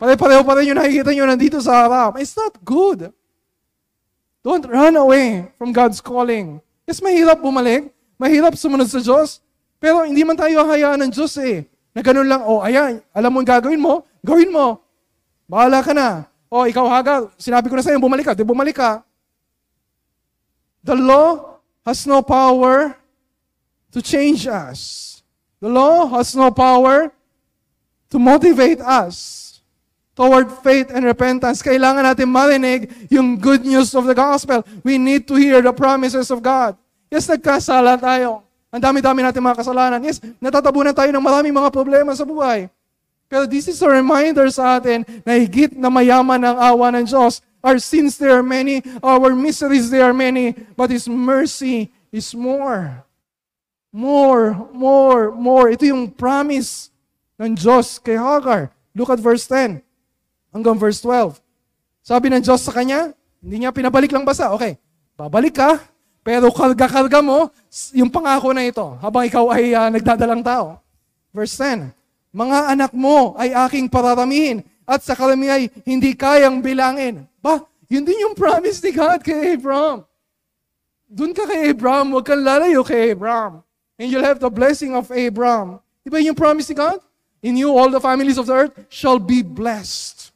Pare-pareho 0.01 0.45
pa 0.45 0.57
rin 0.61 0.73
yung 0.73 0.81
nakikita 0.81 1.13
nyo 1.13 1.25
nandito 1.29 1.61
sa 1.61 1.85
harap. 1.85 2.17
It's 2.21 2.37
not 2.37 2.57
good. 2.61 3.13
Don't 4.41 4.65
run 4.65 4.97
away 4.97 5.53
from 5.61 5.73
God's 5.73 6.01
calling. 6.01 6.65
Yes, 6.89 7.05
mahirap 7.05 7.45
bumalik. 7.45 7.93
Mahirap 8.21 8.53
sumunod 8.53 8.93
sa 8.93 9.01
Diyos. 9.01 9.41
Pero 9.81 10.05
hindi 10.05 10.21
man 10.29 10.37
tayo 10.37 10.61
hayaan 10.69 11.09
ng 11.09 11.13
Diyos 11.17 11.41
eh. 11.41 11.65
Na 11.97 12.05
ganun 12.05 12.29
lang, 12.29 12.45
oh, 12.45 12.61
ayan, 12.61 13.01
alam 13.17 13.33
mo 13.33 13.41
yung 13.41 13.49
gagawin 13.49 13.81
mo, 13.81 14.05
gawin 14.21 14.53
mo. 14.53 14.85
Bahala 15.49 15.81
ka 15.81 15.97
na. 15.97 16.29
Oh, 16.53 16.69
ikaw 16.69 16.85
Hagar, 16.85 17.33
sinabi 17.41 17.73
ko 17.73 17.75
na 17.75 17.83
sa 17.83 17.91
iyo, 17.91 17.99
bumalik 17.99 18.29
ka. 18.29 18.37
Di 18.37 18.45
bumalik 18.45 18.77
ka. 18.77 19.01
The 20.85 20.95
law 20.95 21.59
has 21.89 22.05
no 22.05 22.21
power 22.21 22.93
to 23.91 23.99
change 24.05 24.45
us. 24.47 25.09
The 25.59 25.73
law 25.73 26.07
has 26.15 26.37
no 26.37 26.53
power 26.53 27.11
to 28.11 28.17
motivate 28.19 28.81
us 28.85 29.41
toward 30.15 30.53
faith 30.61 30.93
and 30.93 31.09
repentance. 31.09 31.65
Kailangan 31.65 32.05
natin 32.05 32.29
marinig 32.29 32.93
yung 33.09 33.41
good 33.41 33.65
news 33.65 33.97
of 33.97 34.05
the 34.05 34.17
gospel. 34.17 34.61
We 34.85 35.01
need 35.01 35.25
to 35.29 35.35
hear 35.41 35.65
the 35.65 35.73
promises 35.73 36.29
of 36.29 36.45
God. 36.45 36.77
Yes, 37.11 37.27
nagkasala 37.27 37.99
tayo. 37.99 38.47
Ang 38.71 38.79
dami-dami 38.79 39.27
natin 39.27 39.43
mga 39.43 39.59
kasalanan. 39.59 39.99
Yes, 39.99 40.23
natatabunan 40.39 40.95
tayo 40.95 41.11
ng 41.11 41.21
maraming 41.21 41.51
mga 41.51 41.75
problema 41.75 42.15
sa 42.15 42.23
buhay. 42.23 42.71
Pero 43.27 43.51
this 43.51 43.67
is 43.67 43.83
a 43.83 43.91
reminder 43.91 44.47
sa 44.51 44.79
atin 44.79 45.03
na 45.27 45.35
higit 45.35 45.75
na 45.75 45.91
mayaman 45.91 46.39
ang 46.39 46.57
awa 46.59 46.95
ng 46.95 47.07
Diyos. 47.11 47.43
Our 47.61 47.83
sins, 47.83 48.15
they 48.15 48.31
are 48.31 48.47
many. 48.47 48.81
Our 49.03 49.35
miseries, 49.35 49.91
they 49.91 49.99
are 49.99 50.15
many. 50.15 50.55
But 50.79 50.95
His 50.95 51.11
mercy 51.11 51.91
is 52.15 52.31
more. 52.31 53.03
More, 53.91 54.55
more, 54.71 55.35
more. 55.35 55.67
Ito 55.75 55.91
yung 55.91 56.15
promise 56.15 56.95
ng 57.43 57.59
Diyos 57.59 57.99
kay 57.99 58.15
Hagar. 58.15 58.71
Look 58.95 59.11
at 59.11 59.19
verse 59.19 59.51
10 59.51 59.83
hanggang 60.55 60.79
verse 60.79 61.03
12. 61.03 61.43
Sabi 62.07 62.31
ng 62.31 62.43
Diyos 62.43 62.63
sa 62.63 62.71
kanya, 62.71 63.11
hindi 63.43 63.67
niya 63.67 63.75
pinabalik 63.75 64.15
lang 64.15 64.23
basa. 64.23 64.55
Okay, 64.55 64.79
babalik 65.19 65.59
ka, 65.59 65.79
pero 66.21 66.53
karga-karga 66.53 67.25
mo 67.25 67.49
yung 67.97 68.13
pangako 68.13 68.53
na 68.53 68.69
ito 68.69 68.85
habang 69.01 69.25
ikaw 69.25 69.49
ay 69.57 69.73
uh, 69.73 69.89
nagdadalang 69.89 70.45
tao. 70.45 70.77
Verse 71.33 71.57
10, 71.57 71.91
mga 72.31 72.59
anak 72.77 72.93
mo 72.93 73.35
ay 73.41 73.55
aking 73.67 73.89
pararamihin 73.89 74.61
at 74.85 75.01
sa 75.01 75.17
karami 75.17 75.49
ay 75.49 75.63
hindi 75.87 76.13
kayang 76.13 76.61
bilangin. 76.61 77.25
Ba, 77.41 77.63
yun 77.89 78.05
din 78.05 78.23
yung 78.23 78.37
promise 78.37 78.83
ni 78.85 78.93
God 78.93 79.23
kay 79.25 79.57
Abraham. 79.57 80.05
Doon 81.11 81.35
ka 81.35 81.43
kay 81.49 81.75
Abraham, 81.75 82.15
huwag 82.15 82.27
kang 82.27 82.43
lalayo 82.43 82.87
kay 82.87 83.15
Abraham. 83.15 83.67
And 83.99 84.07
you'll 84.07 84.27
have 84.27 84.39
the 84.39 84.51
blessing 84.51 84.95
of 84.95 85.11
Abraham. 85.11 85.83
Di 86.07 86.09
ba 86.09 86.23
yung 86.23 86.39
promise 86.39 86.71
ni 86.71 86.77
God? 86.79 87.03
In 87.41 87.57
you, 87.57 87.73
all 87.73 87.89
the 87.89 88.01
families 88.01 88.37
of 88.37 88.47
the 88.47 88.55
earth 88.55 88.77
shall 88.93 89.19
be 89.19 89.41
blessed. 89.41 90.31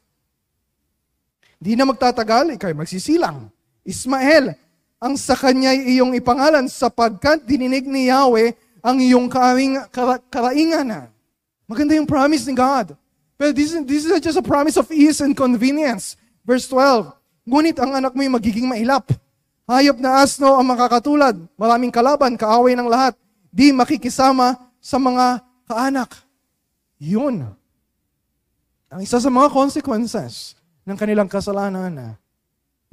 Di 1.61 1.77
na 1.77 1.85
magtatagal, 1.85 2.57
ikay 2.57 2.73
magsisilang. 2.75 3.47
Ismael, 3.85 4.57
ang 5.05 5.13
sa 5.13 5.37
kanya 5.37 5.69
iyong 5.69 6.17
ipangalan 6.17 6.65
sapagkat 6.65 7.45
dininig 7.45 7.85
ni 7.85 8.09
Yahweh 8.09 8.57
ang 8.81 8.97
iyong 8.97 9.29
karing, 9.29 9.85
kara. 9.93 10.17
Maganda 11.69 11.93
yung 11.93 12.09
promise 12.09 12.49
ni 12.49 12.57
God. 12.57 12.97
Pero 13.37 13.53
this, 13.53 13.77
this 13.85 14.09
is 14.09 14.17
just 14.17 14.41
a 14.41 14.45
promise 14.45 14.81
of 14.81 14.89
ease 14.89 15.21
and 15.21 15.37
convenience. 15.37 16.17
Verse 16.41 16.65
12, 16.69 17.13
Ngunit 17.45 17.77
ang 17.77 18.01
anak 18.01 18.17
mo 18.17 18.21
ay 18.25 18.31
magiging 18.33 18.65
mailap. 18.65 19.13
Hayop 19.69 19.97
na 20.01 20.25
asno 20.25 20.57
ang 20.57 20.65
makakatulad. 20.65 21.37
Maraming 21.57 21.93
kalaban, 21.93 22.37
kaaway 22.37 22.73
ng 22.73 22.89
lahat. 22.89 23.13
Di 23.49 23.69
makikisama 23.73 24.57
sa 24.77 24.97
mga 24.97 25.41
kaanak. 25.65 26.17
Yun. 27.01 27.49
Ang 28.89 29.01
isa 29.01 29.17
sa 29.17 29.29
mga 29.29 29.49
consequences 29.49 30.53
ng 30.85 30.97
kanilang 30.97 31.29
kasalanan. 31.29 32.17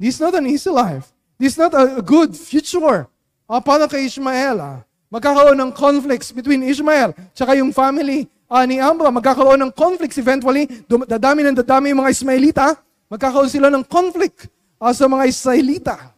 This 0.01 0.17
is 0.17 0.21
not 0.21 0.33
an 0.33 0.49
easy 0.49 0.73
life. 0.73 1.12
This 1.43 1.59
is 1.59 1.59
not 1.59 1.75
a 1.75 1.99
good 1.99 2.31
future. 2.39 3.03
Ah, 3.51 3.59
para 3.59 3.83
kay 3.91 4.07
Ishmael. 4.07 4.63
Ah. 4.63 4.79
Magkakaroon 5.11 5.59
ng 5.59 5.75
conflicts 5.75 6.31
between 6.31 6.63
Ishmael 6.63 7.11
tsaka 7.35 7.59
yung 7.59 7.75
family 7.75 8.31
uh, 8.47 8.63
ni 8.63 8.79
Ambra, 8.79 9.11
magkakaroon 9.11 9.59
ng 9.67 9.75
conflicts 9.75 10.15
eventually. 10.15 10.71
Dadami 10.87 11.43
ng 11.43 11.59
dadami 11.59 11.91
yung 11.91 11.99
mga 11.99 12.15
Ismailita. 12.15 12.79
Magkakaroon 13.11 13.51
sila 13.51 13.67
ng 13.75 13.83
conflict 13.83 14.47
uh, 14.79 14.95
sa 14.95 15.03
mga 15.11 15.27
Israelita. 15.27 16.15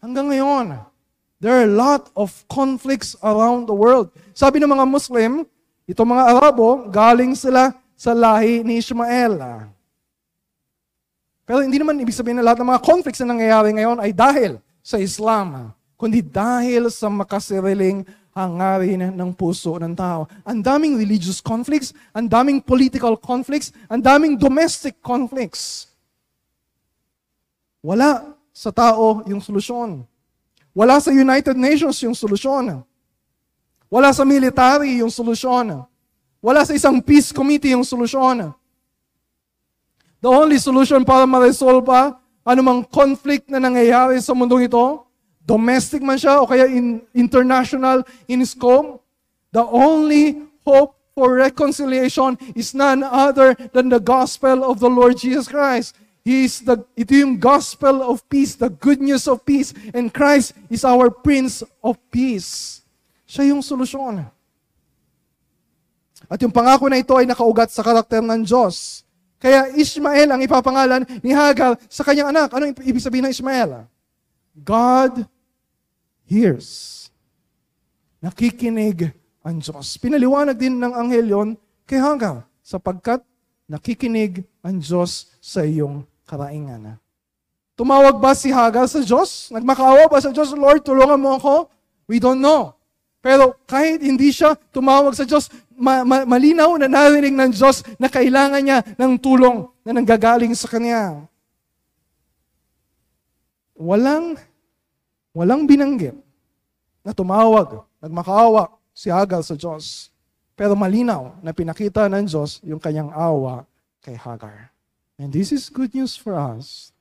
Hanggang 0.00 0.32
ngayon, 0.32 0.80
there 1.36 1.52
are 1.52 1.68
a 1.68 1.76
lot 1.76 2.08
of 2.16 2.32
conflicts 2.48 3.12
around 3.20 3.68
the 3.68 3.76
world. 3.76 4.08
Sabi 4.32 4.56
ng 4.56 4.72
mga 4.72 4.88
Muslim, 4.88 5.44
itong 5.84 6.16
mga 6.16 6.32
Arabo, 6.32 6.88
galing 6.88 7.36
sila 7.36 7.76
sa 7.92 8.16
lahi 8.16 8.64
ni 8.64 8.80
Ishmael. 8.80 9.68
Pero 11.44 11.60
hindi 11.60 11.76
naman 11.76 12.00
ibig 12.00 12.16
sabihin 12.16 12.40
na 12.40 12.44
lahat 12.44 12.64
ng 12.64 12.72
mga 12.72 12.84
conflicts 12.84 13.20
na 13.20 13.36
nangyayari 13.36 13.76
ngayon 13.76 14.00
ay 14.00 14.16
dahil 14.16 14.56
sa 14.80 14.96
Islam, 14.96 15.76
kundi 16.00 16.24
dahil 16.24 16.88
sa 16.88 17.12
makasiriling 17.12 18.04
hangarin 18.34 19.14
ng 19.14 19.30
puso 19.36 19.76
ng 19.78 19.94
tao. 19.94 20.26
Ang 20.42 20.64
daming 20.64 20.98
religious 20.98 21.38
conflicts, 21.38 21.94
ang 22.10 22.26
daming 22.26 22.58
political 22.58 23.14
conflicts, 23.14 23.70
ang 23.86 24.02
daming 24.02 24.34
domestic 24.34 24.98
conflicts. 25.04 25.92
Wala 27.84 28.34
sa 28.50 28.72
tao 28.72 29.20
yung 29.28 29.44
solusyon. 29.44 30.02
Wala 30.74 30.98
sa 30.98 31.14
United 31.14 31.54
Nations 31.54 32.00
yung 32.02 32.16
solusyon. 32.16 32.82
Wala 33.86 34.10
sa 34.10 34.26
military 34.26 35.04
yung 35.04 35.12
solusyon. 35.12 35.84
Wala 36.42 36.66
sa 36.66 36.74
isang 36.74 36.98
peace 36.98 37.30
committee 37.30 37.76
yung 37.76 37.86
solusyon. 37.86 38.50
The 40.24 40.32
only 40.32 40.56
solution 40.56 41.04
para 41.04 41.28
ma-resolve 41.28 41.84
anumang 42.48 42.88
conflict 42.88 43.52
na 43.52 43.60
nangyayari 43.60 44.16
sa 44.24 44.32
mundong 44.32 44.64
ito 44.64 45.04
domestic 45.44 46.00
man 46.00 46.16
siya 46.16 46.40
o 46.40 46.48
kaya 46.48 46.64
in, 46.64 47.04
international 47.12 48.00
in 48.24 48.40
scope, 48.48 49.04
the 49.52 49.60
only 49.60 50.40
hope 50.64 50.96
for 51.12 51.36
reconciliation 51.36 52.40
is 52.56 52.72
none 52.72 53.04
other 53.04 53.52
than 53.76 53.92
the 53.92 54.00
gospel 54.00 54.64
of 54.64 54.80
the 54.80 54.88
Lord 54.88 55.20
Jesus 55.20 55.44
Christ. 55.44 55.92
He 56.24 56.48
is 56.48 56.64
the, 56.64 56.80
ito 56.96 57.12
yung 57.12 57.36
gospel 57.36 58.00
of 58.00 58.24
peace, 58.32 58.56
the 58.56 58.72
good 58.72 59.04
news 59.04 59.28
of 59.28 59.44
peace. 59.44 59.76
And 59.92 60.08
Christ 60.08 60.56
is 60.72 60.88
our 60.88 61.12
Prince 61.12 61.60
of 61.84 62.00
Peace. 62.08 62.80
Siya 63.28 63.52
yung 63.52 63.60
solusyon. 63.60 64.24
At 66.32 66.40
yung 66.40 66.48
pangako 66.48 66.88
na 66.88 66.96
ito 66.96 67.12
ay 67.12 67.28
nakaugat 67.28 67.68
sa 67.68 67.84
karakter 67.84 68.24
ng 68.24 68.40
Diyos. 68.40 69.03
Kaya 69.38 69.72
Ishmael 69.76 70.30
ang 70.30 70.40
ipapangalan 70.40 71.04
ni 71.20 71.36
Hagar 71.36 71.76
sa 71.86 72.02
kanyang 72.06 72.32
anak. 72.32 72.48
Ano 72.54 72.70
ibig 72.70 73.02
sabihin 73.02 73.28
ng 73.28 73.34
Ishmael? 73.34 73.84
God 74.56 75.28
hears. 76.24 77.08
Nakikinig 78.24 79.12
ang 79.44 79.60
Diyos. 79.60 80.00
Pinaliwanag 80.00 80.56
din 80.56 80.80
ng 80.80 80.92
anghel 80.96 81.26
yon 81.28 81.48
kay 81.84 82.00
Hagar 82.00 82.48
sapagkat 82.64 83.20
nakikinig 83.68 84.40
ang 84.64 84.80
Diyos 84.80 85.28
sa 85.44 85.60
iyong 85.60 86.08
karaingan. 86.24 86.96
Tumawag 87.76 88.16
ba 88.22 88.32
si 88.32 88.48
Hagar 88.48 88.88
sa 88.88 89.04
Diyos? 89.04 89.52
Nagmakaawa 89.52 90.08
ba 90.08 90.18
sa 90.22 90.32
Diyos? 90.32 90.54
Lord, 90.56 90.80
tulungan 90.86 91.20
mo 91.20 91.36
ako? 91.36 91.68
We 92.08 92.16
don't 92.22 92.40
know. 92.40 92.72
Pero 93.24 93.56
kahit 93.64 94.04
hindi 94.04 94.28
siya 94.28 94.52
tumawag 94.68 95.16
sa 95.16 95.24
Diyos, 95.24 95.48
ma- 95.72 96.04
ma- 96.04 96.28
malinaw 96.28 96.76
na 96.76 96.92
narinig 96.92 97.32
ng 97.32 97.56
Diyos 97.56 97.80
na 97.96 98.12
kailangan 98.12 98.60
niya 98.60 98.84
ng 99.00 99.16
tulong 99.16 99.64
na 99.80 99.96
nanggagaling 99.96 100.52
sa 100.52 100.68
Kanya. 100.68 101.24
Walang, 103.72 104.36
walang 105.32 105.64
binanggit 105.64 106.12
na 107.00 107.16
tumawag, 107.16 107.88
nagmakaawa 108.04 108.68
si 108.92 109.08
Hagar 109.08 109.40
sa 109.40 109.56
Diyos. 109.56 110.12
Pero 110.52 110.76
malinaw 110.76 111.40
na 111.40 111.56
pinakita 111.56 112.04
ng 112.12 112.28
Diyos 112.28 112.60
yung 112.60 112.78
kanyang 112.78 113.08
awa 113.08 113.64
kay 114.04 114.20
Hagar. 114.20 114.68
And 115.16 115.32
this 115.32 115.48
is 115.48 115.72
good 115.72 115.96
news 115.96 116.12
for 116.12 116.36
us. 116.36 116.92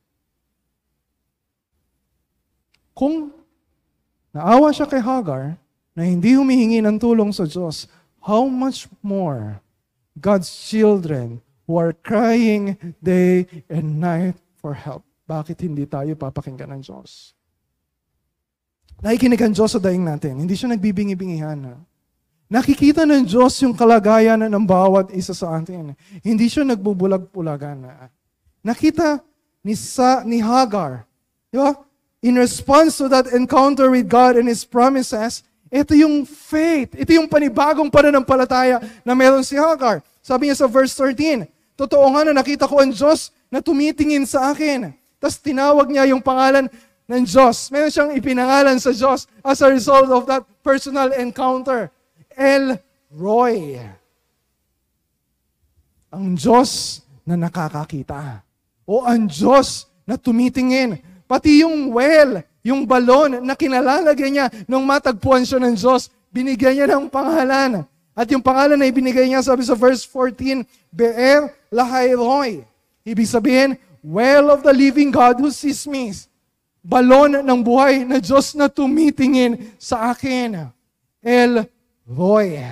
Kung 2.95 3.35
naawa 4.31 4.71
siya 4.71 4.87
kay 4.87 5.03
Hagar 5.03 5.59
na 5.93 6.05
hindi 6.05 6.33
humihingi 6.33 6.81
ng 6.81 6.97
tulong 6.97 7.29
sa 7.29 7.45
Diyos, 7.45 7.85
how 8.25 8.49
much 8.49 8.89
more 9.05 9.61
God's 10.17 10.49
children 10.49 11.41
who 11.65 11.79
are 11.79 11.93
crying 11.93 12.77
day 13.01 13.47
and 13.71 13.97
night 13.97 14.37
for 14.59 14.75
help. 14.75 15.03
Bakit 15.23 15.63
hindi 15.63 15.87
tayo 15.87 16.13
papakinggan 16.13 16.69
ng 16.77 16.81
Diyos? 16.83 17.33
Nakikinig 19.03 19.41
ang 19.41 19.53
Diyos 19.55 19.71
sa 19.75 19.81
daing 19.81 20.03
natin. 20.03 20.39
Hindi 20.39 20.55
siya 20.55 20.71
nagbibingi-bingihan. 20.75 21.75
Nakikita 22.51 23.07
ng 23.07 23.25
Diyos 23.25 23.57
yung 23.63 23.73
kalagayan 23.73 24.45
ng 24.45 24.65
bawat 24.67 25.09
isa 25.15 25.33
sa 25.33 25.57
atin. 25.57 25.95
Hindi 26.21 26.47
siya 26.51 26.67
nagbubulag-bulagan. 26.67 27.89
Nakita 28.63 29.23
ni, 29.63 29.73
sa, 29.73 30.21
ni 30.23 30.43
Hagar, 30.43 31.07
di 31.49 31.57
ba? 31.59 31.73
In 32.23 32.39
response 32.39 32.95
to 33.03 33.11
that 33.11 33.27
encounter 33.35 33.91
with 33.91 34.07
God 34.07 34.39
and 34.39 34.47
His 34.47 34.63
promises, 34.63 35.43
ito 35.73 35.97
yung 35.97 36.21
faith. 36.21 36.93
Ito 36.93 37.17
yung 37.17 37.25
panibagong 37.25 37.89
pananampalataya 37.89 38.77
na 39.01 39.17
meron 39.17 39.41
si 39.41 39.57
Hagar. 39.57 40.05
Sabi 40.21 40.45
niya 40.45 40.61
sa 40.61 40.69
verse 40.69 40.93
13, 40.93 41.49
Totoo 41.73 42.05
nga 42.13 42.21
na 42.21 42.37
nakita 42.37 42.69
ko 42.69 42.77
ang 42.77 42.93
Diyos 42.93 43.33
na 43.49 43.57
tumitingin 43.57 44.29
sa 44.29 44.53
akin. 44.53 44.93
Tapos 45.17 45.41
tinawag 45.41 45.89
niya 45.89 46.13
yung 46.13 46.21
pangalan 46.21 46.69
ng 47.09 47.23
Diyos. 47.25 47.73
Meron 47.73 47.89
siyang 47.89 48.11
ipinangalan 48.13 48.77
sa 48.77 48.93
Diyos 48.93 49.25
as 49.41 49.59
a 49.65 49.69
result 49.73 50.13
of 50.13 50.29
that 50.29 50.45
personal 50.61 51.09
encounter. 51.17 51.89
El 52.37 52.77
Roy. 53.09 53.81
Ang 56.13 56.37
Diyos 56.37 57.01
na 57.25 57.33
nakakakita. 57.33 58.45
O 58.85 59.01
ang 59.01 59.25
Diyos 59.25 59.89
na 60.05 60.21
tumitingin. 60.21 61.01
Pati 61.25 61.65
yung 61.65 61.89
well, 61.89 62.45
yung 62.63 62.87
balon 62.87 63.43
na 63.43 63.59
kinalalagay 63.59 64.31
niya 64.31 64.47
nung 64.65 64.87
matagpuan 64.87 65.43
siya 65.43 65.59
ng 65.59 65.75
Diyos, 65.75 66.07
binigyan 66.31 66.73
niya 66.79 66.87
ng 66.95 67.11
pangalan. 67.11 67.83
At 68.15 68.31
yung 68.31 68.39
pangalan 68.39 68.79
na 68.79 68.87
ibinigay 68.87 69.27
niya, 69.27 69.43
sabi 69.43 69.67
sa 69.67 69.75
verse 69.75 70.07
14, 70.07 70.63
Be'er 70.89 71.51
Lahai 71.67 72.15
Ibig 73.03 73.27
sabihin, 73.27 73.75
well 73.99 74.47
of 74.55 74.63
the 74.63 74.71
living 74.71 75.11
God 75.11 75.43
who 75.43 75.51
sees 75.51 75.83
me. 75.83 76.15
Balon 76.79 77.43
ng 77.43 77.59
buhay 77.59 78.07
na 78.07 78.23
Diyos 78.23 78.55
na 78.55 78.71
tumitingin 78.71 79.75
sa 79.75 80.15
akin. 80.15 80.71
El 81.19 81.67
Roy. 82.07 82.63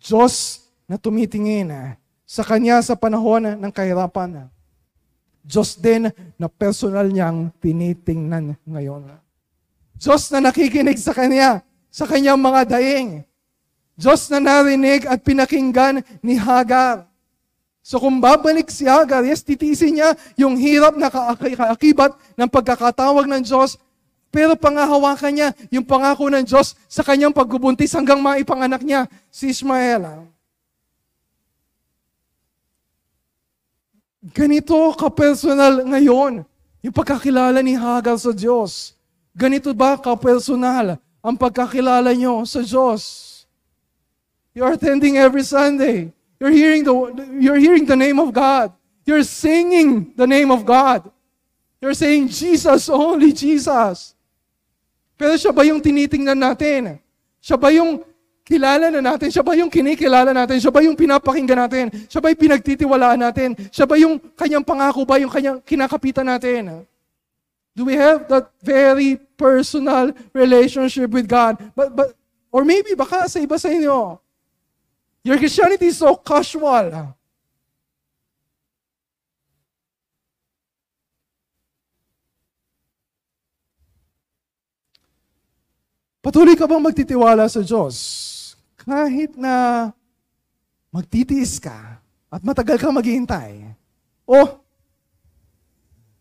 Diyos 0.00 0.64
na 0.88 0.96
tumitingin 0.96 1.96
sa 2.24 2.40
Kanya 2.44 2.80
sa 2.80 2.96
panahon 2.96 3.60
ng 3.60 3.72
kahirapan. 3.72 4.48
Diyos 5.46 5.78
din 5.78 6.10
na 6.34 6.50
personal 6.50 7.06
niyang 7.06 7.54
tinitingnan 7.62 8.58
ngayon. 8.66 9.14
Diyos 9.94 10.26
na 10.34 10.50
nakikinig 10.50 10.98
sa 10.98 11.14
Kanya, 11.14 11.62
sa 11.88 12.04
Kanyang 12.04 12.36
mga 12.36 12.76
daing. 12.76 13.22
Diyos 13.96 14.28
na 14.28 14.42
narinig 14.42 15.06
at 15.06 15.22
pinakinggan 15.22 16.04
ni 16.20 16.36
Hagar. 16.36 17.08
So 17.80 18.02
kung 18.02 18.18
babalik 18.18 18.68
si 18.68 18.84
Hagar, 18.90 19.22
yes, 19.22 19.46
titisin 19.46 20.02
niya 20.02 20.18
yung 20.34 20.58
hirap 20.58 20.98
na 20.98 21.08
kaakibat 21.08 22.18
ng 22.34 22.50
pagkakatawag 22.50 23.30
ng 23.30 23.46
Diyos, 23.46 23.78
pero 24.34 24.58
pangahawakan 24.58 25.32
niya 25.32 25.48
yung 25.70 25.86
pangako 25.86 26.28
ng 26.28 26.44
Diyos 26.44 26.74
sa 26.90 27.06
kanyang 27.06 27.32
pagbubuntis 27.32 27.94
hanggang 27.94 28.18
maipanganak 28.18 28.82
niya 28.82 29.06
si 29.30 29.54
Ismael. 29.54 30.26
Ganito 34.34 34.74
ka-personal 34.98 35.86
ngayon 35.86 36.42
yung 36.82 36.94
pagkakilala 36.94 37.62
ni 37.62 37.78
Hagar 37.78 38.18
sa 38.18 38.34
Diyos. 38.34 38.98
Ganito 39.30 39.70
ba 39.70 39.94
ka-personal 39.94 40.98
ang 41.22 41.36
pagkakilala 41.38 42.10
nyo 42.10 42.42
sa 42.42 42.58
Diyos? 42.58 43.22
You're 44.50 44.74
attending 44.74 45.14
every 45.14 45.46
Sunday. 45.46 46.10
You're 46.42 46.50
hearing 46.50 46.82
the, 46.82 46.94
you're 47.38 47.60
hearing 47.60 47.86
the 47.86 47.94
name 47.94 48.18
of 48.18 48.34
God. 48.34 48.74
You're 49.06 49.22
singing 49.22 50.10
the 50.18 50.26
name 50.26 50.50
of 50.50 50.66
God. 50.66 51.06
You're 51.78 51.94
saying, 51.94 52.32
Jesus, 52.32 52.90
only 52.90 53.30
Jesus. 53.30 54.16
Pero 55.14 55.38
siya 55.38 55.54
ba 55.54 55.62
yung 55.62 55.78
tinitingnan 55.78 56.40
natin? 56.40 56.98
Siya 57.38 57.54
ba 57.54 57.70
yung 57.70 58.02
kilala 58.46 58.94
na 58.94 59.02
natin? 59.02 59.26
Siya 59.26 59.42
ba 59.42 59.58
yung 59.58 59.66
kinikilala 59.66 60.30
natin? 60.30 60.62
Siya 60.62 60.70
ba 60.70 60.78
yung 60.78 60.94
pinapakinggan 60.94 61.66
natin? 61.66 61.84
Siya 62.06 62.22
ba 62.22 62.30
yung 62.30 62.38
pinagtitiwalaan 62.38 63.18
natin? 63.18 63.58
Siya 63.74 63.90
ba 63.90 63.98
yung 63.98 64.22
kanyang 64.38 64.62
pangako 64.62 65.02
ba 65.02 65.18
yung 65.18 65.34
kanyang 65.34 65.58
kinakapitan 65.66 66.30
natin? 66.30 66.86
Do 67.74 67.84
we 67.84 67.98
have 67.98 68.30
that 68.30 68.54
very 68.62 69.18
personal 69.34 70.14
relationship 70.30 71.10
with 71.10 71.26
God? 71.26 71.58
But, 71.74 71.92
but, 71.92 72.14
or 72.54 72.62
maybe 72.62 72.94
baka 72.94 73.26
sa 73.26 73.42
iba 73.42 73.58
sa 73.58 73.68
inyo, 73.68 74.16
your 75.26 75.36
Christianity 75.42 75.90
is 75.90 75.98
so 75.98 76.14
casual. 76.14 77.12
Patuloy 86.22 86.58
ka 86.58 86.66
bang 86.66 86.82
magtitiwala 86.82 87.46
sa 87.50 87.62
Diyos? 87.62 88.35
Kahit 88.86 89.34
na 89.34 89.90
magtitiis 90.94 91.58
ka 91.58 91.98
at 92.30 92.40
matagal 92.46 92.78
kang 92.78 92.94
maghihintay, 92.94 93.74
o 94.22 94.62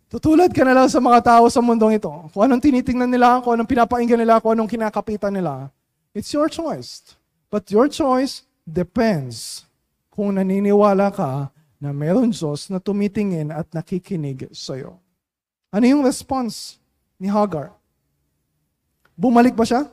tutulad 0.09 0.49
ka 0.49 0.66
na 0.66 0.74
lang 0.74 0.89
sa 0.89 0.97
mga 0.97 1.22
tao 1.22 1.45
sa 1.45 1.61
mundong 1.61 2.01
ito. 2.01 2.09
Kung 2.34 2.41
anong 2.49 2.66
tinitingnan 2.66 3.09
nila, 3.09 3.39
kung 3.45 3.53
anong 3.53 3.70
pinapakinggan 3.70 4.18
nila, 4.18 4.41
kung 4.41 4.57
anong 4.57 4.70
kinakapitan 4.70 5.30
nila, 5.30 5.70
it's 6.18 6.34
your 6.34 6.49
choice. 6.49 7.13
But 7.53 7.70
your 7.70 7.86
choice 7.86 8.41
depends 8.66 9.70
kung 10.09 10.36
naniniwala 10.36 11.13
ka 11.13 11.53
na 11.78 11.93
meron 11.93 12.34
Diyos 12.34 12.72
na 12.74 12.82
tumitingin 12.82 13.53
at 13.53 13.70
nakikinig 13.70 14.49
sa 14.55 14.74
iyo. 14.74 14.97
Ano 15.70 15.86
yung 15.86 16.01
response 16.07 16.82
ni 17.22 17.30
Hagar? 17.30 17.76
Bumalik 19.13 19.53
ba 19.53 19.68
siya? 19.68 19.86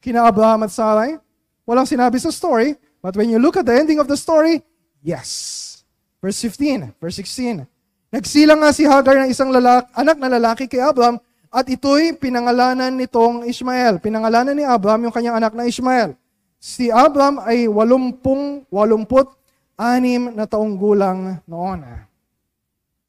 Kina 0.00 0.24
Abraham 0.24 0.66
at 0.66 0.72
Sarai? 0.72 1.20
Walang 1.66 1.90
sinabi 1.90 2.22
sa 2.22 2.30
story, 2.30 2.78
but 3.02 3.18
when 3.18 3.26
you 3.26 3.42
look 3.42 3.58
at 3.58 3.66
the 3.66 3.74
ending 3.74 3.98
of 3.98 4.06
the 4.06 4.14
story, 4.14 4.62
yes. 5.02 5.82
Verse 6.22 6.38
15, 6.38 6.94
verse 7.02 7.18
16. 7.18 7.66
Nagsilang 8.14 8.62
nga 8.62 8.70
si 8.70 8.86
Hagar 8.86 9.18
ng 9.26 9.30
isang 9.34 9.50
lalaki, 9.50 9.90
anak 9.98 10.16
na 10.16 10.30
lalaki 10.30 10.64
kay 10.70 10.78
Abraham 10.78 11.18
at 11.50 11.66
ito'y 11.66 12.14
pinangalanan 12.14 12.94
nitong 12.94 13.50
Ishmael. 13.50 13.98
Pinangalanan 13.98 14.54
ni 14.54 14.62
Abraham 14.62 15.10
yung 15.10 15.14
kanyang 15.14 15.42
anak 15.42 15.58
na 15.58 15.66
Ishmael. 15.66 16.14
Si 16.62 16.88
Abraham 16.88 17.42
ay 17.42 17.66
walumpung, 17.66 18.62
walumput, 18.70 19.34
anim 19.74 20.32
na 20.32 20.46
taong 20.46 20.78
gulang 20.78 21.42
noon. 21.44 21.82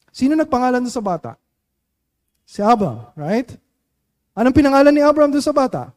Sino 0.10 0.34
nagpangalan 0.34 0.82
sa 0.90 1.00
bata? 1.00 1.38
Si 2.42 2.60
Abraham, 2.60 3.14
right? 3.14 3.54
Anong 4.34 4.58
pinangalan 4.58 4.94
ni 4.94 5.06
Abraham 5.06 5.30
doon 5.30 5.46
sa 5.46 5.54
bata? 5.54 5.94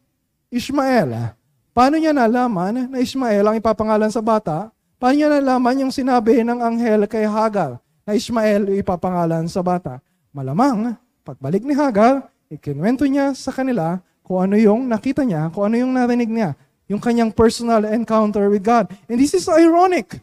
Ishmael. 0.53 1.33
Paano 1.81 1.97
niya 1.97 2.13
nalaman 2.13 2.93
na 2.93 3.01
Ishmael 3.01 3.41
ang 3.41 3.57
ipapangalan 3.57 4.13
sa 4.13 4.21
bata? 4.21 4.69
Paano 5.01 5.17
niya 5.17 5.33
nalaman 5.33 5.89
yung 5.89 5.89
sinabi 5.89 6.45
ng 6.45 6.61
anghel 6.61 7.09
kay 7.09 7.25
Hagar 7.25 7.81
na 8.05 8.13
Ishmael 8.13 8.69
ipapangalan 8.85 9.49
sa 9.49 9.65
bata? 9.65 10.05
Malamang, 10.29 10.93
pagbalik 11.25 11.65
ni 11.65 11.73
Hagar, 11.73 12.29
ikinwento 12.53 13.09
niya 13.09 13.33
sa 13.33 13.49
kanila 13.49 13.97
kung 14.21 14.45
ano 14.45 14.61
yung 14.61 14.93
nakita 14.93 15.25
niya, 15.25 15.49
kung 15.57 15.73
ano 15.73 15.81
yung 15.81 15.97
narinig 15.97 16.29
niya, 16.29 16.53
yung 16.85 17.01
kanyang 17.01 17.33
personal 17.33 17.89
encounter 17.89 18.53
with 18.53 18.61
God. 18.61 18.93
And 19.09 19.17
this 19.17 19.33
is 19.33 19.49
ironic. 19.49 20.21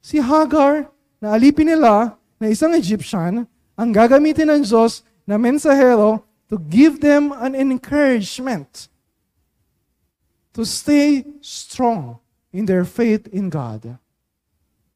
Si 0.00 0.16
Hagar, 0.16 0.88
na 1.20 1.36
alipin 1.36 1.68
nila 1.68 2.16
na 2.40 2.48
isang 2.48 2.72
Egyptian, 2.72 3.44
ang 3.76 3.90
gagamitin 3.92 4.48
ng 4.48 4.64
Diyos 4.64 5.04
na 5.28 5.36
mensahero 5.36 6.24
to 6.48 6.56
give 6.56 7.04
them 7.04 7.36
an 7.36 7.52
encouragement 7.52 8.88
to 10.54 10.66
stay 10.66 11.22
strong 11.40 12.18
in 12.50 12.66
their 12.66 12.82
faith 12.82 13.30
in 13.30 13.50
God. 13.50 13.96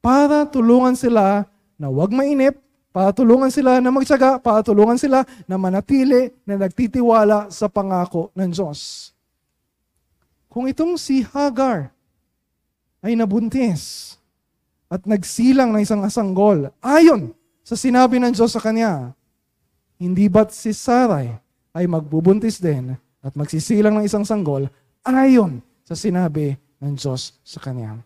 Para 0.03 0.45
tulungan 0.45 0.93
sila 0.93 1.47
na 1.79 1.87
huwag 1.89 2.13
mainip, 2.13 2.59
para 2.95 3.11
tulungan 3.11 3.51
sila 3.51 3.83
na 3.83 3.91
magtyaga, 3.91 4.39
para 4.39 4.63
tulungan 4.63 4.95
sila 4.95 5.27
na 5.43 5.55
manatili 5.59 6.31
na 6.47 6.55
nagtitiwala 6.55 7.51
sa 7.51 7.67
pangako 7.67 8.31
ng 8.31 8.49
Diyos. 8.51 9.11
Kung 10.47 10.71
itong 10.71 10.95
si 10.95 11.19
Hagar 11.27 11.91
ay 13.03 13.19
nabuntis 13.19 14.15
at 14.87 15.03
nagsilang 15.03 15.75
ng 15.75 15.83
isang 15.83 15.99
asanggol, 16.07 16.71
ayon 16.79 17.35
sa 17.65 17.75
sinabi 17.75 18.21
ng 18.21 18.31
Diyos 18.31 18.55
sa 18.55 18.63
kanya, 18.63 19.11
hindi 19.99 20.31
ba't 20.31 20.55
si 20.55 20.71
Sarai 20.71 21.35
ay 21.75 21.83
magbubuntis 21.91 22.63
din 22.63 22.95
at 23.19 23.33
magsisilang 23.35 23.99
ng 23.99 24.07
isang 24.07 24.23
sanggol 24.23 24.71
ayon 25.13 25.61
sa 25.85 25.93
sinabi 25.93 26.57
ng 26.81 26.97
Diyos 26.97 27.37
sa 27.45 27.61
kanya. 27.61 28.01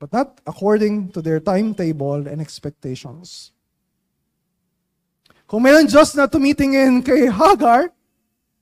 But 0.00 0.12
not 0.12 0.40
according 0.44 1.12
to 1.16 1.24
their 1.24 1.40
timetable 1.40 2.28
and 2.28 2.40
expectations. 2.40 3.52
Kung 5.48 5.64
mayroong 5.64 5.88
Diyos 5.88 6.12
na 6.16 6.28
tumitingin 6.28 7.00
kay 7.00 7.28
Hagar, 7.32 7.88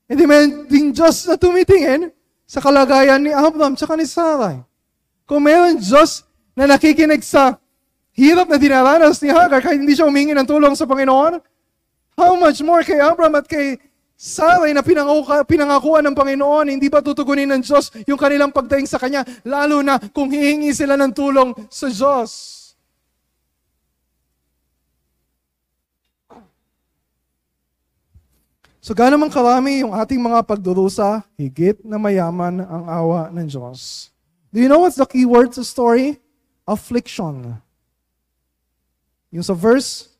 hindi 0.06 0.24
mayroong 0.26 0.68
ding 0.70 0.90
Diyos 0.94 1.26
na 1.26 1.34
tumitingin 1.34 2.12
sa 2.44 2.60
kalagayan 2.60 3.24
ni 3.24 3.32
Abraham 3.32 3.74
at 3.74 3.98
ni 3.98 4.06
Sarai. 4.06 4.62
Kung 5.24 5.42
mayroong 5.42 5.80
Diyos 5.80 6.22
na 6.52 6.70
nakikinig 6.70 7.24
sa 7.24 7.58
hirap 8.14 8.46
na 8.46 8.60
dinaranas 8.60 9.18
ni 9.18 9.32
Hagar 9.32 9.58
kahit 9.58 9.80
hindi 9.80 9.96
siya 9.96 10.06
humingi 10.06 10.36
ng 10.36 10.46
tulong 10.46 10.76
sa 10.78 10.86
Panginoon, 10.86 11.42
how 12.14 12.38
much 12.38 12.62
more 12.62 12.82
kay 12.86 12.98
Abraham 12.98 13.38
at 13.38 13.46
kay 13.46 13.78
Sarai 14.14 14.70
na 14.70 14.80
pinangakuan 15.44 16.06
ng 16.06 16.14
Panginoon, 16.14 16.70
hindi 16.70 16.86
ba 16.86 17.02
tutugunin 17.02 17.50
ng 17.50 17.60
Diyos 17.66 17.90
yung 18.06 18.16
kanilang 18.16 18.54
pagdaing 18.54 18.86
sa 18.86 18.96
Kanya, 18.96 19.26
lalo 19.42 19.82
na 19.82 19.98
kung 19.98 20.30
hihingi 20.30 20.70
sila 20.70 20.94
ng 20.94 21.10
tulong 21.10 21.50
sa 21.66 21.90
Diyos? 21.90 22.62
So 28.78 28.94
gaano 28.94 29.18
man 29.18 29.34
karami 29.34 29.82
yung 29.82 29.96
ating 29.96 30.20
mga 30.20 30.46
pagdurusa, 30.46 31.26
higit 31.34 31.82
na 31.82 31.98
mayaman 31.98 32.62
ang 32.62 32.84
awa 32.86 33.32
ng 33.34 33.48
Diyos. 33.50 34.12
Do 34.54 34.62
you 34.62 34.70
know 34.70 34.86
what's 34.86 35.00
the 35.00 35.08
key 35.08 35.26
word 35.26 35.50
sa 35.56 35.66
story? 35.66 36.22
Affliction. 36.68 37.58
Yung 39.34 39.42
sa 39.42 39.58
verse, 39.58 40.14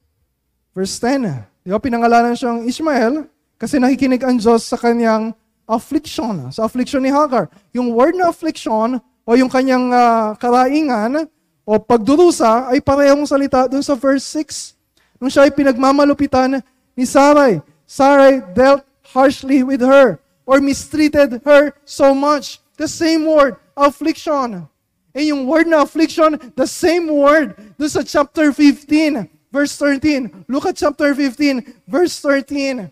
verse 0.75 0.99
10, 0.99 1.47
di 1.65 1.73
ba 1.73 1.81
pinangalanan 1.81 2.37
siyang 2.37 2.69
Ishmael 2.69 3.25
kasi 3.57 3.81
nakikinig 3.81 4.21
ang 4.21 4.37
Diyos 4.37 4.69
sa 4.69 4.77
kanyang 4.77 5.33
affliction, 5.65 6.53
sa 6.53 6.69
affliction 6.69 7.01
ni 7.01 7.09
Hagar. 7.09 7.49
Yung 7.73 7.89
word 7.97 8.13
na 8.21 8.29
affliction 8.29 9.01
o 9.25 9.31
yung 9.33 9.49
kanyang 9.49 9.89
uh, 9.89 10.37
karaingan 10.37 11.25
o 11.65 11.81
pagdurusa 11.81 12.69
ay 12.69 12.85
parehong 12.85 13.25
salita 13.25 13.65
dun 13.65 13.81
sa 13.81 13.97
verse 13.97 14.29
6 14.37 14.77
nung 15.17 15.33
siya 15.33 15.49
ay 15.49 15.57
pinagmamalupitan 15.57 16.61
ni 16.93 17.09
Sarai. 17.09 17.65
Sarai 17.89 18.45
dealt 18.53 18.85
harshly 19.17 19.65
with 19.65 19.81
her 19.81 20.21
or 20.45 20.61
mistreated 20.61 21.41
her 21.49 21.73
so 21.89 22.13
much. 22.13 22.61
The 22.77 22.85
same 22.85 23.25
word, 23.25 23.57
affliction. 23.73 24.69
And 25.17 25.25
yung 25.25 25.49
word 25.49 25.65
na 25.65 25.81
affliction, 25.81 26.37
the 26.53 26.69
same 26.69 27.09
word 27.09 27.57
do 27.81 27.89
sa 27.89 28.05
chapter 28.05 28.53
15, 28.53 29.33
verse 29.55 29.79
13. 29.79 30.51
Look 30.51 30.67
at 30.67 30.75
chapter 30.75 31.15
15, 31.15 31.87
verse 31.87 32.19
13. 32.19 32.91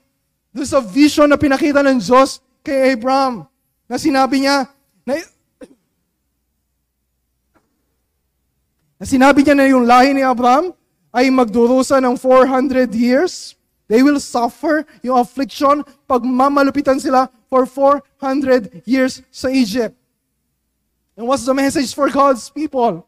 Do 0.54 0.62
sa 0.62 0.78
vision 0.78 1.26
na 1.26 1.34
pinakita 1.34 1.82
ng 1.82 1.98
Diyos 1.98 2.38
kay 2.62 2.94
Abraham, 2.94 3.50
na 3.90 3.98
sinabi 3.98 4.46
niya, 4.46 4.70
na, 5.02 5.18
na 9.02 9.04
sinabi 9.04 9.42
niya 9.42 9.58
na 9.58 9.66
yung 9.66 9.82
lahi 9.82 10.14
ni 10.14 10.22
Abraham 10.22 10.70
ay 11.10 11.26
magdurusa 11.34 11.98
ng 11.98 12.14
400 12.14 12.94
years. 12.94 13.58
They 13.90 14.06
will 14.06 14.22
suffer 14.22 14.86
yung 15.02 15.18
affliction 15.18 15.82
pag 16.06 16.22
mamalupitan 16.22 17.02
sila 17.02 17.26
for 17.50 17.66
400 17.66 18.86
years 18.86 19.20
sa 19.34 19.50
Egypt. 19.50 19.98
And 21.18 21.28
what's 21.28 21.44
the 21.44 21.52
message 21.52 21.92
for 21.92 22.08
God's 22.08 22.48
people? 22.48 23.04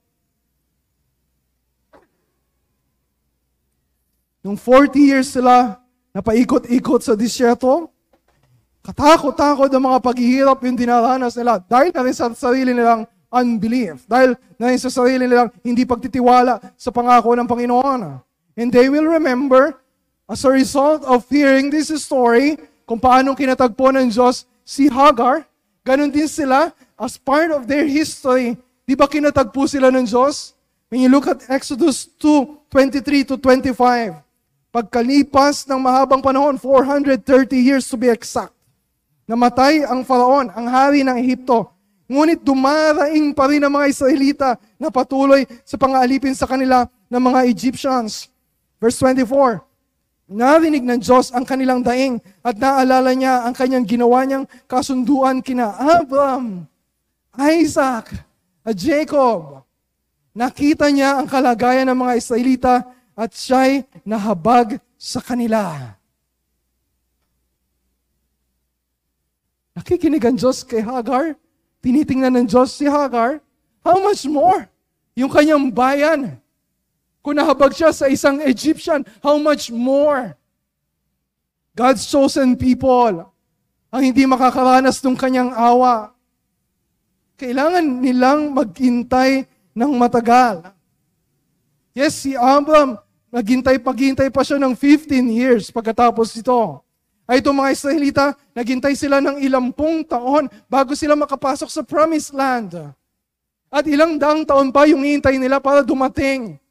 Nung 4.45 4.61
40 4.61 5.01
years 5.01 5.32
sila 5.32 5.80
napaikot-ikot 6.12 7.01
sa 7.01 7.16
disyerto, 7.16 7.88
katakot-takot 8.84 9.72
ang 9.72 9.84
mga 9.88 9.99
paghihirap 10.05 10.61
yung 10.68 10.76
dinaranas 10.76 11.34
nila 11.40 11.64
dahil 11.64 11.90
na 11.90 12.05
rin 12.05 12.12
sa 12.12 12.28
sarili 12.36 12.76
nilang 12.76 13.09
unbelief. 13.32 14.05
Dahil 14.05 14.36
na 14.61 14.68
rin 14.68 14.78
sa 14.78 14.92
sarili 14.92 15.24
nilang 15.24 15.49
hindi 15.64 15.88
pagtitiwala 15.88 16.61
sa 16.76 16.92
pangako 16.92 17.32
ng 17.32 17.49
Panginoon. 17.49 18.01
And 18.55 18.68
they 18.68 18.92
will 18.92 19.09
remember 19.09 19.82
As 20.24 20.40
a 20.40 20.49
result 20.49 21.05
of 21.05 21.28
hearing 21.28 21.68
this 21.68 21.92
story, 22.01 22.57
kung 22.88 22.97
paano 22.97 23.36
kinatagpo 23.36 23.92
ng 23.92 24.09
Diyos 24.09 24.49
si 24.64 24.88
Hagar, 24.88 25.45
ganun 25.84 26.09
din 26.09 26.24
sila 26.24 26.72
as 26.97 27.20
part 27.20 27.53
of 27.53 27.68
their 27.68 27.84
history. 27.84 28.57
Di 28.88 28.97
ba 28.97 29.05
kinatagpo 29.05 29.68
sila 29.68 29.92
ng 29.92 30.09
Diyos? 30.09 30.57
When 30.88 31.05
you 31.05 31.12
look 31.12 31.28
at 31.28 31.45
Exodus 31.53 32.09
2, 32.16 32.72
23 32.72 33.28
to 33.28 33.34
25, 33.36 34.23
pagkalipas 34.74 35.70
ng 35.70 35.78
mahabang 35.78 36.18
panahon, 36.18 36.58
430 36.58 37.22
years 37.54 37.86
to 37.86 37.94
be 37.94 38.10
exact, 38.10 38.50
namatay 39.22 39.86
ang 39.86 40.02
Faraon, 40.02 40.50
ang 40.50 40.66
hari 40.66 41.06
ng 41.06 41.14
Ehipto. 41.14 41.70
Ngunit 42.10 42.42
dumaraing 42.42 43.30
pa 43.30 43.46
rin 43.46 43.62
ang 43.62 43.70
mga 43.70 43.86
Israelita 43.86 44.48
na 44.74 44.90
patuloy 44.90 45.46
sa 45.62 45.78
pangaalipin 45.78 46.34
sa 46.34 46.50
kanila 46.50 46.90
ng 47.06 47.22
mga 47.22 47.40
Egyptians. 47.48 48.28
Verse 48.82 48.98
24, 48.98 49.62
Narinig 50.28 50.82
ng 50.82 50.98
Diyos 50.98 51.30
ang 51.30 51.46
kanilang 51.46 51.80
daing 51.80 52.18
at 52.42 52.58
naalala 52.58 53.14
niya 53.14 53.46
ang 53.46 53.54
kanyang 53.54 53.86
ginawa 53.86 54.26
niyang 54.26 54.44
kasunduan 54.66 55.38
kina 55.40 55.70
Abraham, 55.78 56.66
Isaac, 57.38 58.10
at 58.66 58.74
Jacob. 58.74 59.62
Nakita 60.34 60.90
niya 60.90 61.22
ang 61.22 61.30
kalagayan 61.30 61.86
ng 61.88 61.98
mga 62.04 62.12
Israelita 62.18 62.74
at 63.14 63.30
siya'y 63.34 63.86
nahabag 64.02 64.82
sa 64.98 65.22
kanila. 65.22 65.94
Nakikinig 69.74 70.22
ang 70.22 70.38
Diyos 70.38 70.62
kay 70.62 70.82
Hagar. 70.82 71.34
Tinitingnan 71.82 72.42
ng 72.42 72.46
Diyos 72.46 72.74
si 72.74 72.86
Hagar. 72.86 73.42
How 73.82 73.98
much 73.98 74.22
more? 74.26 74.70
Yung 75.14 75.30
kanyang 75.30 75.70
bayan, 75.70 76.38
kung 77.22 77.38
nahabag 77.38 77.72
siya 77.72 77.94
sa 77.94 78.10
isang 78.10 78.42
Egyptian, 78.42 79.06
how 79.22 79.38
much 79.38 79.70
more? 79.70 80.34
God's 81.74 82.06
chosen 82.06 82.54
people, 82.54 83.30
ang 83.90 84.02
hindi 84.02 84.26
makakaranas 84.26 85.02
ng 85.02 85.16
kanyang 85.18 85.50
awa, 85.54 86.14
kailangan 87.34 87.82
nilang 87.98 88.54
maghintay 88.54 89.46
ng 89.74 89.92
matagal. 89.98 90.70
Yes, 91.94 92.26
si 92.26 92.34
Abraham, 92.38 92.98
naghintay, 93.35 93.82
paghintay 93.82 94.30
pa 94.30 94.47
siya 94.47 94.62
ng 94.62 94.78
15 94.78 95.11
years 95.35 95.74
pagkatapos 95.74 96.39
ito. 96.39 96.78
Ay 97.26 97.43
itong 97.43 97.59
mga 97.59 97.74
Israelita, 97.74 98.24
naghintay 98.55 98.95
sila 98.95 99.18
ng 99.18 99.43
ilampung 99.43 100.07
taon 100.07 100.47
bago 100.70 100.95
sila 100.95 101.18
makapasok 101.18 101.66
sa 101.66 101.82
promised 101.82 102.30
land. 102.30 102.78
At 103.74 103.91
ilang 103.91 104.14
daang 104.22 104.47
taon 104.47 104.70
pa 104.70 104.87
yung 104.87 105.03
hintay 105.03 105.35
nila 105.35 105.59
para 105.59 105.82
dumating 105.82 106.62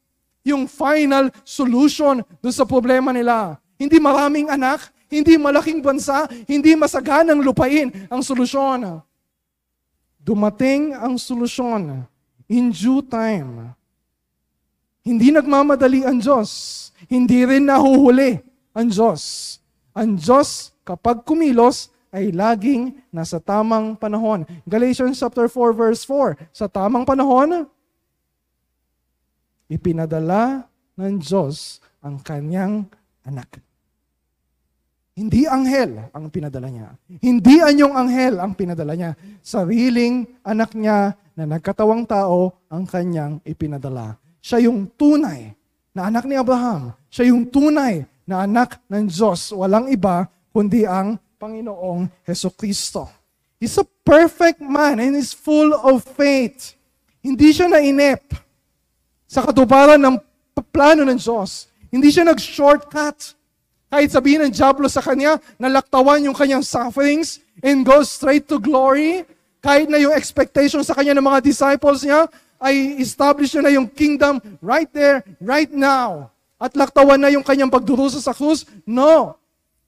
yung 0.47 0.63
final 0.71 1.27
solution 1.43 2.23
doon 2.39 2.55
sa 2.55 2.63
problema 2.63 3.11
nila. 3.11 3.59
Hindi 3.75 3.99
maraming 3.99 4.47
anak, 4.47 4.87
hindi 5.11 5.35
malaking 5.35 5.83
bansa, 5.83 6.31
hindi 6.47 6.79
masaganang 6.79 7.43
lupain 7.43 7.91
ang 8.07 8.23
solusyon. 8.23 9.03
Dumating 10.23 10.95
ang 10.95 11.19
solusyon 11.19 12.07
in 12.47 12.71
due 12.71 13.03
time. 13.03 13.75
Hindi 15.03 15.35
nagmamadali 15.35 16.07
ang 16.07 16.23
Diyos. 16.23 16.49
Hindi 17.11 17.43
rin 17.43 17.67
nahuhuli 17.67 18.39
ang 18.71 18.87
Diyos. 18.87 19.55
Ang 19.91 20.15
Diyos, 20.15 20.71
kapag 20.87 21.27
kumilos, 21.27 21.91
ay 22.13 22.31
laging 22.31 22.95
nasa 23.11 23.41
tamang 23.41 23.99
panahon. 23.99 24.47
Galatians 24.63 25.19
chapter 25.19 25.51
4 25.51 25.75
verse 25.75 26.07
4, 26.07 26.39
sa 26.55 26.71
tamang 26.71 27.03
panahon, 27.03 27.67
ipinadala 29.67 30.69
ng 30.95 31.19
Diyos 31.19 31.81
ang 31.99 32.21
kanyang 32.21 32.85
anak. 33.25 33.59
Hindi 35.13 35.45
anghel 35.45 36.09
ang 36.09 36.25
pinadala 36.29 36.69
niya. 36.73 36.89
Hindi 37.21 37.61
anyong 37.61 37.93
anghel 37.93 38.41
ang 38.41 38.57
pinadala 38.57 38.93
niya. 38.97 39.11
Sariling 39.45 40.25
anak 40.41 40.73
niya 40.73 41.13
na 41.37 41.43
nagkatawang 41.45 42.05
tao 42.09 42.65
ang 42.65 42.85
kanyang 42.89 43.37
ipinadala. 43.45 44.17
Siya 44.43 44.67
yung 44.67 44.91
tunay 44.99 45.55
na 45.95 46.11
anak 46.11 46.27
ni 46.27 46.35
Abraham. 46.35 46.91
Siya 47.07 47.31
yung 47.31 47.47
tunay 47.47 48.03
na 48.27 48.43
anak 48.43 48.75
ng 48.91 49.07
Diyos. 49.07 49.55
Walang 49.55 49.87
iba 49.87 50.27
kundi 50.51 50.83
ang 50.83 51.15
Panginoong 51.39 52.11
Heso 52.27 52.51
Kristo. 52.51 53.07
He's 53.55 53.79
a 53.79 53.87
perfect 54.03 54.59
man 54.59 54.99
and 54.99 55.15
is 55.15 55.31
full 55.31 55.71
of 55.71 56.03
faith. 56.03 56.75
Hindi 57.23 57.55
siya 57.55 57.71
nainip 57.71 58.35
sa 59.23 59.47
katuparan 59.47 60.03
ng 60.03 60.19
plano 60.75 61.07
ng 61.07 61.15
Diyos. 61.15 61.71
Hindi 61.87 62.11
siya 62.11 62.27
nag-shortcut. 62.27 63.39
Kahit 63.87 64.11
sabihin 64.11 64.43
ng 64.43 64.51
Diablo 64.51 64.91
sa 64.91 64.99
kanya, 64.99 65.39
nalaktawan 65.55 66.19
yung 66.27 66.35
kanyang 66.35 66.67
sufferings 66.67 67.39
and 67.63 67.87
goes 67.87 68.11
straight 68.11 68.43
to 68.51 68.59
glory. 68.59 69.23
Kahit 69.63 69.87
na 69.87 70.03
yung 70.03 70.11
expectation 70.11 70.83
sa 70.83 70.91
kanya 70.91 71.15
ng 71.15 71.23
mga 71.23 71.39
disciples 71.39 72.03
niya 72.03 72.27
ay 72.63 72.95
establish 73.03 73.51
na 73.59 73.67
yung 73.75 73.91
kingdom 73.91 74.39
right 74.63 74.87
there, 74.95 75.19
right 75.43 75.67
now. 75.67 76.31
At 76.55 76.71
laktawan 76.79 77.19
na 77.19 77.27
yung 77.27 77.43
kanyang 77.43 77.67
pagdurusa 77.67 78.23
sa 78.23 78.31
krus. 78.31 78.63
No. 78.87 79.35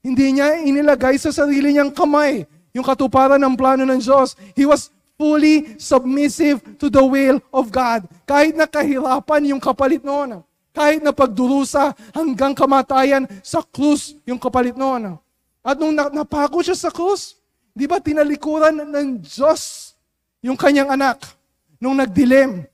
Hindi 0.04 0.36
niya 0.36 0.60
inilagay 0.60 1.16
sa 1.16 1.32
sarili 1.32 1.72
niyang 1.72 1.88
kamay 1.88 2.44
yung 2.76 2.84
katuparan 2.84 3.40
ng 3.40 3.56
plano 3.56 3.88
ng 3.88 3.96
Diyos. 3.96 4.36
He 4.52 4.68
was 4.68 4.92
fully 5.16 5.80
submissive 5.80 6.60
to 6.76 6.92
the 6.92 7.00
will 7.00 7.40
of 7.48 7.72
God. 7.72 8.04
Kahit 8.28 8.52
na 8.52 8.68
kahirapan 8.68 9.56
yung 9.56 9.62
kapalit 9.64 10.04
noon. 10.04 10.44
Kahit 10.76 11.00
na 11.00 11.16
pagdurusa 11.16 11.96
hanggang 12.12 12.52
kamatayan 12.52 13.24
sa 13.40 13.64
krus 13.64 14.12
yung 14.28 14.36
kapalit 14.36 14.76
noon. 14.76 15.16
At 15.64 15.80
nung 15.80 15.96
napako 15.96 16.60
siya 16.60 16.76
sa 16.76 16.92
krus, 16.92 17.40
di 17.72 17.88
ba 17.88 17.96
tinalikuran 17.96 18.84
ng 18.84 19.24
Diyos 19.24 19.96
yung 20.44 20.60
kanyang 20.60 20.92
anak 20.92 21.35
nung 21.80 21.96
nagdilim 21.96 22.64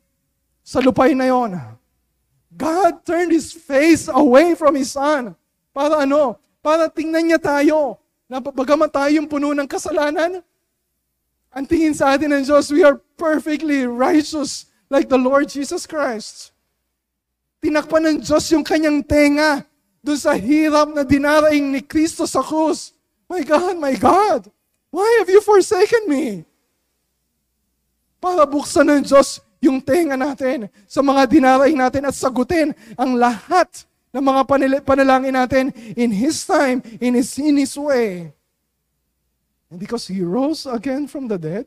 sa 0.62 0.78
lupay 0.78 1.12
na 1.12 1.30
yon. 1.30 1.58
God 2.52 3.02
turned 3.02 3.32
His 3.32 3.50
face 3.50 4.06
away 4.06 4.54
from 4.54 4.76
His 4.76 4.92
Son. 4.92 5.34
Para 5.72 6.04
ano? 6.04 6.36
Para 6.60 6.86
tingnan 6.92 7.32
niya 7.32 7.40
tayo. 7.40 7.98
Na 8.28 8.38
bagaman 8.40 8.88
tayo 8.88 9.12
yung 9.12 9.28
puno 9.28 9.52
ng 9.52 9.68
kasalanan, 9.68 10.40
ang 11.52 11.64
tingin 11.68 11.92
sa 11.92 12.16
atin 12.16 12.32
ng 12.32 12.44
Diyos, 12.48 12.72
we 12.72 12.80
are 12.80 12.96
perfectly 13.20 13.84
righteous 13.84 14.72
like 14.88 15.12
the 15.12 15.20
Lord 15.20 15.52
Jesus 15.52 15.84
Christ. 15.84 16.56
Tinakpan 17.60 18.08
ng 18.08 18.18
Diyos 18.24 18.48
yung 18.56 18.64
kanyang 18.64 19.04
tenga 19.04 19.64
doon 20.00 20.16
sa 20.16 20.32
hirap 20.32 20.90
na 20.96 21.04
dinaraing 21.04 21.68
ni 21.68 21.84
Kristo 21.84 22.24
sa 22.24 22.40
krus. 22.40 22.96
My 23.28 23.44
God, 23.44 23.76
my 23.76 23.94
God, 23.96 24.48
why 24.88 25.04
have 25.20 25.28
you 25.28 25.44
forsaken 25.44 26.08
me? 26.08 26.48
Para 28.22 28.46
buksan 28.46 28.86
ng 28.86 29.02
Diyos 29.02 29.42
yung 29.58 29.82
tenga 29.82 30.14
natin 30.14 30.70
sa 30.86 31.02
mga 31.02 31.26
dinaraing 31.26 31.74
natin 31.74 32.06
at 32.06 32.14
sagutin 32.14 32.70
ang 32.94 33.18
lahat 33.18 33.66
ng 34.14 34.22
mga 34.22 34.42
panalangin 34.86 35.34
natin 35.34 35.74
in 35.98 36.14
His 36.14 36.46
time, 36.46 36.78
in 37.02 37.18
His, 37.18 37.34
in 37.42 37.58
His 37.58 37.74
way. 37.74 38.30
And 39.74 39.82
because 39.82 40.06
He 40.06 40.22
rose 40.22 40.70
again 40.70 41.10
from 41.10 41.26
the 41.26 41.34
dead, 41.34 41.66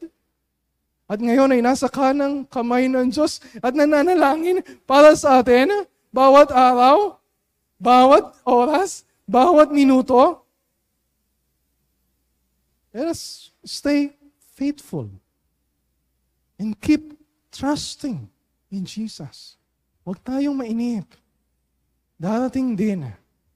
at 1.11 1.19
ngayon 1.19 1.53
ay 1.53 1.61
nasa 1.61 1.91
kanang 1.91 2.47
kamay 2.47 2.87
ng 2.87 3.11
Diyos 3.11 3.43
at 3.59 3.75
nananalangin 3.75 4.63
para 4.87 5.11
sa 5.13 5.43
atin 5.43 5.85
bawat 6.09 6.55
araw, 6.55 7.19
bawat 7.75 8.31
oras, 8.47 9.03
bawat 9.27 9.75
minuto. 9.75 10.39
Let 12.95 13.11
us 13.11 13.51
stay 13.67 14.15
faithful 14.55 15.11
and 16.59 16.75
keep 16.79 17.15
trusting 17.51 18.27
in 18.71 18.83
Jesus. 18.83 19.55
Huwag 20.03 20.21
tayong 20.21 20.55
mainip. 20.55 21.07
Darating 22.15 22.75
din 22.75 23.07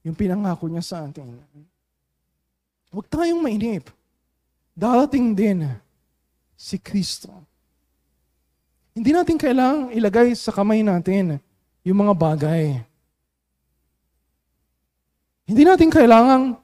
yung 0.04 0.16
pinangako 0.16 0.68
niya 0.68 0.84
sa 0.84 0.96
atin. 1.06 1.38
Huwag 2.90 3.06
tayong 3.08 3.40
mainip. 3.40 3.88
Darating 4.74 5.32
din 5.36 5.68
si 6.56 6.76
Kristo. 6.80 7.30
Hindi 8.92 9.14
natin 9.14 9.38
kailangang 9.38 9.94
ilagay 9.94 10.34
sa 10.34 10.50
kamay 10.50 10.82
natin 10.82 11.38
yung 11.86 11.98
mga 12.04 12.14
bagay. 12.16 12.82
Hindi 15.46 15.62
natin 15.64 15.88
kailangang 15.88 16.58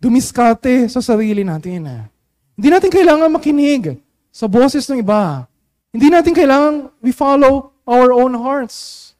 dumiskate 0.00 0.88
sa 0.88 1.04
sarili 1.04 1.44
natin. 1.44 2.08
Hindi 2.56 2.68
natin 2.72 2.90
kailangan 2.90 3.28
makinig 3.28 4.00
sa 4.30 4.46
boses 4.46 4.86
ng 4.86 5.02
iba. 5.02 5.46
Hindi 5.90 6.08
natin 6.10 6.32
kailangan 6.34 6.88
we 7.02 7.10
follow 7.10 7.74
our 7.86 8.14
own 8.14 8.34
hearts. 8.38 9.10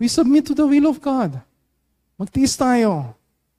We 0.00 0.08
submit 0.08 0.48
to 0.48 0.54
the 0.56 0.64
will 0.64 0.88
of 0.88 1.00
God. 1.04 1.40
Magtiis 2.16 2.56
tayo. 2.56 3.12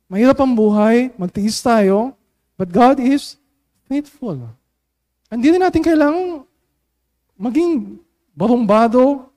Mahirap 0.10 0.42
ang 0.42 0.58
buhay, 0.58 1.14
magtiis 1.16 1.62
tayo, 1.62 2.18
but 2.58 2.74
God 2.74 2.98
is 2.98 3.38
faithful. 3.86 4.50
Hindi 5.30 5.54
din 5.54 5.62
natin 5.62 5.86
kailangang 5.86 6.44
maging 7.38 8.02
barumbado 8.34 9.30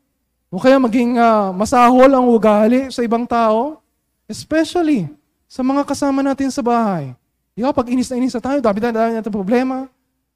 o 0.49 0.57
kaya 0.57 0.81
maging 0.81 1.21
uh, 1.21 1.53
masahol 1.53 2.09
ang 2.09 2.27
ugali 2.29 2.89
sa 2.89 3.05
ibang 3.05 3.29
tao, 3.29 3.85
especially 4.25 5.09
sa 5.45 5.61
mga 5.61 5.85
kasama 5.85 6.25
natin 6.25 6.49
sa 6.49 6.65
bahay. 6.65 7.13
Di 7.53 7.61
ba, 7.61 7.77
pag 7.77 7.93
inis 7.93 8.09
na 8.09 8.17
inis 8.17 8.33
na 8.33 8.41
tayo, 8.41 8.59
dami 8.65 8.79
na 8.81 8.89
dami 8.89 9.13
natin 9.21 9.33
problema. 9.33 9.85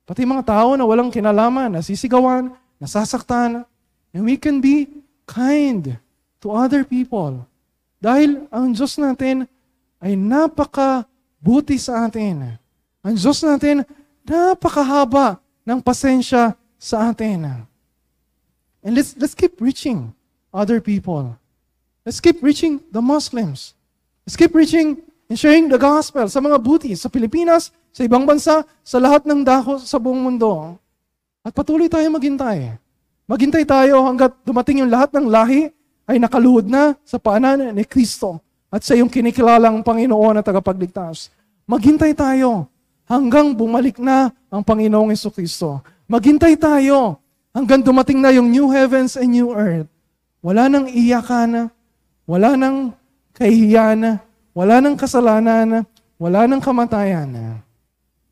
Pati 0.07 0.23
mga 0.23 0.47
tao 0.47 0.79
na 0.79 0.87
walang 0.87 1.11
kinalaman, 1.11 1.75
nasisigawan, 1.75 2.55
nasasaktan. 2.79 3.67
And 4.15 4.23
we 4.23 4.39
can 4.39 4.63
be 4.63 4.87
kind 5.27 5.99
to 6.39 6.47
other 6.55 6.87
people. 6.87 7.43
Dahil 7.99 8.47
ang 8.55 8.71
Diyos 8.71 8.95
natin 9.03 9.51
ay 9.99 10.15
napaka-buti 10.15 11.75
sa 11.75 12.07
atin. 12.07 12.55
Ang 13.03 13.15
Diyos 13.19 13.43
natin, 13.43 13.83
napakahaba 14.23 15.43
ng 15.67 15.83
pasensya 15.83 16.55
sa 16.79 17.11
atin. 17.11 17.67
And 18.87 18.93
let's, 18.95 19.19
let's 19.19 19.35
keep 19.35 19.59
reaching 19.59 20.15
other 20.55 20.79
people. 20.79 21.35
Let's 22.07 22.23
keep 22.23 22.39
reaching 22.47 22.79
the 22.95 23.03
Muslims. 23.03 23.75
Let's 24.23 24.39
keep 24.39 24.55
reaching 24.55 25.03
and 25.27 25.37
sharing 25.39 25.67
the 25.67 25.79
gospel 25.79 26.27
sa 26.31 26.39
mga 26.39 26.59
buti 26.63 26.93
sa 26.95 27.11
Pilipinas, 27.11 27.75
sa 27.91 28.07
ibang 28.07 28.27
bansa, 28.27 28.63
sa 28.83 28.99
lahat 29.03 29.27
ng 29.27 29.43
dako 29.43 29.83
sa 29.83 29.99
buong 29.99 30.23
mundo. 30.23 30.79
At 31.47 31.55
patuloy 31.55 31.87
tayo 31.91 32.07
maghintay. 32.11 32.79
Maghintay 33.27 33.67
tayo 33.67 34.07
hanggat 34.07 34.35
dumating 34.47 34.87
yung 34.87 34.91
lahat 34.91 35.11
ng 35.15 35.27
lahi 35.27 35.71
ay 36.07 36.23
nakaluhod 36.23 36.71
na 36.71 36.95
sa 37.03 37.19
paanan 37.19 37.75
ni 37.75 37.83
Kristo 37.83 38.39
at 38.71 38.87
sa 38.87 38.95
iyong 38.95 39.11
kinikilalang 39.11 39.83
Panginoon 39.83 40.39
at 40.39 40.47
tagapagligtas. 40.47 41.35
Maghintay 41.67 42.15
tayo 42.15 42.71
hanggang 43.07 43.55
bumalik 43.55 43.99
na 43.99 44.31
ang 44.51 44.63
Panginoong 44.63 45.11
Yeso 45.11 45.35
Kristo. 45.35 45.83
Maghintay 46.07 46.55
tayo 46.55 47.19
hanggang 47.51 47.83
dumating 47.83 48.23
na 48.23 48.31
yung 48.31 48.47
new 48.47 48.71
heavens 48.71 49.19
and 49.19 49.35
new 49.35 49.51
earth. 49.51 49.91
Wala 50.39 50.71
nang 50.71 50.87
iyakan, 50.87 51.73
wala 52.23 52.55
nang 52.55 52.95
kahihiyan, 53.35 54.23
wala 54.57 54.81
nang 54.81 54.97
kasalanan, 54.97 55.85
wala 56.17 56.49
nang 56.49 56.65
kamatayan. 56.65 57.61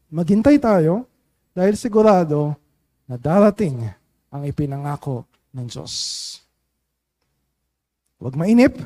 Maghintay 0.09 0.57
tayo 0.57 1.05
dahil 1.53 1.77
sigurado 1.77 2.57
na 3.05 3.21
darating 3.21 3.85
ang 4.33 4.43
ipinangako 4.49 5.29
ng 5.53 5.69
Diyos. 5.69 5.95
Huwag 8.17 8.41
mainip, 8.41 8.81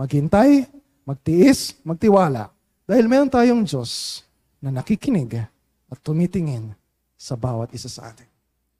maghintay, 0.00 0.64
magtiis, 1.04 1.76
magtiwala. 1.84 2.48
Dahil 2.88 3.04
meron 3.04 3.28
tayong 3.28 3.68
Diyos 3.68 4.24
na 4.64 4.72
nakikinig 4.72 5.44
at 5.92 5.98
tumitingin 6.00 6.72
sa 7.20 7.36
bawat 7.36 7.68
isa 7.76 7.92
sa 7.92 8.08
atin. 8.08 8.26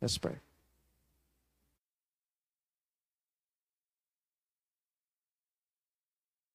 Let's 0.00 0.16
pray. 0.16 0.40